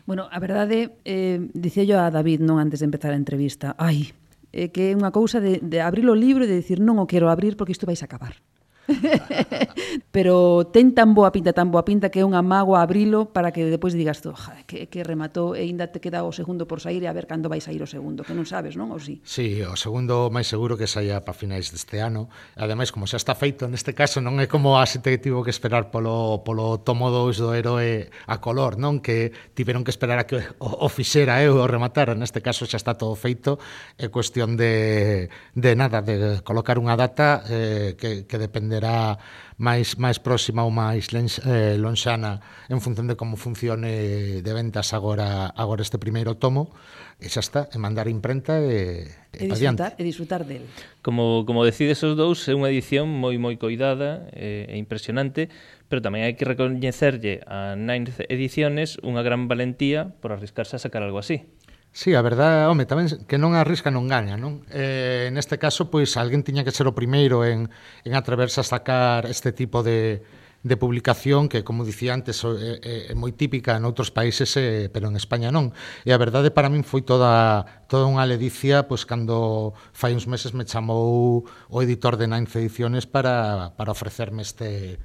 Bueno, 0.08 0.32
a 0.32 0.40
verdade, 0.40 0.96
eh, 1.04 1.44
dicía 1.52 1.84
yo 1.84 2.00
a 2.00 2.08
David 2.08 2.40
non 2.40 2.64
antes 2.64 2.80
de 2.80 2.88
empezar 2.88 3.12
a 3.12 3.20
entrevista, 3.20 3.76
ai, 3.76 4.16
eh, 4.56 4.72
que 4.72 4.90
é 4.90 4.96
unha 4.96 5.12
cousa 5.12 5.44
de, 5.44 5.60
de 5.60 5.84
abrir 5.84 6.08
o 6.08 6.16
libro 6.16 6.48
e 6.48 6.50
de 6.50 6.56
dicir 6.56 6.80
non 6.80 7.04
o 7.04 7.10
quero 7.12 7.28
abrir 7.28 7.60
porque 7.60 7.76
isto 7.76 7.84
vais 7.84 8.00
a 8.00 8.08
acabar. 8.08 8.40
pero 10.16 10.68
ten 10.72 10.96
tan 10.96 11.12
boa 11.12 11.32
pinta, 11.36 11.52
tan 11.52 11.70
boa 11.70 11.84
pinta 11.84 12.08
que 12.08 12.24
é 12.24 12.26
unha 12.26 12.40
mágoa 12.40 12.80
abrilo 12.80 13.30
para 13.36 13.52
que 13.52 13.68
depois 13.68 13.92
digas 13.94 14.24
tú, 14.24 14.32
que, 14.66 14.88
que 14.88 15.04
rematou 15.04 15.54
e 15.54 15.68
aínda 15.68 15.92
te 15.92 16.00
queda 16.00 16.24
o 16.24 16.32
segundo 16.32 16.66
por 16.66 16.80
sair 16.80 17.04
e 17.04 17.08
a 17.08 17.14
ver 17.14 17.28
cando 17.28 17.52
vai 17.52 17.60
sair 17.60 17.84
o 17.84 17.90
segundo, 17.90 18.24
que 18.24 18.32
non 18.32 18.48
sabes, 18.48 18.80
non? 18.80 18.90
Ou 18.96 19.00
si? 19.00 19.20
Sí, 19.28 19.60
o 19.62 19.76
segundo 19.76 20.32
máis 20.32 20.48
seguro 20.48 20.80
que 20.80 20.88
saia 20.88 21.20
para 21.22 21.36
finais 21.36 21.70
deste 21.70 22.00
ano. 22.00 22.32
Ademais, 22.56 22.96
como 22.96 23.06
xa 23.06 23.20
está 23.20 23.36
feito 23.36 23.68
neste 23.68 23.92
caso, 23.92 24.24
non 24.24 24.40
é 24.40 24.48
como 24.48 24.80
a 24.80 24.86
xente 24.88 25.12
que 25.12 25.20
tivo 25.20 25.44
que 25.44 25.52
esperar 25.52 25.92
polo, 25.92 26.42
polo 26.48 26.80
tomo 26.80 27.12
2 27.12 27.44
do 27.44 27.52
héroe 27.52 28.08
a 28.26 28.40
color, 28.40 28.80
non? 28.80 29.04
Que 29.04 29.36
tiveron 29.54 29.84
que 29.84 29.92
esperar 29.92 30.24
a 30.24 30.26
que 30.26 30.40
o, 30.64 30.88
o 30.88 30.88
fixera 30.88 31.44
eu 31.44 31.60
eh, 31.60 31.64
o 31.64 31.68
rematara. 31.68 32.16
Neste 32.16 32.40
caso 32.40 32.64
xa 32.64 32.80
está 32.80 32.96
todo 32.96 33.14
feito. 33.20 33.60
É 34.00 34.08
cuestión 34.08 34.56
de, 34.56 35.28
de 35.54 35.72
nada, 35.76 36.00
de 36.00 36.40
colocar 36.42 36.80
unha 36.80 36.96
data 36.96 37.44
eh, 37.52 38.00
que, 38.00 38.24
que 38.24 38.38
depende 38.40 38.77
dependerá 38.78 39.18
máis 39.58 39.98
máis 39.98 40.22
próxima 40.22 40.62
ou 40.62 40.70
máis 40.70 41.10
lens, 41.10 41.42
eh, 41.42 41.82
lonxana 41.82 42.46
en 42.70 42.78
función 42.78 43.10
de 43.10 43.18
como 43.18 43.42
funcione 43.42 44.46
de 44.46 44.52
ventas 44.54 44.94
agora 44.94 45.50
agora 45.58 45.82
este 45.82 45.98
primeiro 45.98 46.38
tomo, 46.38 46.70
e 47.18 47.26
xa 47.26 47.42
está, 47.42 47.62
e 47.74 47.78
mandar 47.82 48.06
imprenta 48.06 48.62
e, 48.62 49.10
e, 49.34 49.46
e 49.46 49.50
disfrutar, 49.50 49.98
e 49.98 50.04
disfrutar 50.06 50.42
del. 50.46 50.70
Como, 51.02 51.42
como 51.50 51.66
decides 51.66 52.06
os 52.06 52.14
dous, 52.14 52.46
é 52.46 52.54
unha 52.54 52.70
edición 52.70 53.10
moi 53.10 53.34
moi 53.42 53.58
coidada 53.58 54.30
e, 54.30 54.70
e 54.70 54.78
impresionante, 54.78 55.50
pero 55.90 56.06
tamén 56.06 56.22
hai 56.22 56.38
que 56.38 56.46
recoñecerlle 56.46 57.42
a 57.50 57.74
Ninth 57.74 58.30
Ediciones 58.30 59.02
unha 59.02 59.26
gran 59.26 59.50
valentía 59.50 60.14
por 60.22 60.38
arriscarse 60.38 60.78
a 60.78 60.84
sacar 60.84 61.02
algo 61.02 61.18
así. 61.18 61.50
Sí, 61.98 62.14
a 62.14 62.22
verdade, 62.22 62.70
home, 62.70 62.86
tamén 62.86 63.10
que 63.26 63.42
non 63.42 63.58
arrisca 63.58 63.90
non 63.90 64.06
gaña, 64.06 64.38
non? 64.38 64.62
Eh, 64.70 65.34
neste 65.34 65.58
caso, 65.58 65.90
pois, 65.90 66.14
alguén 66.14 66.46
tiña 66.46 66.62
que 66.62 66.70
ser 66.70 66.86
o 66.86 66.94
primeiro 66.94 67.42
en, 67.42 67.74
en 68.06 68.14
atreverse 68.14 68.62
a 68.62 68.70
sacar 68.70 69.26
este 69.26 69.50
tipo 69.50 69.82
de, 69.82 70.22
de 70.62 70.78
publicación 70.78 71.50
que, 71.50 71.66
como 71.66 71.82
dicía 71.82 72.14
antes, 72.14 72.46
é, 72.46 72.78
é, 72.86 72.96
é 73.10 73.14
moi 73.18 73.34
típica 73.34 73.74
en 73.74 73.82
outros 73.90 74.14
países, 74.14 74.54
é, 74.62 74.94
pero 74.94 75.10
en 75.10 75.18
España 75.18 75.50
non. 75.50 75.74
E 76.06 76.14
a 76.14 76.22
verdade 76.22 76.54
para 76.54 76.70
min 76.70 76.86
foi 76.86 77.02
toda, 77.02 77.66
toda 77.90 78.06
unha 78.06 78.30
ledicia, 78.30 78.86
pois 78.86 79.02
cando 79.10 79.74
fai 79.90 80.14
uns 80.14 80.30
meses 80.30 80.54
me 80.54 80.70
chamou 80.70 81.50
o 81.50 81.78
editor 81.82 82.14
de 82.14 82.30
Ninth 82.30 82.62
Ediciones 82.62 83.10
para, 83.10 83.74
para 83.74 83.90
ofrecerme 83.90 84.46
este, 84.46 85.02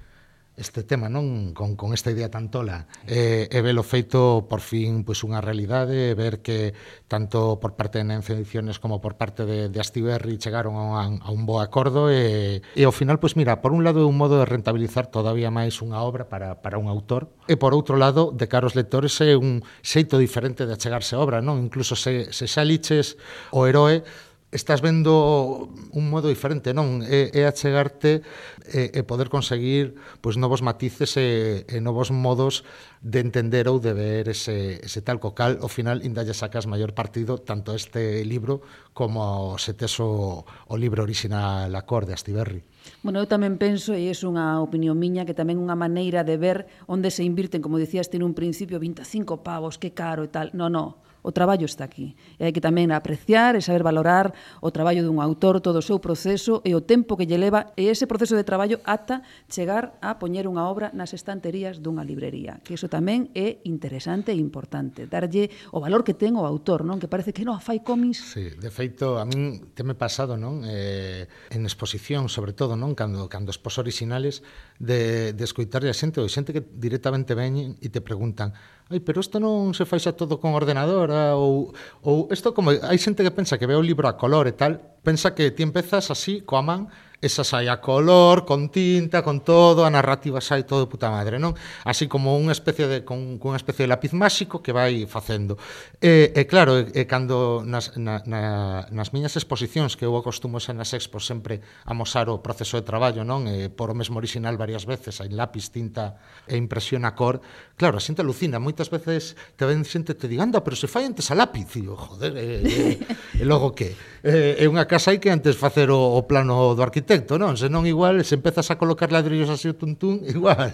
este 0.56 0.84
tema 0.84 1.08
non 1.08 1.56
con, 1.56 1.80
con 1.80 1.96
esta 1.96 2.12
idea 2.12 2.28
tan 2.28 2.52
tola 2.52 2.84
e, 3.08 3.48
e 3.48 3.58
velo 3.64 3.80
feito 3.80 4.44
por 4.44 4.60
fin 4.60 5.00
pois 5.00 5.24
unha 5.24 5.40
realidade, 5.40 6.12
ver 6.12 6.44
que 6.44 6.76
tanto 7.08 7.56
por 7.56 7.72
parte 7.72 7.98
de 7.98 8.04
Nencio 8.04 8.36
Ediciones 8.36 8.76
como 8.76 9.00
por 9.00 9.16
parte 9.16 9.48
de, 9.48 9.72
de 9.72 9.78
Astiberri 9.80 10.36
chegaron 10.36 10.76
a 10.76 11.08
un, 11.08 11.24
a 11.24 11.28
un 11.32 11.48
bo 11.48 11.64
acordo 11.64 12.12
e, 12.12 12.60
e 12.76 12.82
ao 12.84 12.92
final, 12.92 13.16
pois 13.16 13.32
mira, 13.32 13.64
por 13.64 13.72
un 13.72 13.80
lado 13.80 14.04
é 14.04 14.06
un 14.06 14.20
modo 14.20 14.36
de 14.36 14.44
rentabilizar 14.44 15.08
todavía 15.08 15.48
máis 15.48 15.80
unha 15.80 16.04
obra 16.04 16.28
para, 16.28 16.60
para 16.60 16.76
un 16.76 16.92
autor 16.92 17.32
e 17.48 17.56
por 17.56 17.72
outro 17.72 17.96
lado, 17.96 18.28
de 18.28 18.44
caros 18.44 18.76
lectores 18.76 19.16
é 19.24 19.32
un 19.32 19.64
xeito 19.80 20.20
diferente 20.20 20.68
de 20.68 20.76
achegarse 20.76 21.16
a 21.16 21.22
obra, 21.24 21.40
non? 21.40 21.64
Incluso 21.64 21.96
se, 21.96 22.28
se 22.28 22.44
xa 22.44 22.60
liches 22.60 23.16
o 23.56 23.64
heroe 23.64 24.04
estás 24.52 24.82
vendo 24.82 25.72
un 25.92 26.10
modo 26.12 26.28
diferente, 26.28 26.76
non? 26.76 27.00
É, 27.08 27.32
é 27.32 27.48
achegarte 27.48 28.20
e, 28.68 28.92
e 28.92 29.00
poder 29.02 29.32
conseguir 29.32 29.96
pois, 30.20 30.36
novos 30.36 30.60
matices 30.60 31.16
e, 31.16 31.64
e 31.64 31.80
novos 31.80 32.12
modos 32.12 32.62
de 33.00 33.24
entender 33.24 33.64
ou 33.66 33.80
de 33.80 33.96
ver 33.96 34.28
ese, 34.28 34.78
ese 34.84 35.00
tal 35.00 35.18
cocal. 35.24 35.56
Ao 35.64 35.72
final, 35.72 36.04
inda 36.04 36.20
lle 36.20 36.36
sacas 36.36 36.68
maior 36.68 36.92
partido 36.92 37.40
tanto 37.40 37.72
este 37.72 38.22
libro 38.28 38.60
como 38.92 39.56
se 39.56 39.72
tes 39.72 39.96
o, 40.04 40.44
o 40.44 40.74
libro 40.76 41.00
original 41.00 41.72
a 41.72 41.82
cor 41.88 42.04
de 42.04 42.12
Astiberri. 42.12 42.60
Bueno, 43.00 43.24
eu 43.24 43.26
tamén 43.26 43.56
penso, 43.56 43.96
e 43.96 44.12
é 44.12 44.14
unha 44.20 44.60
opinión 44.60 45.00
miña, 45.00 45.24
que 45.24 45.32
tamén 45.32 45.56
unha 45.56 45.74
maneira 45.74 46.28
de 46.28 46.36
ver 46.36 46.68
onde 46.84 47.08
se 47.08 47.24
invirten, 47.24 47.64
como 47.64 47.80
dicías, 47.80 48.12
ten 48.12 48.20
un 48.20 48.36
principio 48.36 48.76
25 48.76 49.40
pavos, 49.40 49.80
que 49.80 49.96
caro 49.96 50.28
e 50.28 50.30
tal. 50.30 50.52
No, 50.52 50.68
no, 50.68 51.00
O 51.22 51.30
traballo 51.30 51.64
está 51.64 51.86
aquí. 51.86 52.18
E 52.36 52.44
hai 52.44 52.52
que 52.52 52.58
tamén 52.58 52.90
apreciar 52.90 53.54
e 53.54 53.62
saber 53.62 53.86
valorar 53.86 54.34
o 54.58 54.74
traballo 54.74 55.06
dun 55.06 55.22
autor, 55.22 55.62
todo 55.62 55.78
o 55.78 55.86
seu 55.86 56.02
proceso 56.02 56.58
e 56.66 56.74
o 56.74 56.82
tempo 56.82 57.14
que 57.14 57.30
lle 57.30 57.38
leva 57.38 57.70
e 57.78 57.86
ese 57.88 58.10
proceso 58.10 58.34
de 58.34 58.42
traballo 58.42 58.82
ata 58.82 59.22
chegar 59.46 59.94
a 60.02 60.18
poñer 60.18 60.50
unha 60.50 60.66
obra 60.66 60.90
nas 60.90 61.14
estanterías 61.14 61.78
dunha 61.78 62.02
librería. 62.02 62.58
Que 62.66 62.74
iso 62.74 62.90
tamén 62.90 63.30
é 63.38 63.62
interesante 63.62 64.34
e 64.34 64.38
importante. 64.42 65.06
Darlle 65.06 65.48
o 65.70 65.78
valor 65.78 66.02
que 66.02 66.18
ten 66.18 66.34
o 66.34 66.42
autor, 66.42 66.82
non? 66.82 66.98
Que 66.98 67.06
parece 67.06 67.30
que 67.30 67.46
non 67.46 67.62
fai 67.62 67.86
cómics. 67.86 68.34
Sí, 68.34 68.58
de 68.58 68.70
feito, 68.74 69.22
a 69.22 69.24
min 69.24 69.72
teme 69.78 69.94
pasado, 69.94 70.34
non? 70.34 70.66
Eh, 70.66 71.30
en 71.54 71.62
exposición, 71.62 72.26
sobre 72.26 72.50
todo, 72.50 72.74
non? 72.74 72.98
Cando, 72.98 73.30
cando 73.30 73.54
expos 73.54 73.78
originales 73.78 74.42
de, 74.82 75.32
de 75.32 75.44
escoitarlle 75.46 75.88
a 75.88 75.96
xente 75.96 76.18
ou 76.18 76.26
xente 76.26 76.50
que 76.50 76.66
directamente 76.66 77.38
veñen 77.38 77.78
e 77.78 77.86
te 77.94 78.02
preguntan 78.02 78.50
ai, 78.90 79.00
pero 79.00 79.20
isto 79.20 79.38
non 79.38 79.76
se 79.76 79.84
faixa 79.84 80.16
todo 80.16 80.40
con 80.42 80.56
ordenadora 80.56 81.38
ou, 81.38 81.70
ou 82.02 82.26
isto 82.32 82.50
como 82.56 82.74
hai 82.74 82.98
xente 82.98 83.22
que 83.22 83.34
pensa 83.34 83.58
que 83.60 83.68
ve 83.68 83.78
o 83.78 83.84
libro 83.84 84.08
a 84.08 84.18
color 84.18 84.48
e 84.48 84.54
tal, 84.56 84.80
pensa 85.04 85.34
que 85.36 85.54
ti 85.54 85.62
empezas 85.62 86.10
así 86.10 86.42
coa 86.42 86.62
man 86.64 86.90
esa 87.22 87.46
sai 87.46 87.70
a 87.70 87.78
color, 87.78 88.42
con 88.44 88.66
tinta, 88.68 89.22
con 89.22 89.46
todo, 89.46 89.86
a 89.86 89.90
narrativa 89.94 90.42
sai 90.42 90.66
todo 90.66 90.82
de 90.82 90.90
puta 90.90 91.06
madre, 91.06 91.38
non? 91.38 91.54
Así 91.86 92.10
como 92.10 92.34
unha 92.34 92.50
especie 92.50 92.90
de 92.90 93.06
con, 93.06 93.38
con 93.38 93.54
unha 93.54 93.62
especie 93.62 93.86
de 93.86 93.94
lápiz 93.94 94.10
máxico 94.10 94.58
que 94.58 94.74
vai 94.74 95.06
facendo. 95.06 95.54
E, 96.02 96.34
e 96.34 96.42
claro, 96.50 96.82
e, 96.82 96.90
e 96.90 97.06
cando 97.06 97.62
nas, 97.62 97.94
na, 97.94 98.26
na, 98.26 98.90
nas 98.90 99.14
miñas 99.14 99.38
exposicións 99.38 99.94
que 99.94 100.02
eu 100.02 100.18
acostumo 100.18 100.58
xa 100.58 100.74
nas 100.74 100.90
expos 100.98 101.22
sempre 101.22 101.62
a 101.86 101.94
mosar 101.94 102.26
o 102.26 102.42
proceso 102.42 102.74
de 102.74 102.82
traballo, 102.82 103.22
non? 103.22 103.46
E 103.46 103.70
por 103.70 103.94
o 103.94 103.94
mesmo 103.94 104.18
original 104.18 104.58
varias 104.58 104.82
veces, 104.82 105.22
hai 105.22 105.30
lápiz, 105.30 105.70
tinta 105.70 106.18
e 106.50 106.58
impresión 106.58 107.06
a 107.06 107.14
cor. 107.14 107.38
Claro, 107.78 107.94
a 107.94 108.02
xente 108.02 108.26
alucina, 108.26 108.58
moitas 108.58 108.90
veces 108.90 109.38
te 109.54 109.62
ven 109.62 109.86
xente 109.86 110.18
te 110.18 110.26
digando, 110.26 110.58
pero 110.66 110.74
se 110.74 110.90
fai 110.90 111.06
antes 111.06 111.30
a 111.30 111.38
lápiz, 111.38 111.70
e 111.78 111.86
joder, 111.86 112.34
e, 112.34 112.66
e, 112.66 112.74
e, 112.98 113.38
e 113.38 113.44
logo 113.46 113.70
que? 113.78 113.94
É 114.26 114.66
unha 114.66 114.90
casa 114.90 115.14
aí 115.14 115.22
que 115.22 115.30
antes 115.30 115.54
facer 115.54 115.86
o, 115.86 116.18
o 116.18 116.26
plano 116.26 116.74
do 116.74 116.82
arquitecto 116.82 117.11
arquitecto, 117.12 117.38
non? 117.38 117.60
Se 117.60 117.68
non 117.68 117.84
igual, 117.84 118.24
se 118.24 118.40
empezas 118.40 118.72
a 118.72 118.80
colocar 118.80 119.12
ladrillos 119.12 119.52
así 119.52 119.68
o 119.68 119.76
tuntún, 119.76 120.24
igual 120.36 120.72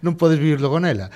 non 0.00 0.16
podes 0.16 0.40
vivir 0.40 0.60
logo 0.64 0.80
nela. 0.80 1.12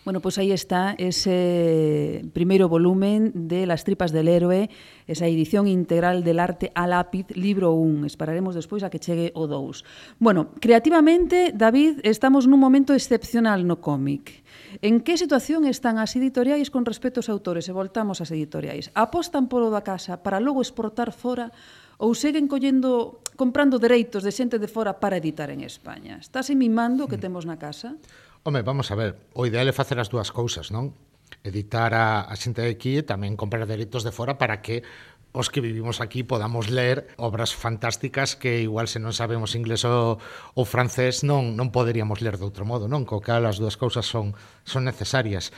Bueno, 0.00 0.24
pois 0.24 0.40
pues 0.40 0.44
aí 0.44 0.52
está 0.52 0.96
ese 0.96 2.24
primeiro 2.32 2.72
volumen 2.72 3.32
de 3.48 3.68
Las 3.68 3.84
tripas 3.84 4.12
del 4.12 4.28
héroe, 4.28 4.72
esa 5.06 5.28
edición 5.28 5.68
integral 5.68 6.24
del 6.24 6.40
arte 6.40 6.72
a 6.74 6.88
lápiz, 6.88 7.28
libro 7.36 7.72
1. 7.76 8.08
Esperaremos 8.08 8.56
despois 8.56 8.82
a 8.82 8.88
que 8.88 8.98
chegue 8.98 9.30
o 9.36 9.44
2. 9.44 9.84
Bueno, 10.18 10.56
creativamente, 10.56 11.52
David, 11.52 12.00
estamos 12.02 12.48
nun 12.48 12.60
momento 12.60 12.96
excepcional 12.96 13.68
no 13.68 13.84
cómic. 13.84 14.40
En 14.80 15.04
que 15.04 15.20
situación 15.20 15.68
están 15.68 16.00
as 16.00 16.16
editoriais 16.16 16.72
con 16.72 16.88
respecto 16.88 17.20
aos 17.20 17.28
autores? 17.28 17.68
E 17.68 17.76
voltamos 17.76 18.24
ás 18.24 18.32
editoriais. 18.32 18.88
Apostan 18.96 19.52
polo 19.52 19.68
da 19.68 19.84
casa 19.84 20.24
para 20.24 20.40
logo 20.40 20.64
exportar 20.64 21.12
fora 21.12 21.52
ou 22.00 22.16
seguen 22.16 22.48
collendo 22.48 23.20
comprando 23.40 23.80
dereitos 23.80 24.20
de 24.20 24.36
xente 24.36 24.60
de 24.60 24.68
fora 24.68 25.00
para 25.00 25.16
editar 25.16 25.48
en 25.48 25.64
España. 25.64 26.20
Estás 26.20 26.52
mimando 26.52 27.08
o 27.08 27.08
que 27.08 27.16
mm. 27.16 27.24
temos 27.24 27.48
na 27.48 27.56
casa? 27.56 27.96
Home, 28.44 28.60
vamos 28.60 28.92
a 28.92 28.96
ver, 29.00 29.16
o 29.32 29.48
ideal 29.48 29.64
é 29.64 29.72
facer 29.72 29.96
as 29.96 30.12
dúas 30.12 30.28
cousas, 30.28 30.68
non? 30.68 30.92
Editar 31.40 31.96
a, 31.96 32.28
a 32.28 32.34
xente 32.36 32.60
de 32.60 32.68
aquí 32.68 33.00
e 33.00 33.08
tamén 33.08 33.40
comprar 33.40 33.64
dereitos 33.64 34.04
de 34.04 34.12
fora 34.12 34.36
para 34.36 34.60
que 34.60 34.84
os 35.32 35.48
que 35.48 35.64
vivimos 35.64 36.04
aquí 36.04 36.20
podamos 36.20 36.68
ler 36.68 37.16
obras 37.16 37.56
fantásticas 37.56 38.36
que 38.36 38.60
igual 38.60 38.92
se 38.92 39.00
non 39.00 39.16
sabemos 39.16 39.56
inglés 39.56 39.88
ou, 39.88 40.20
ou 40.52 40.64
francés 40.68 41.24
non 41.24 41.56
non 41.56 41.72
poderíamos 41.72 42.20
ler 42.20 42.36
de 42.36 42.44
outro 42.44 42.68
modo, 42.68 42.92
non? 42.92 43.08
Co 43.08 43.24
cal 43.24 43.48
as 43.48 43.56
dúas 43.56 43.80
cousas 43.80 44.04
son 44.04 44.36
son 44.68 44.84
necesarias. 44.84 45.48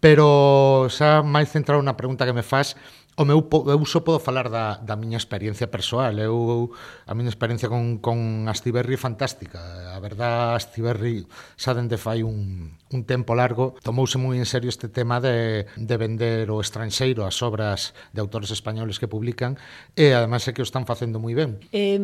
Pero 0.00 0.88
xa 0.88 1.20
máis 1.20 1.52
centrado 1.52 1.84
na 1.84 1.92
pregunta 1.92 2.24
que 2.24 2.32
me 2.32 2.46
faz, 2.46 2.72
O 3.18 3.24
meu 3.26 3.42
eu 3.66 3.82
só 3.82 3.98
podo 3.98 4.22
falar 4.22 4.46
da, 4.46 4.78
da 4.78 4.94
miña 4.94 5.18
experiencia 5.18 5.66
persoal. 5.66 6.14
Eu 6.22 6.70
a 7.02 7.18
miña 7.18 7.34
experiencia 7.34 7.66
con 7.66 7.98
con 7.98 8.46
Astiberri 8.46 8.94
é 8.94 8.96
fantástica. 8.96 9.58
A 9.90 9.98
verdad, 9.98 10.54
Astiberri 10.54 11.26
xa 11.58 11.74
dende 11.74 11.98
fai 11.98 12.22
un 12.22 12.78
un 12.94 13.02
tempo 13.02 13.34
largo 13.34 13.74
tomouse 13.82 14.22
moi 14.22 14.38
en 14.38 14.46
serio 14.46 14.70
este 14.70 14.86
tema 14.86 15.18
de 15.18 15.66
de 15.74 15.96
vender 15.98 16.46
o 16.54 16.62
estranxeiro 16.62 17.26
as 17.26 17.42
obras 17.42 17.90
de 18.14 18.22
autores 18.22 18.54
españoles 18.54 19.02
que 19.02 19.10
publican 19.10 19.58
e 19.98 20.14
ademais 20.14 20.46
é 20.46 20.54
que 20.54 20.62
o 20.62 20.68
están 20.70 20.86
facendo 20.86 21.18
moi 21.18 21.34
ben. 21.34 21.58
Eh, 21.74 21.98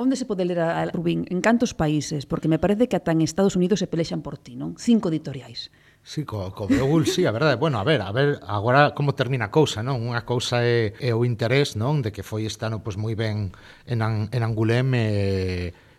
onde 0.00 0.16
se 0.16 0.24
pode 0.24 0.48
ler 0.48 0.64
a, 0.64 0.80
a 0.80 0.88
Rubín? 0.88 1.28
En 1.28 1.44
cantos 1.44 1.76
países? 1.76 2.24
Porque 2.24 2.48
me 2.48 2.56
parece 2.56 2.88
que 2.88 2.96
ata 2.96 3.12
en 3.12 3.20
Estados 3.20 3.52
Unidos 3.52 3.84
se 3.84 3.86
pelexan 3.86 4.24
por 4.24 4.40
ti, 4.40 4.56
non? 4.56 4.80
Cinco 4.80 5.12
editoriais. 5.12 5.68
Sí, 6.04 6.24
co, 6.24 6.52
co 6.52 6.66
Beowulf, 6.66 7.08
sí, 7.08 7.26
a 7.26 7.30
verdade. 7.30 7.54
Bueno, 7.54 7.78
a 7.78 7.84
ver, 7.84 8.02
a 8.02 8.10
ver 8.10 8.40
agora 8.48 8.92
como 8.92 9.14
termina 9.14 9.46
a 9.46 9.50
cousa, 9.54 9.86
non? 9.86 10.02
Unha 10.02 10.26
cousa 10.26 10.58
é, 10.66 10.98
é 10.98 11.14
o 11.14 11.22
interés, 11.22 11.78
non? 11.78 12.02
De 12.02 12.10
que 12.10 12.26
foi 12.26 12.42
este 12.42 12.66
ano 12.66 12.82
pois, 12.82 12.98
moi 12.98 13.14
ben 13.14 13.54
en, 13.86 13.98
en 14.02 14.40
Angulem 14.42 14.90
e, 14.98 15.08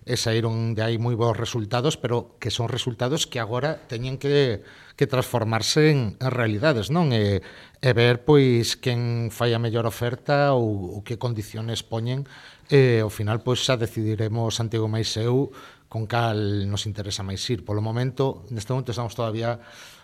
e 0.04 0.16
saíron 0.20 0.76
de 0.76 0.84
aí 0.84 0.99
moi 0.99 1.16
bons 1.16 1.39
resultados, 1.39 1.95
pero 1.95 2.36
que 2.36 2.51
son 2.51 2.68
resultados 2.68 3.24
que 3.32 3.39
agora 3.39 3.80
teñen 3.88 4.20
que, 4.20 4.68
que 4.99 5.08
transformarse 5.08 5.95
en, 5.95 6.20
en 6.20 6.32
realidades, 6.36 6.91
non? 6.91 7.16
E, 7.16 7.39
e 7.80 7.89
ver 7.95 8.28
pois 8.28 8.76
quen 8.76 9.32
fai 9.32 9.56
a 9.56 9.60
mellor 9.64 9.88
oferta 9.88 10.51
ou, 10.51 10.99
ou 10.99 11.08
que 11.08 11.16
condiciones 11.16 11.80
poñen 11.80 12.28
e 12.68 12.99
ao 12.99 13.12
final 13.12 13.39
pois 13.39 13.64
xa 13.64 13.80
decidiremos 13.80 14.60
Santiago 14.60 14.91
Maiseu 14.91 15.56
con 15.93 16.10
cal 16.10 16.66
nos 16.66 16.89
interesa 16.89 17.22
máis 17.22 17.45
ir. 17.54 17.62
Polo 17.62 17.78
momento, 17.78 18.41
neste 18.49 18.74
momento 18.74 18.89
estamos 18.91 19.14
todavía 19.14 19.62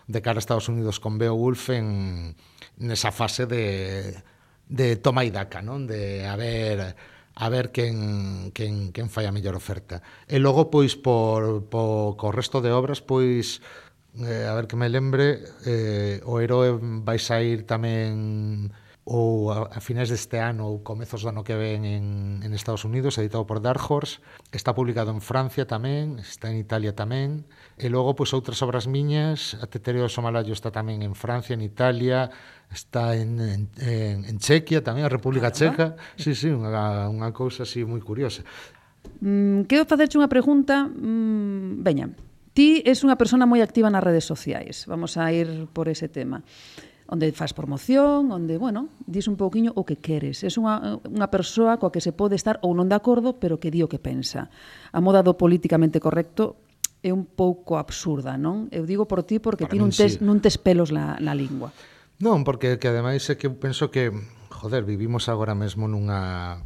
de 0.10 0.22
cara 0.26 0.38
a 0.38 0.44
Estados 0.44 0.68
Unidos 0.68 1.00
con 1.00 1.22
Beowulf 1.22 1.70
en 1.70 2.34
nesa 2.82 3.14
fase 3.14 3.46
de, 3.46 4.18
de 4.66 4.98
toma 4.98 5.22
e 5.22 5.30
daca, 5.30 5.62
non? 5.62 5.86
De 5.86 6.26
a 6.26 6.34
ver 6.34 6.98
a 7.40 7.48
ver 7.48 7.72
quen, 7.72 8.50
quen, 8.52 8.92
quen 8.92 9.08
fai 9.08 9.30
a 9.30 9.32
mellor 9.32 9.54
oferta. 9.56 10.02
E 10.26 10.42
logo, 10.42 10.74
pois, 10.74 10.98
por, 10.98 11.70
por, 11.70 12.18
co 12.18 12.34
resto 12.34 12.60
de 12.60 12.74
obras, 12.74 13.00
pois, 13.06 13.62
eh, 14.18 14.50
a 14.50 14.54
ver 14.58 14.66
que 14.66 14.76
me 14.76 14.90
lembre, 14.90 15.46
eh, 15.64 16.20
o 16.26 16.42
heroe 16.42 16.76
vai 17.06 17.22
sair 17.22 17.64
tamén 17.70 18.74
ou 19.10 19.50
a, 19.50 19.74
a 19.74 19.80
finais 19.82 20.06
deste 20.06 20.38
ano 20.38 20.70
ou 20.70 20.86
comezos 20.86 21.26
do 21.26 21.34
ano 21.34 21.42
que 21.42 21.58
ven 21.58 21.82
en, 21.82 22.06
en 22.46 22.52
Estados 22.54 22.86
Unidos, 22.86 23.18
editado 23.18 23.50
por 23.50 23.58
Dark 23.58 23.82
Horse, 23.82 24.22
está 24.54 24.78
publicado 24.78 25.10
en 25.10 25.18
Francia 25.18 25.66
tamén, 25.66 26.22
está 26.22 26.54
en 26.54 26.62
Italia 26.62 26.94
tamén, 26.94 27.50
e 27.82 27.90
logo 27.90 28.14
pois 28.14 28.38
outras 28.38 28.62
obras 28.62 28.86
miñas, 28.86 29.58
a 29.58 29.66
Tetereo 29.66 30.06
Somalayo 30.14 30.54
está 30.54 30.70
tamén 30.70 31.02
en 31.02 31.18
Francia, 31.18 31.58
en 31.58 31.66
Italia, 31.66 32.30
está 32.70 33.18
en, 33.18 33.42
en, 33.82 34.18
en 34.30 34.36
Chequia 34.38 34.86
tamén, 34.86 35.10
a 35.10 35.12
República 35.12 35.50
Checa, 35.50 35.98
sí, 36.14 36.38
sí, 36.38 36.54
unha, 36.54 37.10
unha 37.10 37.34
cousa 37.34 37.66
así 37.66 37.82
moi 37.82 38.06
curiosa. 38.06 38.46
Mm, 39.26 39.66
quero 39.66 39.90
facerche 39.90 40.22
unha 40.22 40.30
pregunta, 40.30 40.86
mm, 40.86 41.82
veña, 41.82 42.14
Ti 42.50 42.82
és 42.84 43.06
unha 43.06 43.16
persona 43.16 43.46
moi 43.48 43.62
activa 43.64 43.88
nas 43.94 44.04
redes 44.04 44.26
sociais. 44.28 44.84
Vamos 44.90 45.16
a 45.16 45.32
ir 45.32 45.70
por 45.72 45.88
ese 45.88 46.10
tema 46.10 46.44
onde 47.10 47.34
faz 47.34 47.58
promoción, 47.58 48.30
onde, 48.30 48.62
bueno, 48.62 48.94
dis 49.10 49.26
un 49.26 49.34
pouquiño 49.34 49.74
o 49.74 49.82
que 49.82 49.98
queres. 49.98 50.46
Es 50.46 50.62
unha, 50.62 51.02
unha 51.02 51.28
persoa 51.34 51.82
coa 51.82 51.90
que 51.90 52.06
se 52.06 52.14
pode 52.14 52.38
estar 52.38 52.62
ou 52.62 52.78
non 52.78 52.86
de 52.86 52.94
acordo, 52.94 53.42
pero 53.42 53.58
que 53.58 53.74
di 53.74 53.82
o 53.82 53.90
que 53.90 53.98
pensa. 53.98 54.54
A 54.94 55.02
moda 55.02 55.26
do 55.26 55.34
políticamente 55.34 55.98
correcto 55.98 56.62
é 57.02 57.10
un 57.10 57.26
pouco 57.26 57.82
absurda, 57.82 58.38
non? 58.38 58.70
Eu 58.70 58.86
digo 58.86 59.10
por 59.10 59.26
ti 59.26 59.42
porque 59.42 59.66
Para 59.66 59.74
ti 59.74 59.78
non 59.82 59.90
tes, 59.90 60.22
sí. 60.22 60.24
non 60.24 60.38
tes 60.38 60.62
pelos 60.62 60.94
na, 60.94 61.18
na 61.18 61.34
lingua. 61.34 61.74
Non, 62.22 62.46
porque 62.46 62.78
que 62.78 62.88
ademais 62.94 63.26
é 63.32 63.36
que 63.42 63.50
penso 63.50 63.90
que, 63.90 64.14
joder, 64.54 64.86
vivimos 64.86 65.26
agora 65.34 65.58
mesmo 65.58 65.90
nunha 65.90 66.62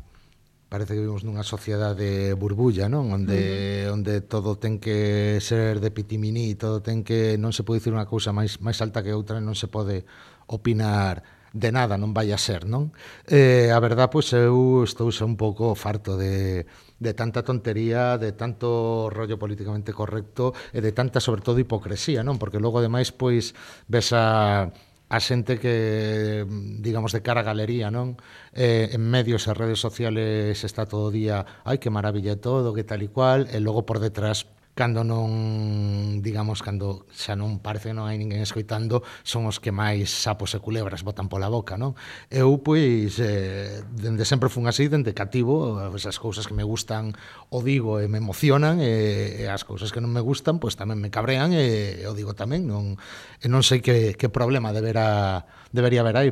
parece 0.74 0.97
que 0.97 1.05
vivimos 1.05 1.21
nunha 1.21 1.45
sociedade 1.45 2.34
burbulla, 2.34 2.89
non? 2.89 3.13
Onde 3.13 3.86
mm. 3.86 3.93
onde 3.93 4.26
todo 4.26 4.57
ten 4.57 4.82
que 4.82 5.38
ser 5.38 5.78
de 5.78 5.93
pitiminí, 5.93 6.57
todo 6.57 6.82
ten 6.82 7.05
que 7.05 7.38
non 7.38 7.53
se 7.53 7.61
pode 7.61 7.78
dicir 7.78 7.93
unha 7.93 8.09
cousa 8.09 8.34
máis 8.34 8.57
máis 8.57 8.82
alta 8.82 9.05
que 9.05 9.13
outra, 9.13 9.38
non 9.38 9.53
se 9.53 9.69
pode 9.69 10.01
opinar 10.49 11.21
de 11.53 11.69
nada, 11.69 12.01
non 12.01 12.17
vai 12.17 12.34
a 12.34 12.41
ser, 12.41 12.65
non? 12.65 12.89
Eh, 13.30 13.69
a 13.69 13.78
verdad, 13.78 14.09
pois 14.09 14.34
eu 14.34 14.82
estou 14.82 15.13
xa 15.13 15.30
un 15.30 15.38
pouco 15.38 15.78
farto 15.78 16.17
de 16.17 16.65
de 16.97 17.13
tanta 17.13 17.45
tontería, 17.45 18.17
de 18.17 18.34
tanto 18.34 19.13
rollo 19.13 19.38
políticamente 19.38 19.93
correcto 19.93 20.57
e 20.74 20.82
de 20.82 20.89
tanta, 20.89 21.21
sobre 21.21 21.45
todo, 21.45 21.61
hipocresía, 21.61 22.26
non? 22.26 22.41
Porque 22.41 22.57
logo, 22.57 22.82
ademais, 22.82 23.13
pois, 23.13 23.53
ves 23.86 24.09
a 24.09 24.74
a 25.14 25.20
xente 25.22 25.61
que, 25.61 26.41
digamos, 26.82 27.14
de 27.14 27.22
cara 27.22 27.45
a 27.45 27.47
galería, 27.47 27.93
non? 27.93 28.18
Eh, 28.57 28.97
en 28.97 29.03
medios 29.05 29.45
e 29.45 29.53
redes 29.53 29.78
sociales 29.78 30.66
está 30.66 30.89
todo 30.89 31.09
o 31.09 31.14
día, 31.14 31.45
ai, 31.70 31.78
que 31.78 31.93
maravilla 31.93 32.34
todo, 32.41 32.74
que 32.74 32.82
tal 32.82 33.05
e 33.05 33.09
cual, 33.14 33.45
e 33.53 33.61
logo 33.61 33.86
por 33.86 34.01
detrás 34.01 34.49
cando 34.74 35.05
non, 35.05 36.21
digamos, 36.26 36.65
cando 36.65 37.05
xa 37.13 37.38
non 37.38 37.61
parece 37.61 37.93
que 37.93 37.97
non 37.97 38.09
hai 38.09 38.17
ninguén 38.17 38.41
escoitando, 38.41 39.05
son 39.21 39.45
os 39.45 39.61
que 39.61 39.69
máis 39.69 40.09
sapos 40.09 40.57
e 40.57 40.59
culebras 40.59 41.05
botan 41.05 41.30
pola 41.30 41.45
boca, 41.45 41.78
non? 41.78 41.93
Eu, 42.34 42.57
pois, 42.65 43.21
eh, 43.21 43.86
dende 43.93 44.26
sempre 44.26 44.49
fun 44.49 44.65
así, 44.65 44.89
dende 44.89 45.13
cativo, 45.13 45.78
esas 45.93 46.17
cousas 46.17 46.49
que 46.49 46.57
me 46.57 46.65
gustan 46.65 47.13
o 47.53 47.61
digo 47.61 48.01
e 48.01 48.09
me 48.09 48.17
emocionan, 48.17 48.82
e, 48.82 49.45
e 49.45 49.49
as 49.49 49.61
cousas 49.61 49.93
que 49.93 50.01
non 50.01 50.09
me 50.09 50.26
gustan, 50.26 50.57
pois 50.57 50.74
tamén 50.74 50.97
me 50.97 51.13
cabrean 51.13 51.53
e, 51.53 52.01
e 52.01 52.05
o 52.09 52.17
digo 52.17 52.34
tamén, 52.34 52.65
non, 52.65 52.97
e 53.39 53.45
non 53.45 53.61
sei 53.61 53.78
que, 53.80 54.17
que 54.17 54.28
problema 54.34 54.74
debera, 54.74 55.45
debería 55.69 56.01
haber 56.01 56.17
aí. 56.17 56.30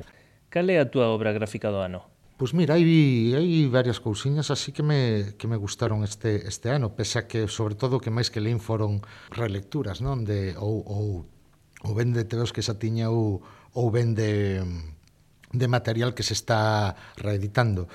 Cal 0.51 0.67
é 0.67 0.83
a 0.83 0.89
túa 0.89 1.07
obra 1.13 1.31
gráfica 1.31 1.71
do 1.71 1.79
ano? 1.79 2.10
Pois 2.41 2.57
mira, 2.57 2.73
hai, 2.73 3.37
hai 3.37 3.69
varias 3.69 4.01
cousiñas 4.01 4.49
así 4.49 4.73
que 4.73 4.81
me, 4.81 5.37
que 5.37 5.45
me 5.45 5.61
gustaron 5.61 6.01
este, 6.01 6.49
este 6.49 6.73
ano, 6.73 6.97
pese 6.97 7.21
a 7.21 7.27
que, 7.29 7.45
sobre 7.45 7.77
todo, 7.77 8.01
que 8.01 8.09
máis 8.09 8.33
que 8.33 8.41
leín 8.41 8.57
foron 8.57 9.05
relecturas, 9.29 10.01
non? 10.01 10.25
De, 10.25 10.57
ou, 10.57 10.81
ou, 10.81 11.29
ou 11.85 11.91
ben 11.93 12.17
de 12.17 12.25
teos 12.25 12.49
que 12.49 12.65
xa 12.65 12.81
tiña 12.81 13.13
ou, 13.13 13.45
ou 13.77 13.93
ben 13.93 14.17
de, 14.17 14.57
de 15.53 15.67
material 15.69 16.17
que 16.17 16.25
se 16.25 16.33
está 16.33 16.97
reeditando. 17.13 17.85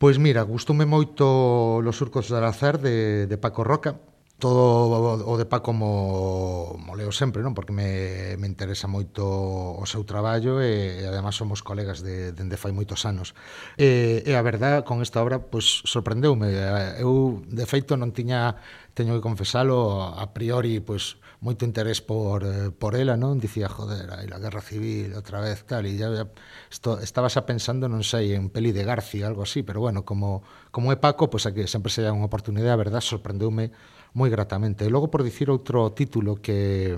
Pois 0.00 0.16
mira, 0.16 0.40
gustoume 0.40 0.88
moito 0.88 1.84
Los 1.84 2.00
surcos 2.00 2.32
do 2.32 2.40
azar 2.40 2.80
de, 2.80 3.28
de 3.28 3.36
Paco 3.36 3.60
Roca, 3.60 4.00
todo 4.42 5.22
o 5.22 5.38
de 5.38 5.46
Paco 5.46 5.70
como 5.70 6.74
mo 6.82 6.98
leo 6.98 7.14
sempre, 7.14 7.46
non? 7.46 7.54
Porque 7.54 7.70
me, 7.70 8.34
me 8.42 8.50
interesa 8.50 8.90
moito 8.90 9.22
o 9.22 9.86
seu 9.86 10.02
traballo 10.02 10.58
e, 10.58 10.98
e 10.98 11.06
además 11.06 11.38
somos 11.38 11.62
colegas 11.62 12.02
de 12.02 12.34
dende 12.34 12.58
fai 12.58 12.74
moitos 12.74 13.06
anos. 13.06 13.38
E, 13.78 14.26
e 14.26 14.34
a 14.34 14.42
verdad, 14.42 14.82
con 14.82 14.98
esta 14.98 15.22
obra, 15.22 15.38
pois 15.38 15.86
sorprendeume. 15.86 16.50
Eu, 16.98 17.46
de 17.46 17.62
feito, 17.70 17.94
non 17.94 18.10
tiña, 18.10 18.58
teño 18.98 19.14
que 19.14 19.22
confesalo, 19.22 20.10
a 20.10 20.34
priori, 20.34 20.82
pois 20.82 21.21
moito 21.42 21.66
interés 21.66 21.98
por, 21.98 22.46
eh, 22.46 22.70
por 22.70 22.94
ela, 22.94 23.18
non? 23.18 23.42
Dicía, 23.42 23.66
joder, 23.66 24.14
aí 24.14 24.30
la 24.30 24.38
guerra 24.38 24.62
civil 24.62 25.10
outra 25.18 25.42
vez, 25.42 25.66
tal, 25.66 25.82
e 25.90 25.98
ya, 25.98 26.06
ya 26.14 26.30
esto, 26.70 27.02
estabas 27.02 27.34
a 27.34 27.42
pensando, 27.42 27.90
non 27.90 28.06
sei, 28.06 28.38
en 28.38 28.46
peli 28.46 28.70
de 28.70 28.86
García, 28.86 29.26
algo 29.26 29.42
así, 29.42 29.66
pero 29.66 29.82
bueno, 29.82 30.06
como, 30.06 30.46
como 30.70 30.94
é 30.94 30.96
Paco, 31.02 31.26
pois 31.26 31.42
pues 31.42 31.50
aquí 31.50 31.66
sempre 31.66 31.90
se 31.90 32.06
unha 32.06 32.30
oportunidade, 32.30 32.70
a 32.70 32.78
verdad, 32.78 33.02
sorprendeume 33.02 33.74
moi 34.14 34.30
gratamente. 34.30 34.86
E 34.86 34.92
logo 34.94 35.10
por 35.10 35.26
dicir 35.26 35.50
outro 35.50 35.90
título 35.90 36.38
que 36.38 36.94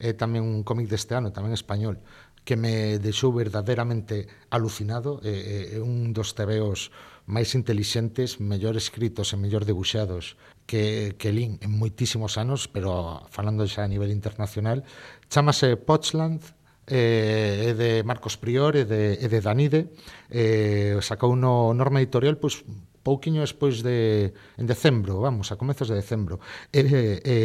é 0.00 0.10
tamén 0.16 0.48
un 0.48 0.64
cómic 0.64 0.88
deste 0.88 1.12
ano, 1.12 1.28
tamén 1.36 1.52
español, 1.52 2.00
que 2.48 2.56
me 2.56 2.96
deixou 2.96 3.36
verdadeiramente 3.36 4.32
alucinado, 4.48 5.20
é, 5.20 5.76
é 5.76 5.78
un 5.84 6.16
dos 6.16 6.32
tebeos 6.32 6.88
máis 7.28 7.52
intelixentes, 7.52 8.40
mellor 8.40 8.80
escritos 8.80 9.32
e 9.32 9.36
mellor 9.36 9.68
debuxados 9.68 10.40
que, 10.66 11.14
que 11.18 11.32
lín 11.32 11.60
en 11.60 11.72
moitísimos 11.76 12.36
anos, 12.40 12.68
pero 12.68 13.24
falando 13.28 13.68
xa 13.68 13.84
a 13.84 13.90
nivel 13.90 14.10
internacional, 14.10 14.84
chamase 15.28 15.76
Pochland, 15.76 16.40
eh, 16.86 17.70
é 17.70 17.72
de 17.74 17.90
Marcos 18.04 18.36
Prior 18.36 18.76
e 18.76 18.84
de, 18.84 19.16
e 19.16 19.26
de 19.28 19.40
Danide, 19.40 19.92
eh, 20.28 20.96
sacou 21.00 21.36
no 21.36 21.72
norma 21.72 22.00
editorial 22.00 22.36
pois, 22.36 22.64
pouquiño 23.04 23.44
despois 23.44 23.84
de 23.84 24.32
en 24.56 24.66
decembro, 24.66 25.20
vamos, 25.20 25.52
a 25.52 25.56
comezos 25.60 25.88
de 25.88 25.96
decembro. 26.00 26.40
E, 26.72 26.80
e, 26.80 27.36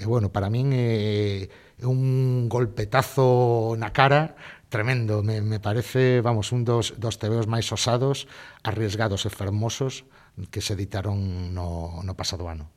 e 0.00 0.04
bueno, 0.08 0.32
para 0.32 0.48
min 0.48 0.72
é, 0.72 1.48
é 1.76 1.86
un 1.86 2.48
golpetazo 2.48 3.76
na 3.76 3.92
cara 3.92 4.34
tremendo, 4.72 5.20
me, 5.20 5.44
me 5.44 5.60
parece, 5.60 6.24
vamos, 6.24 6.48
un 6.50 6.64
dos, 6.64 6.96
dos 6.96 7.20
tebeos 7.20 7.44
máis 7.44 7.68
osados, 7.68 8.24
arriesgados 8.64 9.28
e 9.28 9.30
fermosos 9.30 10.08
que 10.50 10.60
se 10.60 10.74
editaron 10.74 11.52
no, 11.54 12.00
no 12.02 12.14
pasado 12.16 12.48
ano. 12.48 12.70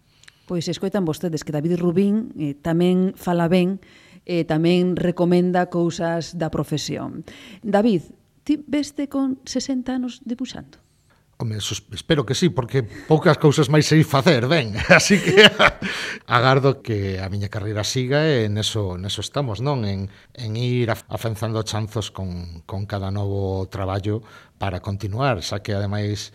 Pois 0.45 0.69
escoitan 0.69 1.09
vostedes 1.09 1.41
que 1.41 1.55
David 1.55 1.81
Rubín 1.81 2.29
eh, 2.37 2.53
tamén 2.53 3.17
fala 3.17 3.49
ben, 3.49 3.81
eh, 4.29 4.45
tamén 4.45 4.93
recomenda 4.93 5.73
cousas 5.73 6.37
da 6.37 6.53
profesión. 6.53 7.25
David, 7.65 8.13
ti 8.45 8.61
veste 8.61 9.09
con 9.09 9.41
60 9.41 9.89
anos 9.89 10.21
debuxando? 10.21 10.85
Home, 11.37 11.57
espero 11.57 12.25
que 12.25 12.33
sí, 12.33 12.47
porque 12.47 12.79
poucas 12.83 13.35
cousas 13.35 13.67
máis 13.67 13.89
sei 13.89 14.07
facer, 14.07 14.47
ben. 14.47 14.71
Así 14.87 15.19
que 15.19 15.43
agardo 16.29 16.79
que 16.79 17.19
a 17.19 17.27
miña 17.27 17.51
carreira 17.51 17.83
siga 17.83 18.23
e 18.23 18.47
neso, 18.47 18.95
neso 18.95 19.19
estamos, 19.19 19.59
non? 19.59 19.83
En, 19.83 20.07
en 20.31 20.51
ir 20.55 20.87
afenzando 20.93 21.59
chanzos 21.67 22.07
con, 22.07 22.63
con 22.63 22.87
cada 22.87 23.11
novo 23.11 23.67
traballo 23.67 24.23
para 24.55 24.79
continuar, 24.79 25.43
xa 25.43 25.59
que 25.59 25.75
ademais 25.75 26.31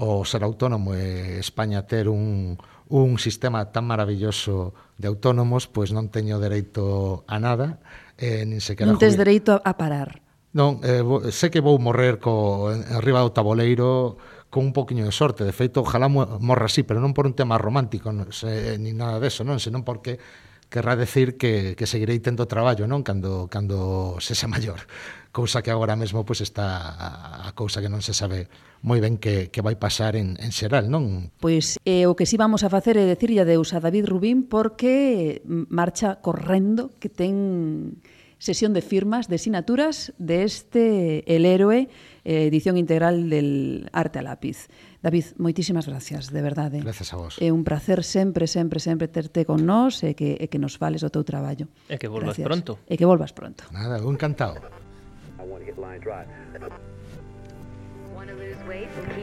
o 0.00 0.24
ser 0.24 0.40
autónomo 0.42 0.96
e 0.96 1.36
España 1.36 1.84
ter 1.84 2.08
un, 2.08 2.56
un 2.88 3.20
sistema 3.20 3.68
tan 3.68 3.84
maravilloso 3.84 4.72
de 4.96 5.06
autónomos, 5.06 5.68
pois 5.68 5.92
non 5.92 6.08
teño 6.08 6.40
dereito 6.40 7.22
a 7.28 7.36
nada, 7.36 7.84
eh, 8.16 8.48
nin 8.48 8.64
sequera... 8.64 8.88
Non 8.88 8.98
tes 8.98 9.20
dereito 9.20 9.60
a 9.60 9.72
parar. 9.76 10.24
Non, 10.56 10.82
eh, 10.82 11.04
sei 11.30 11.52
que 11.52 11.62
vou 11.62 11.78
morrer 11.78 12.18
co, 12.18 12.72
arriba 12.72 13.22
do 13.22 13.30
taboleiro 13.30 14.18
con 14.50 14.66
un 14.66 14.72
poquinho 14.74 15.06
de 15.06 15.14
sorte, 15.14 15.46
de 15.46 15.54
feito, 15.54 15.86
ojalá 15.86 16.10
morra 16.10 16.66
así, 16.66 16.82
pero 16.82 16.98
non 16.98 17.14
por 17.14 17.28
un 17.30 17.38
tema 17.38 17.54
romántico, 17.54 18.10
non, 18.10 18.34
se, 18.34 18.80
nin 18.82 18.98
nada 18.98 19.22
deso, 19.22 19.46
non, 19.46 19.62
senón 19.62 19.86
porque 19.86 20.18
querrá 20.66 20.98
decir 20.98 21.38
que, 21.38 21.78
que 21.78 21.86
seguirei 21.86 22.18
tendo 22.18 22.50
traballo, 22.50 22.90
non, 22.90 23.06
cando, 23.06 23.46
cando 23.46 24.18
se 24.18 24.34
xa 24.34 24.50
maior 24.54 24.82
cousa 25.32 25.62
que 25.62 25.70
agora 25.70 25.94
mesmo 25.94 26.26
pois 26.26 26.42
está 26.42 27.46
a 27.46 27.50
cousa 27.54 27.80
que 27.80 27.88
non 27.88 28.02
se 28.02 28.14
sabe 28.14 28.50
moi 28.82 28.98
ben 28.98 29.20
que, 29.20 29.52
que 29.52 29.60
vai 29.60 29.76
pasar 29.76 30.16
en, 30.16 30.40
en 30.40 30.50
xeral, 30.50 30.88
non? 30.88 31.30
Pois 31.38 31.76
eh, 31.84 32.08
o 32.08 32.16
que 32.16 32.24
si 32.26 32.34
sí 32.34 32.40
vamos 32.40 32.64
a 32.64 32.72
facer 32.72 32.96
é 32.96 33.04
dicirlle 33.06 33.44
a 33.44 33.48
Deus 33.48 33.76
a 33.76 33.78
David 33.78 34.08
Rubín 34.08 34.48
porque 34.48 35.44
mm, 35.44 35.68
marcha 35.70 36.18
correndo 36.24 36.90
que 36.98 37.12
ten 37.12 38.00
sesión 38.40 38.72
de 38.72 38.80
firmas, 38.80 39.28
de 39.28 39.36
sinaturas 39.36 40.14
de 40.16 40.44
este 40.44 41.22
El 41.28 41.44
Héroe, 41.44 41.92
eh, 42.24 42.46
edición 42.46 42.78
integral 42.78 43.28
del 43.28 43.88
Arte 43.92 44.18
a 44.18 44.22
Lápiz. 44.22 44.68
David, 45.04 45.36
moitísimas 45.36 45.84
gracias, 45.84 46.32
de 46.32 46.40
verdade. 46.40 46.80
Gracias 46.80 47.12
a 47.12 47.20
vos. 47.20 47.36
É 47.36 47.52
un 47.52 47.64
placer 47.64 48.00
sempre, 48.00 48.48
sempre, 48.48 48.80
sempre 48.80 49.12
terte 49.12 49.44
con 49.44 49.68
nós 49.68 50.00
e 50.00 50.16
que, 50.16 50.40
e 50.40 50.48
que 50.48 50.56
nos 50.56 50.80
fales 50.80 51.04
o 51.04 51.12
teu 51.12 51.20
traballo. 51.22 51.68
E 51.92 52.00
que 52.00 52.08
volvas 52.08 52.40
gracias. 52.40 52.48
pronto. 52.48 52.72
E 52.88 52.96
que 52.96 53.04
volvas 53.04 53.36
pronto. 53.36 53.68
Nada, 53.76 54.00
un 54.00 54.16
encantado. 54.16 54.60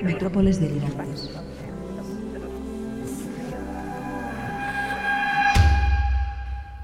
Metrópolis 0.03 0.59
de 0.59 0.67
delirantes. 0.67 1.29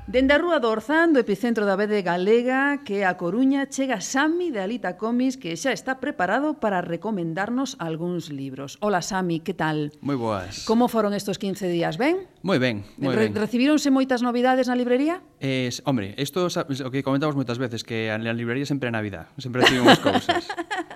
Dende 0.04 0.36
a 0.36 0.38
Rúa 0.38 0.60
do 0.60 0.68
Orzán, 0.68 1.16
do 1.16 1.20
epicentro 1.24 1.64
da 1.64 1.80
Vede 1.80 2.04
Galega, 2.04 2.84
que 2.84 3.08
a 3.08 3.16
Coruña, 3.16 3.72
chega 3.72 4.04
Sami 4.04 4.52
de 4.52 4.60
Alita 4.60 5.00
Comis, 5.00 5.40
que 5.40 5.56
xa 5.56 5.72
está 5.72 6.04
preparado 6.04 6.60
para 6.60 6.84
recomendarnos 6.84 7.80
algúns 7.80 8.28
libros. 8.28 8.76
Ola, 8.84 9.00
Sami, 9.00 9.40
que 9.40 9.56
tal? 9.56 9.96
Moi 10.04 10.20
boas. 10.20 10.68
Como 10.68 10.92
foron 10.92 11.16
estos 11.16 11.40
15 11.40 11.72
días, 11.72 11.96
ben? 11.96 12.28
Moi 12.44 12.60
ben, 12.60 12.84
moi 13.00 13.16
Re 13.16 13.32
ben. 13.32 13.40
Recibironse 13.40 13.96
moitas 13.96 14.20
novidades 14.20 14.68
na 14.68 14.76
librería? 14.76 15.24
Eh, 15.40 15.72
hombre, 15.88 16.20
isto 16.20 16.52
o 16.52 16.92
que 16.92 17.00
comentamos 17.00 17.40
moitas 17.40 17.56
veces, 17.56 17.88
que 17.88 18.12
a 18.12 18.20
librería 18.20 18.68
sempre 18.68 18.92
é 18.92 18.94
Navidad, 18.94 19.32
sempre 19.40 19.64
recibimos 19.64 20.04
cousas. 20.04 20.52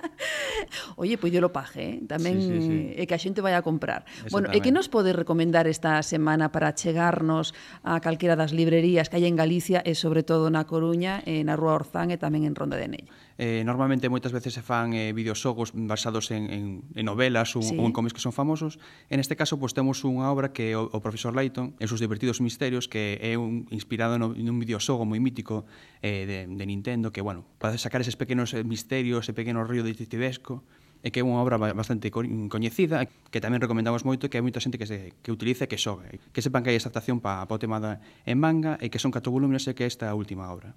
Oye, 1.02 1.18
poidelo 1.18 1.52
paje, 1.52 1.84
eh? 1.84 1.96
tamén 2.08 2.40
sí, 2.40 2.50
sí, 2.50 2.60
sí. 2.64 2.78
é 2.96 3.04
que 3.06 3.16
a 3.16 3.22
xente 3.22 3.44
vai 3.44 3.54
a 3.54 3.62
comprar. 3.62 4.04
Bueno, 4.32 4.50
e 4.54 4.60
que 4.64 4.72
nos 4.72 4.88
pode 4.88 5.12
recomendar 5.12 5.68
esta 5.68 6.00
semana 6.04 6.50
para 6.50 6.72
chegarnos 6.74 7.52
a 7.84 8.00
calquera 8.00 8.40
das 8.40 8.56
librerías 8.56 9.08
que 9.08 9.20
hai 9.20 9.26
en 9.28 9.36
Galicia 9.36 9.84
e 9.84 9.94
sobre 9.94 10.24
todo 10.24 10.48
na 10.50 10.66
Coruña, 10.66 11.24
na 11.26 11.54
Rúa 11.56 11.78
Orzán 11.78 12.10
e 12.14 12.18
tamén 12.18 12.48
en 12.48 12.56
Ronda 12.56 12.80
de 12.80 12.88
Nella? 12.88 13.27
Eh, 13.38 13.62
normalmente 13.62 14.10
moitas 14.10 14.34
veces 14.34 14.58
se 14.58 14.66
fan 14.66 14.98
eh, 14.98 15.14
videoxogos 15.14 15.70
basados 15.78 16.34
en, 16.34 16.50
en, 16.50 16.64
en 16.98 17.06
novelas 17.06 17.54
ou, 17.54 17.62
sí. 17.62 17.78
ou 17.78 17.86
en 17.86 17.94
cómics 17.94 18.18
que 18.18 18.24
son 18.24 18.34
famosos. 18.34 18.82
En 19.14 19.22
este 19.22 19.38
caso, 19.38 19.62
pois, 19.62 19.72
pues, 19.72 19.78
temos 19.78 20.02
unha 20.02 20.26
obra 20.34 20.50
que 20.50 20.74
o, 20.74 20.90
o 20.90 21.00
profesor 21.06 21.38
Layton 21.38 21.78
en 21.78 21.88
sus 21.88 22.02
divertidos 22.02 22.42
misterios 22.42 22.90
que 22.90 23.22
é 23.22 23.38
un, 23.38 23.70
inspirado 23.70 24.18
no, 24.18 24.34
nun 24.34 24.58
videoxogo 24.58 25.06
moi 25.06 25.22
mítico 25.22 25.70
eh, 26.02 26.26
de, 26.26 26.40
de 26.50 26.66
Nintendo 26.66 27.14
que, 27.14 27.22
bueno, 27.22 27.46
para 27.62 27.78
sacar 27.78 28.02
eses 28.02 28.18
pequenos 28.18 28.58
eh, 28.58 28.66
misterios 28.66 29.30
ese 29.30 29.38
pequeno 29.38 29.62
río 29.62 29.86
detectivesco 29.86 30.66
e 31.06 31.14
que 31.14 31.22
é 31.22 31.26
unha 31.26 31.38
obra 31.38 31.62
bastante 31.62 32.10
coñecida 32.10 33.06
que 33.30 33.38
tamén 33.38 33.62
recomendamos 33.62 34.02
moito 34.02 34.34
que 34.34 34.42
hai 34.42 34.44
moita 34.44 34.58
xente 34.58 34.82
que, 34.82 34.90
se, 34.90 35.14
que 35.22 35.30
utilice 35.30 35.66
e 35.66 35.70
que 35.70 35.78
xogue 35.78 36.18
que 36.34 36.42
sepan 36.42 36.66
que 36.66 36.74
hai 36.74 36.78
esta 36.78 36.90
adaptación 36.90 37.22
para 37.22 37.46
pa 37.46 37.54
o 37.54 37.62
tema 37.62 37.78
da, 37.78 38.02
en 38.26 38.38
manga 38.42 38.82
e 38.82 38.90
que 38.90 38.98
son 38.98 39.14
catro 39.14 39.30
volúmenes 39.30 39.70
e 39.70 39.78
que 39.78 39.86
é 39.86 39.90
esta 39.90 40.10
última 40.18 40.50
obra 40.50 40.74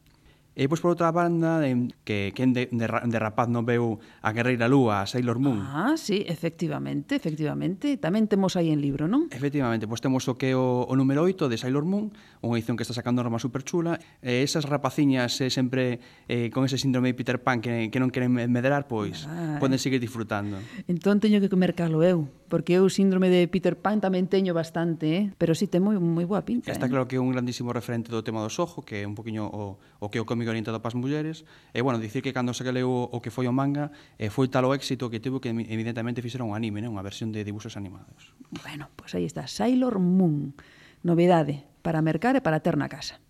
E 0.58 0.66
pois 0.66 0.82
por 0.82 0.92
outra 0.92 1.14
banda, 1.14 1.62
de, 1.62 1.94
que 2.02 2.34
quen 2.34 2.50
de, 2.50 2.66
de, 2.68 2.86
de 2.86 3.18
rapaz 3.22 3.46
non 3.46 3.62
veu 3.62 4.02
a 4.20 4.34
Guerreira 4.34 4.66
Lúa, 4.66 5.02
a 5.02 5.06
Sailor 5.06 5.38
Moon. 5.38 5.62
Ah, 5.62 5.94
sí, 5.94 6.26
efectivamente, 6.26 7.14
efectivamente. 7.14 7.94
Tamén 8.02 8.26
temos 8.26 8.58
aí 8.58 8.74
en 8.74 8.82
libro, 8.82 9.06
non? 9.06 9.30
Efectivamente, 9.30 9.86
pois 9.86 10.02
temos 10.02 10.26
o 10.26 10.34
que 10.34 10.58
o, 10.58 10.84
o 10.90 10.94
número 10.98 11.22
8 11.22 11.46
de 11.46 11.54
Sailor 11.54 11.86
Moon, 11.86 12.10
unha 12.42 12.58
edición 12.58 12.74
que 12.74 12.82
está 12.82 12.92
sacando 12.92 13.22
norma 13.22 13.38
super 13.38 13.62
chula. 13.62 14.02
E 14.18 14.42
esas 14.42 14.66
rapaciñas 14.66 15.38
eh, 15.38 15.54
sempre 15.54 16.02
eh, 16.26 16.50
con 16.50 16.66
ese 16.66 16.82
síndrome 16.82 17.14
de 17.14 17.16
Peter 17.16 17.38
Pan 17.38 17.62
que, 17.62 17.86
que 17.88 18.02
non 18.02 18.10
queren 18.10 18.34
medrar, 18.34 18.90
pois 18.90 19.30
ah, 19.30 19.62
poden 19.62 19.78
seguir 19.78 20.02
disfrutando. 20.02 20.58
Entón 20.90 21.22
teño 21.22 21.38
que 21.38 21.48
mercalo 21.54 22.02
eu 22.02 22.26
porque 22.50 22.76
eu 22.76 22.90
síndrome 22.90 23.30
de 23.30 23.46
Peter 23.46 23.78
Pan 23.78 24.02
tamén 24.02 24.26
teño 24.26 24.52
bastante, 24.52 25.06
eh? 25.14 25.24
pero 25.38 25.54
si 25.54 25.64
sí, 25.64 25.72
ten 25.72 25.86
moi, 25.86 25.96
moi 25.96 26.26
boa 26.26 26.42
pinta. 26.42 26.74
Está 26.74 26.84
eh? 26.84 26.92
claro 26.92 27.06
que 27.06 27.16
é 27.16 27.22
un 27.22 27.30
grandísimo 27.30 27.70
referente 27.70 28.10
do 28.10 28.26
tema 28.26 28.42
do 28.42 28.50
sojo, 28.50 28.82
que 28.82 29.00
é 29.00 29.04
un 29.06 29.14
poquinho 29.14 29.46
o, 29.46 29.78
o 29.78 30.06
que 30.10 30.18
é 30.18 30.20
o 30.20 30.26
cómico 30.26 30.50
orientado 30.50 30.82
para 30.82 30.90
as 30.90 30.98
mulleres, 30.98 31.46
e 31.70 31.80
bueno, 31.80 32.02
dicir 32.02 32.20
que 32.20 32.34
cando 32.34 32.52
se 32.52 32.66
que 32.66 32.74
leu 32.74 32.90
o 32.90 33.18
que 33.22 33.30
foi 33.30 33.46
o 33.46 33.54
manga, 33.54 33.94
eh, 34.18 34.28
foi 34.28 34.50
tal 34.50 34.66
o 34.66 34.74
éxito 34.74 35.08
que 35.08 35.22
tivo 35.22 35.38
que 35.38 35.54
evidentemente 35.54 36.20
fixeron 36.20 36.50
un 36.50 36.58
anime, 36.58 36.82
né? 36.82 36.90
unha 36.90 37.00
versión 37.06 37.30
de 37.30 37.46
dibuxos 37.46 37.78
animados. 37.78 38.34
Bueno, 38.50 38.90
pois 38.98 39.14
pues 39.14 39.22
aí 39.22 39.24
está, 39.24 39.46
Sailor 39.46 40.02
Moon, 40.02 40.58
novedade, 41.06 41.62
para 41.86 42.02
mercar 42.02 42.34
e 42.34 42.42
para 42.42 42.58
ter 42.60 42.74
na 42.74 42.90
casa. 42.90 43.22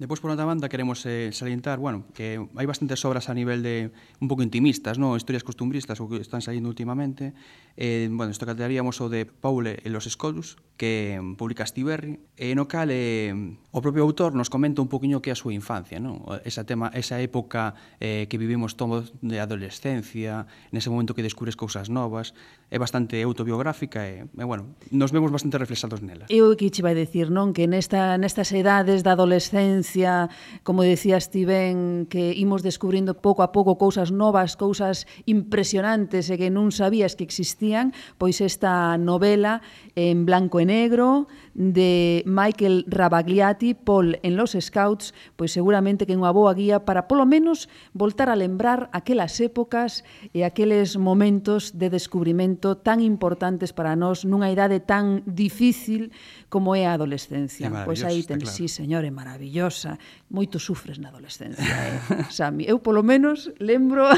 Depois, 0.00 0.16
por 0.16 0.32
outra 0.32 0.48
banda, 0.48 0.72
queremos 0.72 1.04
eh, 1.04 1.28
salientar, 1.28 1.76
bueno, 1.76 2.08
que 2.16 2.40
hai 2.56 2.64
bastantes 2.64 3.04
obras 3.04 3.28
a 3.28 3.36
nivel 3.36 3.60
de 3.60 3.92
un 4.16 4.32
pouco 4.32 4.40
intimistas, 4.40 4.96
no? 4.96 5.12
historias 5.12 5.44
costumbristas 5.44 6.00
o 6.00 6.08
que 6.08 6.24
están 6.24 6.40
saindo 6.40 6.72
últimamente. 6.72 7.36
Eh, 7.76 8.08
bueno, 8.08 8.32
isto 8.32 8.48
calderíamos 8.48 8.96
o 9.04 9.12
de 9.12 9.28
Paule 9.28 9.76
e 9.84 9.92
los 9.92 10.08
Escolus, 10.08 10.56
que 10.80 11.20
mm, 11.20 11.36
publica 11.36 11.68
Stiberri, 11.68 12.16
e 12.32 12.56
no 12.56 12.64
cal 12.64 12.88
eh, 12.88 13.28
o 13.76 13.84
propio 13.84 14.00
autor 14.08 14.32
nos 14.32 14.48
comenta 14.48 14.80
un 14.80 14.88
poquinho 14.88 15.20
que 15.20 15.28
é 15.28 15.36
a 15.36 15.38
súa 15.38 15.52
infancia, 15.52 16.00
non? 16.00 16.24
Esa, 16.48 16.64
tema, 16.64 16.88
esa 16.96 17.20
época 17.20 17.76
eh, 18.00 18.24
que 18.32 18.40
vivimos 18.40 18.80
todos 18.80 19.12
de 19.20 19.36
adolescencia, 19.36 20.48
nese 20.72 20.88
momento 20.88 21.12
que 21.12 21.20
descubres 21.20 21.60
cousas 21.60 21.92
novas, 21.92 22.32
é 22.72 22.80
bastante 22.80 23.20
autobiográfica 23.20 24.08
e, 24.08 24.24
e 24.24 24.44
bueno, 24.48 24.72
nos 24.88 25.12
vemos 25.12 25.28
bastante 25.28 25.60
reflexados 25.60 26.00
nela. 26.00 26.24
Eu 26.32 26.56
que 26.56 26.72
che 26.72 26.80
vai 26.80 26.96
decir, 26.96 27.28
non? 27.28 27.52
Que 27.52 27.68
nesta, 27.68 28.16
nestas 28.16 28.48
edades 28.56 29.04
da 29.04 29.12
adolescencia 29.12 29.89
ciencia, 29.90 30.30
como 30.62 30.82
decía 30.82 31.20
Steven, 31.20 32.06
que 32.06 32.32
imos 32.36 32.62
descubrindo 32.62 33.14
pouco 33.14 33.42
a 33.42 33.50
pouco 33.50 33.76
cousas 33.76 34.12
novas, 34.12 34.56
cousas 34.56 35.06
impresionantes 35.26 36.30
e 36.30 36.38
que 36.38 36.48
non 36.50 36.70
sabías 36.70 37.18
que 37.18 37.26
existían, 37.26 37.90
pois 38.14 38.38
esta 38.38 38.94
novela 38.94 39.66
en 39.98 40.22
blanco 40.22 40.62
e 40.62 40.66
negro 40.66 41.26
de 41.58 42.22
Michael 42.24 42.86
Rabagliati, 42.86 43.74
Paul 43.74 44.22
en 44.22 44.38
los 44.38 44.54
Scouts, 44.54 45.10
pois 45.34 45.50
seguramente 45.50 46.06
que 46.06 46.14
é 46.14 46.20
unha 46.20 46.30
boa 46.30 46.54
guía 46.54 46.86
para 46.86 47.10
polo 47.10 47.26
menos 47.26 47.66
voltar 47.90 48.30
a 48.30 48.38
lembrar 48.38 48.86
aquelas 48.94 49.34
épocas 49.42 50.06
e 50.30 50.46
aqueles 50.46 50.94
momentos 50.94 51.74
de 51.74 51.90
descubrimento 51.90 52.78
tan 52.78 53.02
importantes 53.02 53.74
para 53.74 53.98
nós 53.98 54.22
nunha 54.22 54.54
idade 54.54 54.78
tan 54.78 55.26
difícil 55.26 56.14
como 56.50 56.74
é 56.74 56.84
a 56.84 56.98
adolescencia. 56.98 57.70
É 57.70 57.84
pois 57.86 58.02
aí 58.02 58.26
ten, 58.26 58.42
claro. 58.42 58.50
sí, 58.50 58.66
señor, 58.66 59.06
é 59.06 59.12
maravillosa. 59.14 59.96
Moito 60.26 60.58
sufres 60.58 60.98
na 60.98 61.14
adolescencia, 61.14 61.62
eh? 61.86 62.26
Sami. 62.28 62.66
Eu 62.66 62.82
polo 62.82 63.06
menos 63.06 63.54
lembro 63.62 64.10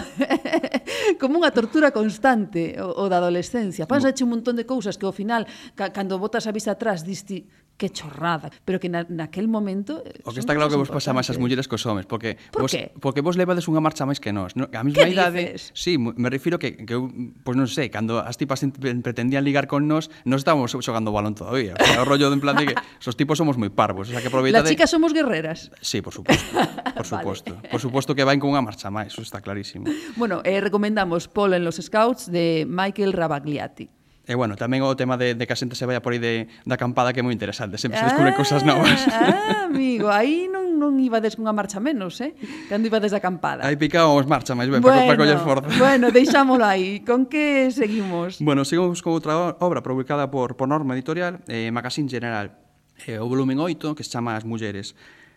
como 1.21 1.37
unha 1.39 1.53
tortura 1.53 1.93
constante 1.93 2.73
o, 2.81 3.05
o 3.05 3.13
da 3.13 3.21
adolescencia. 3.21 3.85
Pásache 3.85 4.25
un 4.25 4.33
montón 4.33 4.57
de 4.57 4.65
cousas 4.65 4.97
que 4.97 5.05
ao 5.05 5.13
final 5.13 5.45
ca, 5.77 5.93
cando 5.93 6.17
botas 6.17 6.49
a 6.49 6.57
vista 6.57 6.73
atrás 6.73 7.05
diste 7.05 7.45
que 7.83 7.91
chorrada, 7.91 8.55
pero 8.63 8.79
que 8.79 8.87
na, 8.87 9.03
naquel 9.11 9.51
momento 9.51 10.07
eh, 10.07 10.23
O 10.23 10.31
que 10.31 10.39
está 10.39 10.55
claro 10.55 10.71
que 10.71 10.79
vos 10.79 10.87
pasa 10.87 11.11
máis 11.11 11.27
as 11.27 11.43
mulleres 11.43 11.67
cos 11.67 11.83
homes, 11.83 12.07
porque 12.07 12.39
Por 12.55 12.63
vos, 12.63 12.71
qué? 12.71 12.95
porque 13.03 13.19
vos 13.19 13.35
levades 13.35 13.67
unha 13.67 13.83
marcha 13.83 14.07
máis 14.07 14.23
que 14.23 14.31
nós. 14.31 14.55
No, 14.55 14.71
a 14.71 14.83
mesma 14.87 15.11
idade, 15.11 15.59
dices? 15.59 15.75
sí, 15.75 15.99
me 15.99 16.31
refiro 16.31 16.63
que 16.63 16.79
que 16.87 16.95
eu, 16.95 17.11
pois 17.43 17.43
pues 17.43 17.57
non 17.59 17.67
sei, 17.67 17.91
cando 17.91 18.23
as 18.23 18.39
tipas 18.39 18.63
pretendían 19.03 19.43
ligar 19.43 19.67
con 19.67 19.91
nós, 19.91 20.15
nós 20.23 20.47
estábamos 20.47 20.71
xogando 20.71 21.11
balón 21.11 21.35
todavía. 21.35 21.75
O 21.99 22.07
rollo 22.07 22.31
de 22.31 22.39
en 22.39 22.43
plan 22.45 22.55
de 22.55 22.71
que 22.71 22.75
os 23.11 23.19
tipos 23.19 23.35
somos 23.35 23.59
moi 23.59 23.75
parvos, 23.75 24.07
o 24.07 24.11
sea 24.15 24.23
que 24.23 24.31
aproveitade 24.31 24.63
Las 24.63 24.71
chicas 24.71 24.91
somos 24.95 25.11
guerreras. 25.11 25.75
Sí, 25.83 25.99
por 25.99 26.15
suposto. 26.15 26.47
Por 26.93 27.09
suposto. 27.09 27.55
vale. 27.57 27.69
Por 27.73 27.81
suposto 27.81 28.15
que 28.15 28.23
van 28.23 28.39
con 28.39 28.53
unha 28.55 28.63
marcha 28.63 28.93
máis, 28.93 29.11
eso 29.11 29.25
está 29.27 29.43
clarísimo. 29.43 29.89
Bueno, 30.15 30.45
eh, 30.47 30.61
recomendamos 30.63 31.27
Polo 31.27 31.57
en 31.57 31.65
los 31.65 31.81
Scouts 31.81 32.31
de 32.31 32.63
Michael 32.69 33.11
Rabagliati. 33.17 34.02
E 34.23 34.39
bueno, 34.39 34.55
tamén 34.55 34.87
o 34.87 34.95
tema 34.95 35.19
de, 35.19 35.35
de 35.35 35.45
que 35.51 35.55
a 35.55 35.59
xente 35.59 35.75
se 35.75 35.83
vaya 35.83 35.99
por 35.99 36.15
aí 36.15 36.23
de, 36.23 36.47
da 36.63 36.79
acampada 36.79 37.11
que 37.11 37.19
é 37.19 37.25
moi 37.27 37.35
interesante, 37.35 37.75
sempre 37.75 37.99
se 37.99 38.07
descubre 38.07 38.31
ah, 38.31 38.39
cousas 38.39 38.63
novas. 38.63 39.03
Ah, 39.13 39.67
amigo, 39.67 40.07
aí 40.07 40.47
non, 40.47 40.79
non 40.79 40.95
ibades 41.03 41.35
cunha 41.35 41.51
marcha 41.51 41.83
menos, 41.83 42.23
eh? 42.23 42.31
Cando 42.71 42.87
ibades 42.87 43.11
da 43.11 43.19
acampada. 43.19 43.67
Aí 43.67 43.75
picábamos 43.75 44.23
marcha, 44.31 44.55
máis 44.55 44.71
ben, 44.71 44.79
bueno, 44.79 45.03
para, 45.03 45.11
para 45.11 45.19
coller 45.19 45.41
forza. 45.43 45.67
Bueno, 45.75 46.11
deixámolo 46.15 46.63
aí. 46.63 47.03
Con 47.03 47.27
que 47.27 47.75
seguimos? 47.75 48.39
Bueno, 48.39 48.63
seguimos 48.63 49.03
con 49.03 49.19
outra 49.19 49.59
obra 49.59 49.83
publicada 49.83 50.31
por, 50.31 50.55
por 50.55 50.71
Norma 50.71 50.95
Editorial, 50.95 51.43
eh, 51.51 51.75
Magazine 51.75 52.07
General, 52.07 52.55
eh, 53.11 53.19
o 53.19 53.27
volumen 53.27 53.59
8, 53.59 53.99
que 53.99 54.07
se 54.07 54.11
chama 54.15 54.39
As 54.39 54.47
Mulleres. 54.47 54.95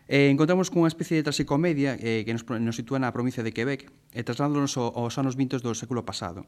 Eh, 0.07 0.29
encontramos 0.29 0.69
cunha 0.69 0.85
especie 0.85 1.17
de 1.17 1.25
traxicomedia 1.25 1.97
eh, 1.97 2.21
que 2.21 2.33
nos, 2.33 2.45
nos 2.45 2.77
sitúa 2.77 3.01
na 3.01 3.09
provincia 3.09 3.41
de 3.41 3.49
Quebec 3.49 3.89
e 4.13 4.21
eh, 4.21 4.23
trasladándonos 4.23 4.77
aos 4.77 5.17
anos 5.17 5.33
20 5.33 5.65
do 5.65 5.73
século 5.73 6.05
pasado. 6.05 6.45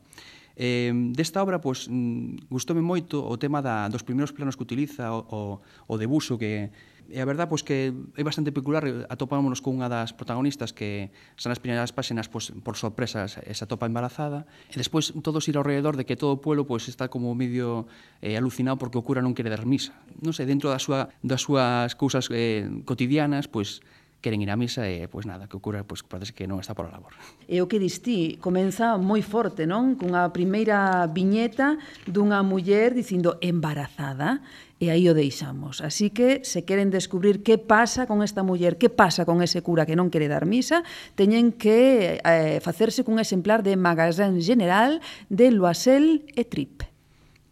Eh, 0.53 0.93
desta 1.17 1.41
obra, 1.41 1.57
pois, 1.57 1.89
pues, 1.89 2.45
gustoume 2.53 2.85
moito 2.85 3.17
o 3.17 3.33
tema 3.41 3.65
da, 3.65 3.89
dos 3.89 4.05
primeiros 4.05 4.29
planos 4.29 4.53
que 4.53 4.61
utiliza 4.61 5.09
o, 5.09 5.25
o, 5.25 5.41
o 5.89 5.93
debuxo 5.97 6.37
que, 6.37 6.69
e 7.09 7.19
a 7.19 7.25
verdad 7.25 7.47
pois 7.47 7.63
que 7.63 7.95
é 8.15 8.23
bastante 8.23 8.51
peculiar, 8.51 9.07
atopámonos 9.07 9.63
con 9.63 9.79
unha 9.79 9.87
das 9.87 10.11
protagonistas 10.11 10.75
que 10.75 11.09
están 11.39 11.55
nas 11.55 11.61
primeiras 11.63 11.95
páxinas 11.95 12.27
pois, 12.27 12.51
por 12.63 12.75
sorpresa 12.75 13.27
esa 13.47 13.65
topa 13.65 13.87
embarazada, 13.87 14.43
e 14.71 14.75
despois 14.75 15.15
todos 15.23 15.47
ir 15.47 15.55
ao 15.55 15.65
redor 15.65 15.95
de 15.95 16.03
que 16.03 16.19
todo 16.19 16.35
o 16.35 16.41
pueblo 16.43 16.67
pois 16.67 16.91
está 16.91 17.07
como 17.07 17.31
medio 17.31 17.87
eh, 18.19 18.35
alucinado 18.35 18.75
porque 18.75 18.99
o 18.99 19.03
cura 19.03 19.23
non 19.23 19.31
quere 19.31 19.47
dar 19.47 19.63
misa. 19.63 19.95
Non 20.19 20.35
sei, 20.35 20.43
dentro 20.43 20.67
da 20.67 20.79
súa 20.79 21.09
das 21.23 21.41
súas 21.43 21.95
cousas 21.95 22.27
eh, 22.29 22.67
cotidianas, 22.83 23.47
pois 23.47 23.79
queren 24.21 24.41
ir 24.41 24.49
á 24.49 24.57
misa 24.57 24.89
e, 24.89 25.05
pois 25.07 25.29
nada, 25.29 25.45
que 25.45 25.57
o 25.57 25.61
cura 25.61 25.85
pois, 25.85 26.01
parece 26.01 26.33
que 26.33 26.49
non 26.49 26.57
está 26.57 26.73
por 26.73 26.89
a 26.89 26.91
labor. 26.91 27.13
E 27.45 27.61
o 27.61 27.69
que 27.69 27.77
distí 27.77 28.41
comeza 28.41 28.97
moi 28.97 29.21
forte, 29.21 29.69
non? 29.69 29.95
Cunha 29.95 30.33
primeira 30.33 31.05
viñeta 31.07 31.77
dunha 32.09 32.41
muller 32.41 32.97
dicindo 32.97 33.37
embarazada 33.39 34.41
e 34.81 34.89
aí 34.89 35.09
o 35.09 35.13
deixamos. 35.13 35.81
Así 35.81 36.09
que 36.09 36.41
se 36.45 36.65
queren 36.65 36.89
descubrir 36.89 37.41
que 37.41 37.57
pasa 37.57 38.05
con 38.05 38.21
esta 38.21 38.41
muller, 38.41 38.77
que 38.77 38.89
pasa 38.89 39.25
con 39.25 39.41
ese 39.41 39.61
cura 39.61 39.85
que 39.85 39.97
non 39.97 40.09
quere 40.09 40.29
dar 40.29 40.49
misa, 40.49 40.81
teñen 41.13 41.53
que 41.53 42.17
eh, 42.21 42.57
facerse 42.61 43.05
cun 43.05 43.21
exemplar 43.21 43.61
de 43.61 43.77
Magazín 43.77 44.41
General 44.41 45.01
de 45.29 45.53
Loisel 45.53 46.25
e 46.33 46.45
Trip. 46.45 46.96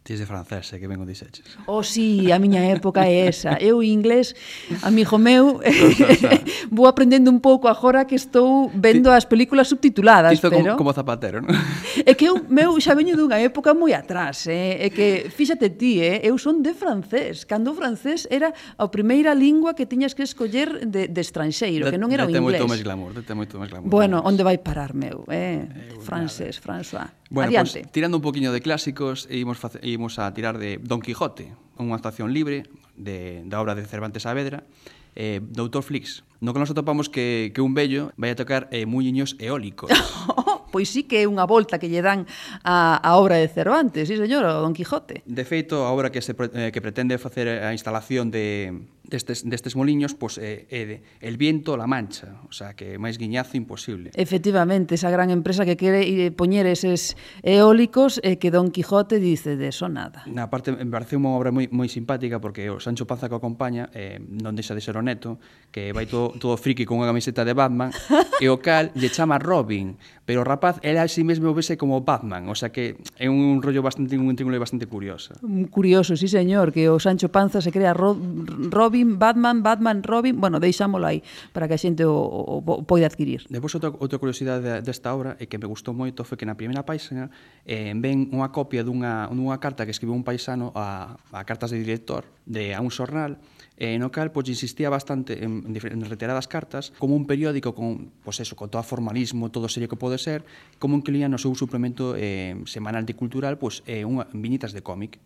Tis 0.06 0.22
de 0.22 0.26
francés, 0.30 0.70
é 0.70 0.78
que 0.78 0.86
vengo 0.86 1.02
o 1.02 1.08
dixeches. 1.10 1.58
Oh, 1.66 1.82
sí, 1.82 2.30
a 2.30 2.38
miña 2.38 2.62
época 2.70 3.10
é 3.10 3.26
esa. 3.26 3.58
Eu 3.58 3.82
inglés, 3.82 4.38
amigo 4.86 5.18
meu, 5.18 5.58
vou 6.70 6.86
aprendendo 6.86 7.26
un 7.26 7.42
pouco 7.42 7.66
agora 7.66 8.06
que 8.06 8.14
estou 8.14 8.70
vendo 8.70 9.10
as 9.10 9.26
películas 9.26 9.66
subtituladas, 9.66 10.38
Isto 10.38 10.46
pero... 10.46 10.78
como, 10.78 10.78
como 10.78 10.90
zapatero, 10.94 11.42
non? 11.42 11.50
É 12.06 12.14
que 12.14 12.30
eu, 12.30 12.38
meu 12.46 12.78
xa 12.78 12.94
veño 12.94 13.18
dunha 13.18 13.42
época 13.42 13.74
moi 13.74 13.98
atrás, 13.98 14.46
eh? 14.46 14.86
é 14.86 14.94
que, 14.94 15.26
fíxate 15.26 15.74
ti, 15.74 15.98
eh? 15.98 16.22
eu 16.22 16.38
son 16.38 16.62
de 16.62 16.70
francés. 16.70 17.42
Cando 17.42 17.72
o 17.72 17.74
francés 17.74 18.30
era 18.30 18.54
a 18.54 18.86
primeira 18.86 19.34
lingua 19.34 19.74
que 19.74 19.90
tiñas 19.90 20.14
que 20.14 20.22
escoller 20.22 20.86
de, 20.86 21.10
de 21.10 21.20
estranxeiro, 21.20 21.90
que 21.90 21.98
non 21.98 22.14
era 22.14 22.22
o 22.22 22.30
inglés. 22.30 22.62
Dete 22.62 22.62
moito 22.62 22.70
máis 22.70 22.82
glamour, 22.86 23.10
dete 23.10 23.34
moito 23.34 23.58
máis 23.58 23.74
glamour. 23.74 23.90
Bueno, 23.90 24.22
onde 24.22 24.46
vai 24.46 24.62
parar, 24.62 24.94
meu? 24.94 25.26
Eh? 25.26 25.66
eh 25.66 25.98
francés, 25.98 26.62
François. 26.62 27.10
Bueno, 27.30 27.48
Adiante. 27.48 27.80
Pues, 27.80 27.92
tirando 27.92 28.18
un 28.18 28.22
poquinho 28.22 28.52
de 28.52 28.60
clásicos, 28.60 29.26
e 29.30 29.38
imos, 29.38 29.58
face, 29.58 29.80
imos 29.96 30.20
a 30.20 30.28
tirar 30.36 30.60
de 30.60 30.76
Don 30.78 31.00
Quijote, 31.00 31.56
unha 31.80 31.96
actuación 31.96 32.30
libre 32.30 32.68
de, 32.94 33.42
da 33.48 33.58
obra 33.58 33.72
de 33.72 33.88
Cervantes 33.88 34.28
Saavedra, 34.28 34.68
eh, 35.16 35.40
Doutor 35.40 35.82
Flix, 35.82 36.22
No 36.40 36.52
que 36.52 36.60
nos 36.60 36.70
atopamos 36.70 37.08
que, 37.08 37.52
que 37.54 37.60
un 37.60 37.74
vello 37.74 38.12
vai 38.16 38.30
a 38.32 38.36
tocar 38.36 38.68
eh, 38.70 38.84
muiños 38.84 39.36
eólicos. 39.38 39.90
pois 40.76 40.92
sí 40.92 41.08
que 41.08 41.22
é 41.22 41.26
unha 41.26 41.48
volta 41.48 41.80
que 41.80 41.88
lle 41.88 42.04
dan 42.04 42.28
a, 42.60 43.00
a 43.00 43.16
obra 43.16 43.40
de 43.40 43.48
Cervantes, 43.48 44.12
sí 44.12 44.20
señor, 44.20 44.44
o 44.44 44.60
Don 44.60 44.76
Quijote. 44.76 45.24
De 45.24 45.44
feito, 45.48 45.88
a 45.88 45.90
obra 45.94 46.12
que 46.12 46.20
se 46.20 46.36
eh, 46.36 46.68
que 46.68 46.84
pretende 46.84 47.16
facer 47.16 47.48
a 47.48 47.72
instalación 47.72 48.28
de 48.28 48.76
destes, 49.08 49.48
destes 49.48 49.76
moliños, 49.76 50.14
pois 50.14 50.38
é, 50.38 50.66
é 50.68 50.82
de, 50.84 50.96
el 51.24 51.36
viento 51.36 51.76
la 51.80 51.86
mancha, 51.86 52.42
o 52.44 52.52
sea, 52.52 52.74
que 52.74 52.98
máis 52.98 53.16
guiñazo 53.16 53.56
imposible. 53.56 54.10
Efectivamente, 54.14 54.98
esa 54.98 55.08
gran 55.08 55.30
empresa 55.30 55.64
que 55.64 55.78
quere 55.78 56.04
eh, 56.04 56.30
poñer 56.34 56.66
eses 56.66 57.16
eólicos 57.40 58.20
e 58.20 58.36
que 58.36 58.52
Don 58.52 58.68
Quijote 58.68 59.22
dice 59.22 59.56
de 59.56 59.72
eso 59.72 59.88
nada. 59.88 60.26
Na 60.28 60.50
parte, 60.52 60.74
me 60.74 60.92
parece 60.92 61.16
unha 61.16 61.32
obra 61.32 61.54
moi, 61.54 61.70
moi 61.72 61.88
simpática 61.88 62.42
porque 62.42 62.68
o 62.68 62.82
Sancho 62.82 63.08
Panza 63.08 63.30
que 63.30 63.38
acompaña 63.38 63.88
eh, 63.96 64.20
non 64.20 64.52
deixa 64.52 64.76
de 64.76 64.82
ser 64.82 64.98
o 64.98 65.02
neto, 65.02 65.40
que 65.72 65.94
vai 65.96 66.04
todo 66.04 66.35
todo 66.38 66.56
friki 66.56 66.84
con 66.84 66.98
unha 67.00 67.08
camiseta 67.08 67.44
de 67.44 67.52
Batman, 67.52 67.90
e 68.42 68.46
o 68.52 68.60
cal 68.60 68.92
lle 68.94 69.08
chama 69.08 69.40
Robin, 69.40 69.96
pero 70.26 70.42
o 70.42 70.46
rapaz 70.46 70.82
el 70.82 70.98
a 70.98 71.06
sí 71.08 71.22
mesmo 71.22 71.54
vese 71.54 71.78
como 71.78 72.02
Batman, 72.02 72.48
o 72.50 72.56
sea 72.58 72.70
que 72.70 72.98
é 73.16 73.30
un 73.30 73.62
rollo 73.62 73.80
bastante 73.80 74.18
un 74.18 74.28
intríngulo 74.28 74.58
bastante 74.58 74.86
curioso. 74.86 75.34
Mm, 75.40 75.70
curioso, 75.70 76.16
sí 76.16 76.28
señor, 76.28 76.72
que 76.72 76.90
o 76.90 76.98
Sancho 76.98 77.30
Panza 77.30 77.62
se 77.62 77.70
crea 77.70 77.94
Ro 77.94 78.18
Robin, 78.70 79.18
Batman, 79.18 79.62
Batman, 79.62 80.02
Robin, 80.02 80.40
bueno, 80.40 80.60
deixámolo 80.60 81.06
aí 81.06 81.22
para 81.52 81.68
que 81.68 81.74
a 81.74 81.80
xente 81.80 82.04
o, 82.04 82.12
o, 82.12 82.60
o 82.60 82.82
poida 82.84 83.06
adquirir. 83.06 83.46
Depois 83.48 83.72
outra, 83.78 83.94
outra 83.94 84.18
curiosidade 84.18 84.82
desta 84.82 85.14
obra 85.14 85.38
e 85.38 85.46
que 85.46 85.56
me 85.56 85.70
gustou 85.70 85.94
moito 85.94 86.26
foi 86.26 86.36
que 86.36 86.44
na 86.44 86.58
primeira 86.58 86.82
páxina 86.82 87.30
eh, 87.64 87.94
ven 87.94 88.28
unha 88.34 88.50
copia 88.50 88.82
dunha, 88.82 89.30
dunha 89.30 89.58
carta 89.62 89.86
que 89.86 89.94
escribiu 89.94 90.14
un 90.14 90.26
paisano 90.26 90.74
a, 90.74 91.16
a 91.32 91.40
cartas 91.46 91.70
de 91.70 91.78
director 91.78 92.26
de 92.44 92.74
a 92.74 92.82
un 92.82 92.90
xornal 92.90 93.38
eh, 93.76 93.98
no 93.98 94.10
cal 94.10 94.32
pois, 94.32 94.48
insistía 94.48 94.88
bastante 94.88 95.44
en, 95.44 95.64
en 95.68 96.00
reiteradas 96.04 96.48
cartas 96.48 96.92
como 96.98 97.14
un 97.14 97.26
periódico 97.26 97.74
con, 97.76 98.12
pois 98.24 98.40
eso, 98.40 98.56
con 98.56 98.72
todo 98.72 98.82
formalismo, 98.82 99.52
todo 99.52 99.68
serio 99.68 99.88
que 99.88 99.96
pode 99.96 100.18
ser, 100.18 100.44
como 100.80 100.96
incluía 100.96 101.28
no 101.28 101.36
seu 101.36 101.52
suplemento 101.54 102.16
eh, 102.16 102.56
semanal 102.64 103.04
de 103.04 103.14
cultural 103.14 103.60
pois, 103.60 103.84
eh, 103.84 104.04
unha, 104.04 104.24
viñetas 104.32 104.72
de 104.72 104.80
cómic. 104.80 105.20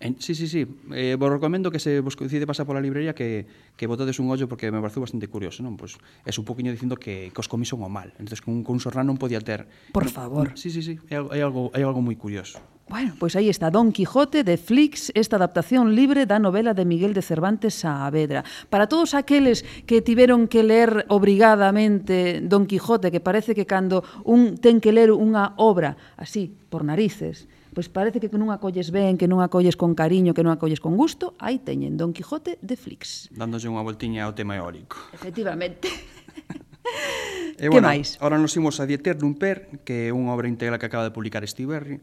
En, 0.00 0.16
sí, 0.20 0.34
sí, 0.34 0.48
sí. 0.48 0.66
Eh, 0.92 1.16
vos 1.18 1.30
recomendo 1.30 1.70
que 1.70 1.78
se 1.78 2.00
vos 2.00 2.16
coincide 2.16 2.46
pasar 2.46 2.64
pola 2.64 2.80
librería 2.80 3.14
que, 3.14 3.44
que 3.76 3.86
botades 3.86 4.16
un 4.16 4.30
ollo 4.30 4.48
porque 4.48 4.72
me 4.72 4.80
pareceu 4.80 5.04
bastante 5.04 5.28
curioso, 5.28 5.60
non? 5.60 5.76
Pois 5.76 6.00
é 6.24 6.32
un 6.32 6.48
poquinho 6.48 6.72
dicindo 6.72 6.96
que, 6.96 7.28
que 7.28 7.40
os 7.40 7.48
comis 7.48 7.68
son 7.68 7.84
o 7.84 7.90
mal. 7.92 8.16
Entonces 8.16 8.40
con, 8.40 8.64
con 8.64 8.76
un 8.76 8.80
sorrán 8.80 9.04
non 9.04 9.20
podía 9.20 9.40
ter. 9.44 9.68
Por 9.92 10.08
favor. 10.08 10.56
Sí, 10.56 10.72
sí, 10.72 10.80
sí. 10.80 10.96
É, 11.12 11.20
é 11.20 11.40
algo 11.44 11.68
é 11.76 11.84
algo 11.84 12.00
moi 12.00 12.16
curioso. 12.16 12.56
Bueno, 12.88 13.18
pois 13.18 13.34
aí 13.34 13.50
está 13.50 13.66
Don 13.74 13.90
Quijote 13.90 14.46
de 14.46 14.54
Flix, 14.54 15.10
esta 15.18 15.34
adaptación 15.34 15.98
libre 15.98 16.22
da 16.22 16.38
novela 16.38 16.70
de 16.70 16.86
Miguel 16.86 17.18
de 17.18 17.22
Cervantes 17.26 17.82
Saavedra. 17.82 18.46
Para 18.70 18.86
todos 18.86 19.18
aqueles 19.18 19.66
que 19.90 20.06
tiveron 20.06 20.46
que 20.46 20.62
ler 20.62 21.02
obrigadamente 21.10 22.38
Don 22.46 22.70
Quijote, 22.70 23.10
que 23.10 23.18
parece 23.18 23.58
que 23.58 23.66
cando 23.66 24.06
un 24.22 24.54
ten 24.54 24.78
que 24.78 24.94
ler 24.94 25.10
unha 25.10 25.58
obra 25.58 25.98
así, 26.14 26.54
por 26.70 26.86
narices, 26.86 27.50
pois 27.74 27.90
parece 27.90 28.22
que 28.22 28.30
non 28.30 28.54
acolles 28.54 28.94
ben, 28.94 29.18
que 29.18 29.26
non 29.26 29.42
acolles 29.42 29.74
con 29.74 29.98
cariño, 29.98 30.30
que 30.30 30.46
non 30.46 30.54
acolles 30.54 30.78
con 30.78 30.94
gusto, 30.94 31.34
aí 31.42 31.58
teñen 31.58 31.98
Don 31.98 32.14
Quijote 32.14 32.62
de 32.62 32.78
Flix. 32.78 33.34
Dándolle 33.34 33.66
unha 33.66 33.82
voltiña 33.82 34.30
ao 34.30 34.32
tema 34.38 34.54
eólico. 34.54 35.10
Efectivamente. 35.10 35.90
e, 37.58 37.66
bueno, 37.66 37.82
que 37.82 37.98
máis? 37.98 38.14
Ahora 38.22 38.38
nos 38.38 38.54
imos 38.54 38.78
a 38.78 38.86
Dieter 38.86 39.18
Lumper, 39.18 39.82
que 39.82 40.06
é 40.06 40.14
unha 40.14 40.30
obra 40.30 40.46
íntegra 40.46 40.78
que 40.78 40.86
acaba 40.86 41.02
de 41.02 41.10
publicar 41.10 41.42
Steve 41.50 41.74
Berry, 41.74 41.98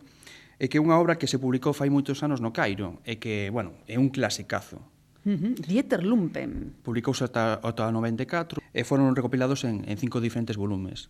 é 0.60 0.68
que 0.70 0.78
é 0.78 0.82
unha 0.82 0.97
obra 0.97 1.18
que 1.18 1.30
se 1.30 1.38
publicou 1.41 1.74
fai 1.74 1.89
moitos 1.89 2.22
anos 2.22 2.41
no 2.41 2.54
Cairo 2.54 3.01
e 3.06 3.18
que, 3.18 3.49
bueno, 3.49 3.80
é 3.89 3.97
un 3.97 4.10
clasicazo. 4.14 4.82
Uh 5.26 5.39
-huh. 5.39 5.54
Dieter 5.56 6.04
Lumpen. 6.04 6.76
Publicouse 6.84 7.24
ata, 7.24 7.60
ata 7.64 7.91
94 7.91 8.60
e 8.60 8.82
foron 8.84 9.16
recopilados 9.16 9.64
en, 9.64 9.88
en 9.88 9.95
cinco 9.97 10.20
diferentes 10.20 10.60
volumes. 10.60 11.10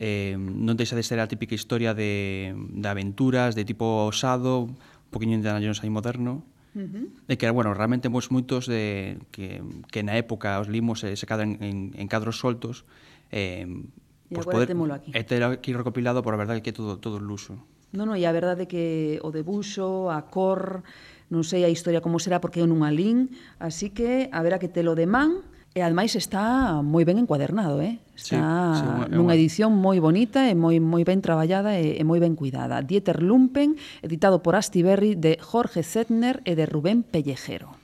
Eh, 0.00 0.34
non 0.38 0.80
deixa 0.80 0.96
de 0.96 1.04
ser 1.04 1.20
a 1.20 1.28
típica 1.28 1.52
historia 1.52 1.92
de, 1.92 2.56
de 2.56 2.88
aventuras, 2.88 3.52
de 3.52 3.68
tipo 3.68 4.08
osado, 4.08 4.72
un 4.72 5.10
poquinho 5.12 5.36
de 5.36 5.50
Jones 5.60 5.84
aí 5.84 5.92
moderno, 5.92 6.42
Uh 6.70 6.86
-huh. 6.86 7.06
E 7.26 7.34
que, 7.34 7.50
bueno, 7.50 7.74
realmente 7.74 8.06
pois, 8.06 8.30
moitos 8.30 8.70
de, 8.70 9.18
que, 9.34 9.58
que 9.90 10.06
na 10.06 10.14
época 10.14 10.62
os 10.62 10.70
limos 10.70 11.02
se, 11.02 11.18
se 11.18 11.26
cadran 11.26 11.58
en, 11.58 11.90
en 11.98 12.06
cadros 12.06 12.38
soltos 12.38 12.86
eh, 13.34 13.66
e 13.66 14.34
pues 14.34 14.46
poder, 14.46 14.70
aquí. 14.70 15.10
e 15.10 15.20
ter 15.26 15.42
aquí 15.42 15.74
recopilado 15.74 16.22
por 16.22 16.30
a 16.30 16.38
verdade 16.38 16.62
que 16.62 16.70
é 16.70 16.76
todo, 16.76 17.02
todo 17.02 17.18
luxo. 17.18 17.58
Non, 17.90 18.10
non, 18.10 18.16
e 18.18 18.22
a 18.22 18.32
verdade 18.32 18.70
que 18.70 19.18
o 19.26 19.34
debuxo, 19.34 20.14
a 20.14 20.30
cor, 20.30 20.86
non 21.30 21.42
sei 21.42 21.66
a 21.66 21.70
historia 21.70 22.02
como 22.02 22.22
será 22.22 22.38
porque 22.38 22.62
eu 22.62 22.68
non 22.70 22.82
lin, 22.94 23.34
así 23.58 23.90
que 23.90 24.30
a 24.30 24.42
ver 24.42 24.54
a 24.54 24.62
que 24.62 24.70
te 24.70 24.86
lo 24.86 24.94
demán, 24.94 25.42
e 25.70 25.86
ademais 25.86 26.18
está 26.18 26.82
moi 26.82 27.06
ben 27.06 27.22
encuadernado, 27.22 27.78
eh? 27.78 28.02
Está 28.18 28.74
sí, 28.74 28.82
sí, 28.82 28.86
unha, 28.90 29.06
nunha 29.06 29.38
edición 29.38 29.70
moi 29.70 30.02
bonita 30.02 30.50
e 30.50 30.58
moi 30.58 30.82
moi 30.82 31.06
ben 31.06 31.22
traballada 31.22 31.78
e, 31.78 31.94
e 31.94 32.02
moi 32.02 32.18
ben 32.18 32.34
cuidada. 32.34 32.82
Dieter 32.82 33.22
Lumpen, 33.22 33.78
editado 34.02 34.42
por 34.42 34.58
Asti 34.58 34.82
Berry 34.82 35.14
de 35.14 35.38
Jorge 35.38 35.86
Zettner 35.86 36.42
e 36.42 36.58
de 36.58 36.66
Rubén 36.66 37.06
Pellejero. 37.06 37.78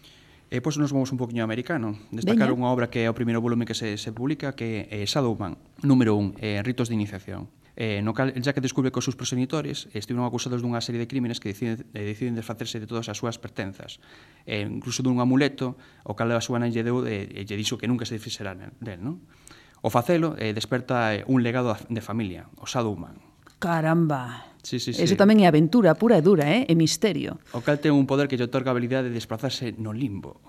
E 0.51 0.59
pois 0.59 0.79
nos 0.79 0.91
vamos 0.91 1.15
un 1.15 1.19
poquinho 1.19 1.47
americano. 1.47 1.95
Destacar 2.11 2.51
unha 2.51 2.67
obra 2.71 2.91
que 2.91 3.07
é 3.07 3.11
o 3.11 3.15
primeiro 3.15 3.39
volume 3.39 3.67
que 3.67 3.79
se, 3.79 3.95
se 3.99 4.11
publica 4.11 4.59
que 4.59 4.91
é 4.91 5.07
Shadowman, 5.07 5.55
número 5.87 6.19
1, 6.19 6.43
eh, 6.43 6.59
Ritos 6.67 6.91
de 6.91 6.99
Iniciación 6.99 7.47
eh, 7.77 8.01
no 8.01 8.17
cal 8.17 8.33
el 8.35 8.43
que 8.43 8.61
descubre 8.65 8.91
que 8.91 8.99
os 8.99 9.05
seus 9.05 9.21
progenitores 9.21 9.93
estiveron 9.93 10.25
acusados 10.25 10.65
dunha 10.65 10.81
serie 10.81 10.97
de 10.97 11.07
crímenes 11.07 11.39
que 11.39 11.53
deciden, 11.53 11.85
eh, 11.93 12.09
deciden 12.09 12.33
desfacerse 12.33 12.81
de 12.81 12.89
todas 12.89 13.13
as 13.13 13.21
súas 13.21 13.37
pertenzas, 13.37 14.01
eh, 14.49 14.65
incluso 14.65 15.05
dun 15.05 15.21
amuleto, 15.21 15.77
o 16.09 16.17
cal 16.17 16.33
a 16.33 16.41
súa 16.41 16.57
nai 16.57 16.73
lle 16.73 16.81
deu 16.81 17.05
e 17.05 17.29
eh, 17.29 17.45
lle 17.45 17.57
dixo 17.61 17.77
que 17.77 17.85
nunca 17.85 18.09
se 18.09 18.17
desfixerá 18.17 18.57
del, 18.57 19.01
non? 19.05 19.21
O 19.85 19.93
facelo 19.93 20.35
eh, 20.41 20.57
desperta 20.57 21.13
eh, 21.13 21.23
un 21.29 21.45
legado 21.45 21.77
de 21.77 22.01
familia, 22.01 22.49
o 22.57 22.65
sado 22.65 22.89
humano. 22.89 23.21
Caramba. 23.61 24.57
Sí, 24.65 24.81
sí, 24.81 24.97
sí. 24.97 25.05
Eso 25.05 25.15
tamén 25.15 25.45
é 25.45 25.47
aventura 25.47 25.95
pura 25.95 26.17
e 26.17 26.25
dura, 26.25 26.49
eh? 26.49 26.65
e 26.65 26.75
misterio. 26.75 27.37
O 27.53 27.61
cal 27.61 27.77
ten 27.79 27.93
un 27.93 28.09
poder 28.09 28.27
que 28.27 28.41
lle 28.41 28.49
otorga 28.49 28.73
a 28.73 28.75
habilidade 28.75 29.13
de 29.13 29.15
desplazarse 29.15 29.77
no 29.77 29.93
limbo. 29.93 30.41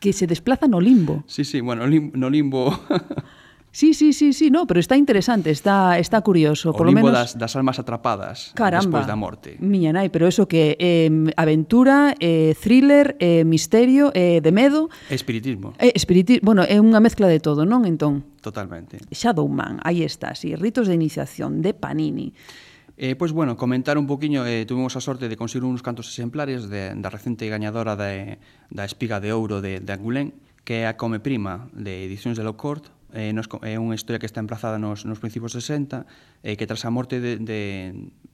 Que 0.00 0.16
se 0.16 0.24
desplaza 0.24 0.64
no 0.64 0.80
limbo. 0.80 1.22
Sí, 1.28 1.44
sí, 1.44 1.60
bueno, 1.60 1.84
lim 1.84 2.16
no 2.16 2.32
limbo 2.32 2.72
Sí, 3.72 3.94
sí, 3.94 4.12
sí, 4.12 4.32
sí, 4.32 4.50
no, 4.50 4.66
pero 4.66 4.80
está 4.80 4.96
interesante, 4.96 5.50
está 5.50 5.98
está 5.98 6.20
curioso, 6.22 6.70
o 6.70 6.74
por 6.74 6.86
lo 6.86 6.92
menos 6.92 7.12
das, 7.12 7.38
das 7.38 7.54
almas 7.54 7.78
atrapadas 7.78 8.50
Caramba, 8.58 8.82
despois 8.82 9.06
da 9.06 9.14
morte. 9.14 9.54
Miña 9.62 9.94
nai, 9.94 10.10
pero 10.10 10.26
eso 10.26 10.50
que 10.50 10.74
eh, 10.82 11.06
aventura, 11.38 12.18
eh, 12.18 12.58
thriller, 12.58 13.14
eh, 13.22 13.46
misterio, 13.46 14.10
eh, 14.10 14.42
de 14.42 14.50
medo, 14.50 14.90
espiritismo. 15.06 15.78
Eh, 15.78 15.94
espiritismo, 15.94 16.42
bueno, 16.42 16.66
é 16.66 16.82
unha 16.82 16.98
mezcla 16.98 17.30
de 17.30 17.38
todo, 17.38 17.62
non? 17.62 17.86
Entón. 17.86 18.26
Totalmente. 18.42 18.98
Shadowman, 19.14 19.78
aí 19.86 20.02
está, 20.02 20.34
sí, 20.34 20.58
ritos 20.58 20.90
de 20.90 20.98
iniciación 20.98 21.62
de 21.62 21.70
Panini. 21.70 22.34
Eh, 22.98 23.14
pois, 23.14 23.30
bueno, 23.30 23.56
comentar 23.56 23.96
un 23.96 24.10
poquinho, 24.10 24.44
eh, 24.44 24.66
tuvimos 24.66 24.98
a 24.98 25.00
sorte 25.00 25.30
de 25.30 25.38
conseguir 25.38 25.64
uns 25.64 25.80
cantos 25.80 26.10
exemplares 26.10 26.68
de, 26.68 26.92
da 26.98 27.08
recente 27.08 27.46
gañadora 27.46 27.94
de, 27.94 28.42
da 28.66 28.82
espiga 28.82 29.22
de 29.22 29.30
ouro 29.30 29.62
de, 29.62 29.78
de 29.78 29.92
Angulén, 29.94 30.34
que 30.66 30.82
é 30.82 30.90
a 30.90 30.98
Come 30.98 31.22
Prima, 31.22 31.70
de 31.72 32.04
Edicións 32.04 32.34
de 32.36 32.44
Locort, 32.44 32.92
eh, 33.14 33.32
nos, 33.32 33.50
é 33.62 33.76
unha 33.76 33.96
historia 33.96 34.18
que 34.18 34.28
está 34.28 34.38
emplazada 34.38 34.78
nos, 34.78 35.06
nos 35.06 35.18
principios 35.18 35.52
60 35.52 36.06
eh, 36.42 36.54
que 36.54 36.66
tras 36.66 36.84
a 36.86 36.90
morte 36.90 37.18
de, 37.18 37.38
de, 37.38 37.60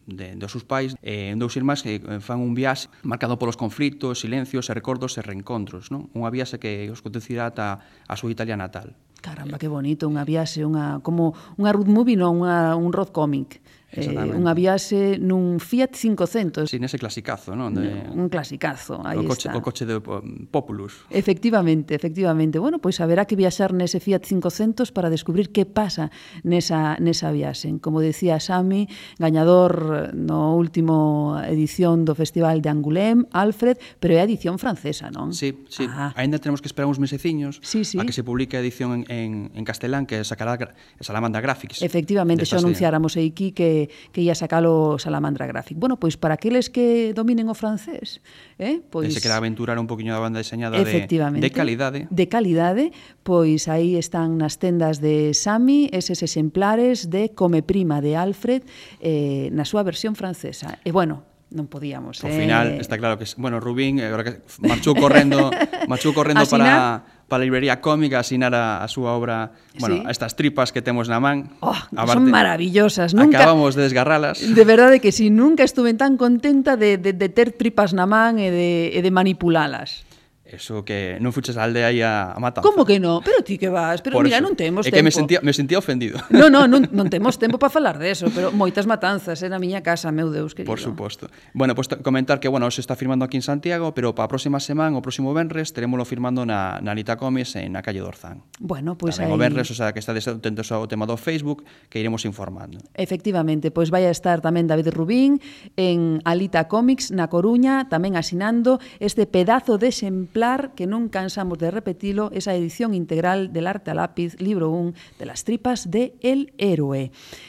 de, 0.07 0.27
dos 0.37 0.53
seus 0.53 0.65
pais 0.65 0.95
eh, 1.01 1.33
dous 1.37 1.57
irmáns 1.57 1.83
que 1.85 2.01
fan 2.21 2.41
un 2.41 2.53
viaxe 2.53 2.93
marcado 3.03 3.41
polos 3.41 3.57
conflitos, 3.57 4.21
silencios, 4.21 4.69
e 4.69 4.73
recordos 4.77 5.17
e 5.17 5.25
reencontros 5.25 5.89
non? 5.89 6.09
unha 6.13 6.29
viaxe 6.29 6.61
que 6.61 6.89
os 6.93 7.01
conducirá 7.01 7.49
ata 7.49 7.81
a 8.07 8.15
súa 8.15 8.33
Italia 8.33 8.57
natal. 8.57 8.95
Caramba, 9.27 9.59
que 9.59 9.67
bonito, 9.67 10.07
unha 10.07 10.23
viaxe, 10.23 10.63
unha, 10.63 11.03
como 11.03 11.35
unha 11.59 11.75
road 11.75 11.91
movie, 11.91 12.15
non, 12.15 12.47
unha, 12.47 12.79
un 12.79 12.95
road 12.95 13.11
comic. 13.11 13.59
Eh, 13.97 14.37
unha 14.37 14.53
viaxe 14.53 15.17
nun 15.17 15.57
Fiat 15.57 15.97
500. 15.97 16.69
Sí, 16.69 16.77
nese 16.77 17.01
clasicazo, 17.01 17.57
non? 17.57 17.73
De... 17.73 17.89
Un 18.13 18.29
clasicazo, 18.29 19.01
aí 19.01 19.17
o 19.17 19.25
coche, 19.25 19.49
está. 19.49 19.57
O 19.57 19.65
coche 19.65 19.89
de 19.89 19.97
um, 19.97 20.45
Populus. 20.53 21.09
Efectivamente, 21.09 21.97
efectivamente. 21.97 22.61
Bueno, 22.61 22.79
pois 22.79 23.01
haberá 23.01 23.25
que 23.25 23.39
viaxar 23.39 23.73
nese 23.73 24.03
Fiat 24.03 24.27
500 24.27 24.93
para 24.93 25.09
descubrir 25.09 25.55
que 25.55 25.65
pasa 25.65 26.13
nesa, 26.45 27.01
nesa 27.01 27.33
viaxe. 27.33 27.73
Como 27.81 28.05
decía 28.05 28.37
Sami, 28.41 28.89
gañador 29.17 30.13
eh, 30.13 30.17
no 30.17 30.53
último 30.57 31.41
edición 31.47 32.05
do 32.05 32.13
Festival 32.13 32.61
de 32.61 32.69
Angoulême, 32.69 33.25
Alfred, 33.33 33.81
pero 34.01 34.17
é 34.17 34.21
a 34.21 34.27
edición 34.29 34.61
francesa, 34.61 35.09
non? 35.09 35.33
Sí, 35.33 35.65
sí. 35.73 35.89
Ah. 35.89 36.13
Ainda 36.17 36.37
tenemos 36.37 36.61
que 36.61 36.69
esperar 36.69 36.91
uns 36.91 37.01
meseciños 37.01 37.65
sí, 37.65 37.85
sí. 37.85 37.97
a 37.97 38.05
que 38.05 38.13
se 38.13 38.21
publique 38.21 38.57
a 38.57 38.61
edición 38.61 39.07
en, 39.09 39.09
en, 39.09 39.33
en 39.57 39.65
castelán 39.65 40.05
que 40.05 40.21
sacará 40.25 40.57
Salamandra 41.01 41.41
Graphics. 41.41 41.83
Efectivamente, 41.83 42.45
xa 42.45 42.59
anunciáramos 42.59 43.17
aquí 43.17 43.53
que 43.53 43.86
que, 44.13 44.21
ia 44.23 44.35
sacalo 44.35 44.99
Salamandra 44.99 45.47
Graphic. 45.47 45.79
Bueno, 45.79 45.97
pois 45.97 46.17
para 46.17 46.35
aqueles 46.35 46.69
que 46.69 47.13
dominen 47.15 47.49
o 47.49 47.55
francés, 47.55 48.21
eh? 48.59 48.83
pois... 48.91 49.11
Ese 49.11 49.21
que 49.21 49.29
era 49.29 49.37
aventurar 49.39 49.79
un 49.79 49.87
poquinho 49.87 50.13
da 50.13 50.21
banda 50.21 50.43
deseñada 50.43 50.79
de, 50.79 51.07
de 51.07 51.51
calidade. 51.51 52.07
De 52.11 52.27
calidade, 52.29 52.85
pois 53.23 53.69
aí 53.69 53.97
están 53.97 54.39
nas 54.39 54.59
tendas 54.59 54.99
de 55.01 55.35
Sami 55.35 55.89
eses 55.93 56.23
exemplares 56.23 57.09
de 57.11 57.33
Come 57.33 57.63
Prima 57.63 58.01
de 58.01 58.17
Alfred 58.17 58.63
eh, 59.01 59.49
na 59.53 59.65
súa 59.65 59.83
versión 59.83 60.15
francesa. 60.15 60.79
E 60.85 60.91
bueno, 60.91 61.37
non 61.55 61.71
podíamos. 61.71 62.19
Ao 62.27 62.31
eh... 62.31 62.35
final, 62.35 62.75
está 62.83 62.99
claro 62.99 63.15
que, 63.15 63.27
bueno, 63.39 63.63
Rubín, 63.63 64.03
eh, 64.03 64.11
agora 64.11 64.27
que 64.27 64.43
marchou 64.67 64.99
correndo, 64.99 65.51
marchou 65.91 66.11
correndo 66.11 66.43
para 66.51 67.16
para 67.29 67.43
a 67.43 67.45
librería 67.45 67.81
cómica 67.81 68.23
asinar 68.23 68.55
a, 68.55 68.83
a 68.83 68.89
súa 68.89 69.13
obra, 69.13 69.51
sí. 69.75 69.83
bueno, 69.83 70.07
a 70.07 70.11
estas 70.11 70.39
tripas 70.39 70.71
que 70.71 70.83
temos 70.83 71.11
na 71.11 71.19
man. 71.19 71.51
Oh, 71.59 71.75
Aparte, 71.75 72.23
son 72.23 72.31
maravillosas, 72.31 73.15
nunca 73.15 73.43
acabamos 73.43 73.75
de 73.75 73.83
desgarralas. 73.83 74.39
De 74.39 74.65
verdade 74.65 75.01
que 75.03 75.11
si 75.11 75.27
sí, 75.27 75.31
nunca 75.31 75.67
estuve 75.67 75.95
tan 75.95 76.17
contenta 76.17 76.79
de, 76.79 76.99
de, 76.99 77.13
de 77.13 77.29
ter 77.29 77.51
tripas 77.51 77.91
na 77.95 78.07
man 78.07 78.39
e 78.39 78.55
de, 78.55 78.95
e 78.95 79.01
de 79.03 79.11
manipulalas. 79.11 80.07
Eso 80.47 80.87
que 80.87 81.19
non 81.19 81.35
fuches 81.35 81.59
a 81.59 81.67
aldea 81.67 81.91
aí 81.91 82.07
a, 82.07 82.31
a 82.31 82.39
matar. 82.39 82.63
Como 82.63 82.87
que 82.87 83.03
non? 83.03 83.19
Pero 83.27 83.43
ti 83.43 83.59
que 83.59 83.67
vas? 83.67 83.99
Pero 83.99 84.15
Por 84.15 84.31
mira, 84.31 84.39
eso. 84.39 84.47
non 84.47 84.55
temos 84.55 84.87
tempo. 84.87 84.95
É 84.95 85.03
que 85.03 85.03
me 85.03 85.11
sentía, 85.11 85.43
me 85.43 85.51
sentía 85.51 85.75
ofendido. 85.75 86.23
No, 86.31 86.47
no, 86.47 86.71
non, 86.71 86.87
non 86.95 87.11
temos 87.11 87.35
tempo 87.43 87.59
para 87.59 87.75
falar 87.75 87.99
de 87.99 88.15
eso, 88.15 88.31
pero 88.31 88.55
moitas 88.55 88.87
matanzas 88.87 89.43
eh, 89.43 89.51
na 89.51 89.59
miña 89.59 89.83
casa, 89.83 90.15
meu 90.15 90.31
Deus 90.31 90.55
querido. 90.55 90.71
Por 90.71 90.79
suposto. 90.79 91.27
Bueno, 91.51 91.75
pois 91.75 91.91
pues, 91.91 91.99
comentar 91.99 92.39
que, 92.39 92.47
bueno, 92.47 92.71
se 92.71 92.79
está 92.79 92.95
firmando 92.95 93.27
aquí 93.27 93.35
en 93.35 93.43
Santiago, 93.43 93.91
pero 93.91 94.15
para 94.15 94.27
a 94.27 94.31
próxima 94.31 94.63
semana, 94.63 94.95
o 94.95 95.03
próximo 95.03 95.35
Benres, 95.35 95.75
terémolo 95.75 96.07
firmando 96.07 96.47
na, 96.47 96.79
na 96.79 96.95
Anita 96.95 97.19
Comes 97.19 97.59
en 97.59 97.75
na 97.75 97.83
calle 97.83 97.99
Dorzán. 97.99 98.47
Bueno, 98.63 98.95
pois 98.95 99.19
pues 99.19 99.27
tamén 99.27 99.35
aí... 99.35 99.37
o 99.37 99.43
Benres, 99.43 99.67
o 99.75 99.75
sea, 99.75 99.91
que 99.91 99.99
está 99.99 100.15
atentos 100.15 100.71
ao 100.71 100.87
tema 100.87 101.11
do 101.11 101.19
Facebook, 101.19 101.67
que 101.91 101.99
iremos 101.99 102.23
informando. 102.23 102.79
Efectivamente, 102.95 103.75
pois 103.75 103.91
vai 103.91 104.07
a 104.07 104.15
estar 104.15 104.39
tamén 104.39 104.71
David 104.71 104.95
Rubín 104.95 105.43
en 105.75 106.23
Alita 106.23 106.71
Comics 106.71 107.11
na 107.11 107.27
Coruña, 107.27 107.91
tamén 107.91 108.15
asinando 108.15 108.79
este 109.03 109.27
pedazo 109.27 109.75
de 109.83 109.91
exemplar 109.91 110.36
exemplar 110.37 110.75
que 110.77 110.85
non 110.85 111.09
cansamos 111.09 111.57
de 111.57 111.73
repetilo, 111.73 112.29
esa 112.29 112.53
edición 112.53 112.93
integral 112.93 113.57
del 113.57 113.65
Arte 113.65 113.89
a 113.89 113.97
Lápiz, 113.97 114.37
libro 114.37 114.69
1, 114.69 114.93
de 115.17 115.25
las 115.25 115.49
tripas 115.49 115.89
de 115.89 116.13
El 116.21 116.53
Héroe. 116.61 117.09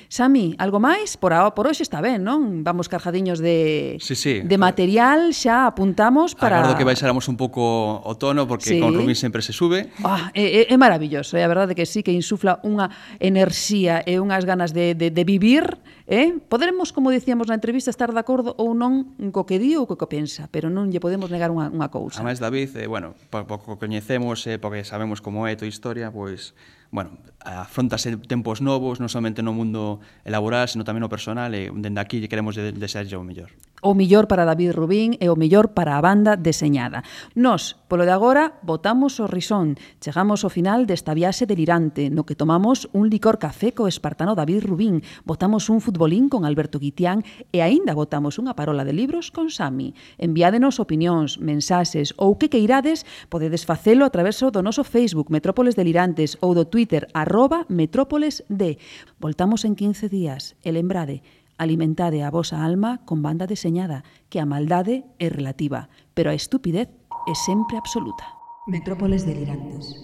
Sami, 0.09 0.55
algo 0.55 0.79
máis? 0.79 1.19
Por 1.19 1.35
a, 1.35 1.51
por 1.51 1.67
hoxe 1.67 1.83
está 1.83 1.99
ben, 1.99 2.23
non? 2.23 2.63
Vamos 2.63 2.87
carjadiños 2.87 3.43
de 3.43 3.99
sí, 3.99 4.15
sí. 4.15 4.39
de 4.39 4.55
eh, 4.55 4.57
material, 4.57 5.35
xa 5.35 5.67
apuntamos 5.67 6.31
para 6.31 6.63
Agardo 6.63 6.79
que 6.79 6.87
baixáramos 6.87 7.27
un 7.27 7.35
pouco 7.35 7.99
o 7.99 8.13
tono 8.15 8.47
porque 8.47 8.71
sí. 8.71 8.79
con 8.79 8.95
Rumi 8.95 9.19
sempre 9.19 9.43
se 9.43 9.51
sube. 9.51 9.91
Ah, 10.07 10.31
é, 10.31 10.63
é, 10.63 10.73
é 10.73 10.77
maravilloso, 10.79 11.35
é 11.35 11.43
a 11.43 11.51
verdade 11.51 11.75
que 11.75 11.83
sí 11.83 12.07
que 12.07 12.15
insufla 12.15 12.63
unha 12.63 12.87
enerxía 13.19 13.99
e 14.07 14.15
unhas 14.23 14.47
ganas 14.47 14.71
de 14.71 14.95
de 14.95 15.11
de 15.11 15.23
vivir, 15.27 15.75
eh? 16.07 16.39
Poderemos, 16.47 16.95
como 16.95 17.11
dicíamos 17.11 17.51
na 17.51 17.59
entrevista, 17.59 17.91
estar 17.91 18.15
de 18.15 18.21
acordo 18.23 18.55
ou 18.55 18.71
non 18.71 19.11
co 19.35 19.43
que 19.43 19.59
di 19.59 19.75
ou 19.75 19.83
co 19.83 19.99
que 19.99 20.07
pensa, 20.07 20.47
pero 20.47 20.71
non 20.71 20.87
lle 20.87 21.03
podemos 21.03 21.27
negar 21.27 21.51
unha 21.51 21.67
unha 21.67 21.91
cousa. 21.91 22.23
Ademais 22.23 22.39
David, 22.39 22.79
eh, 22.79 22.87
bueno, 22.87 23.11
pouco 23.27 23.75
coñecemos, 23.75 24.47
eh, 24.47 24.55
porque 24.55 24.87
sabemos 24.87 25.19
como 25.19 25.43
é 25.43 25.51
a 25.51 25.59
tua 25.59 25.67
historia, 25.67 26.15
pois 26.15 26.55
pues 26.55 26.76
bueno, 26.91 27.17
afrontase 27.43 28.15
tempos 28.27 28.61
novos, 28.61 28.99
non 28.99 29.11
somente 29.11 29.43
no 29.43 29.51
mundo 29.51 29.99
laboral, 30.23 30.67
sino 30.71 30.87
tamén 30.87 31.03
no 31.03 31.11
personal, 31.11 31.51
eh, 31.55 31.67
e 31.67 31.73
dende 31.73 31.99
aquí 31.99 32.23
queremos 32.27 32.55
de, 32.55 32.71
desearlle 32.75 33.15
o 33.19 33.23
mellor 33.23 33.51
o 33.81 33.93
millor 33.93 34.27
para 34.27 34.45
David 34.45 34.73
Rubín 34.73 35.17
e 35.21 35.29
o 35.29 35.37
millor 35.37 35.77
para 35.77 35.97
a 35.97 36.01
banda 36.01 36.33
deseñada. 36.33 37.05
Nos, 37.37 37.77
polo 37.85 38.09
de 38.09 38.13
agora, 38.13 38.57
botamos 38.65 39.21
o 39.21 39.29
risón. 39.29 39.77
Chegamos 40.01 40.41
ao 40.41 40.49
final 40.49 40.89
desta 40.89 41.13
viaxe 41.13 41.45
delirante, 41.45 42.09
no 42.09 42.25
que 42.25 42.33
tomamos 42.33 42.89
un 42.97 43.13
licor 43.13 43.37
café 43.37 43.77
co 43.77 43.85
espartano 43.85 44.33
David 44.33 44.65
Rubín, 44.65 45.05
botamos 45.29 45.69
un 45.69 45.77
futbolín 45.77 46.25
con 46.25 46.41
Alberto 46.41 46.81
Guitián 46.81 47.21
e 47.53 47.61
aínda 47.61 47.93
botamos 47.93 48.41
unha 48.41 48.57
parola 48.57 48.81
de 48.81 48.97
libros 48.97 49.29
con 49.29 49.53
Sami. 49.53 49.93
Enviádenos 50.17 50.81
opinións, 50.81 51.37
mensaxes 51.37 52.17
ou 52.17 52.41
que 52.41 52.49
queirades, 52.49 53.05
podedes 53.29 53.69
facelo 53.69 54.03
a 54.03 54.13
través 54.13 54.41
do 54.41 54.61
noso 54.65 54.81
Facebook 54.81 55.29
Metrópoles 55.29 55.77
Delirantes 55.77 56.37
ou 56.41 56.57
do 56.57 56.65
Twitter 56.65 57.05
arroba 57.13 57.69
metrópoles 57.69 58.41
D. 58.49 58.81
Voltamos 59.21 59.65
en 59.65 59.77
15 59.77 60.09
días 60.09 60.57
e 60.65 60.73
lembrade, 60.73 61.21
alimentade 61.57 62.23
a 62.23 62.29
vosa 62.29 62.63
alma 62.63 63.01
con 63.05 63.21
banda 63.21 63.47
deseñada, 63.47 64.03
que 64.29 64.39
a 64.39 64.45
maldade 64.45 65.05
é 65.19 65.29
relativa, 65.29 65.89
pero 66.13 66.29
a 66.29 66.37
estupidez 66.37 66.89
é 67.27 67.35
sempre 67.35 67.77
absoluta. 67.77 68.23
Metrópoles 68.67 69.25
delirantes. 69.25 69.95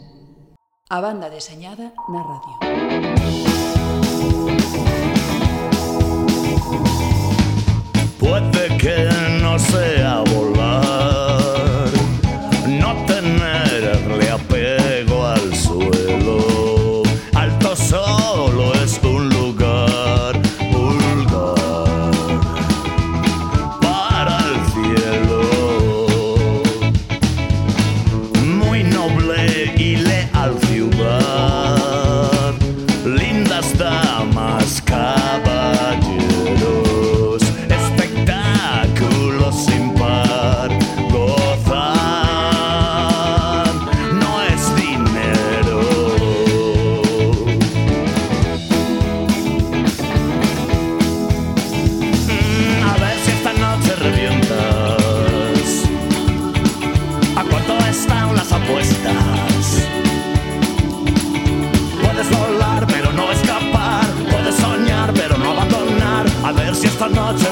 A 0.90 1.02
banda 1.02 1.30
deseñada 1.30 1.94
na 2.10 2.22
radio. 2.22 2.56
Puede 8.20 8.78
que 8.78 9.10
no 9.42 9.60
sea 9.60 10.24
I'm 67.04 67.12
not. 67.12 67.43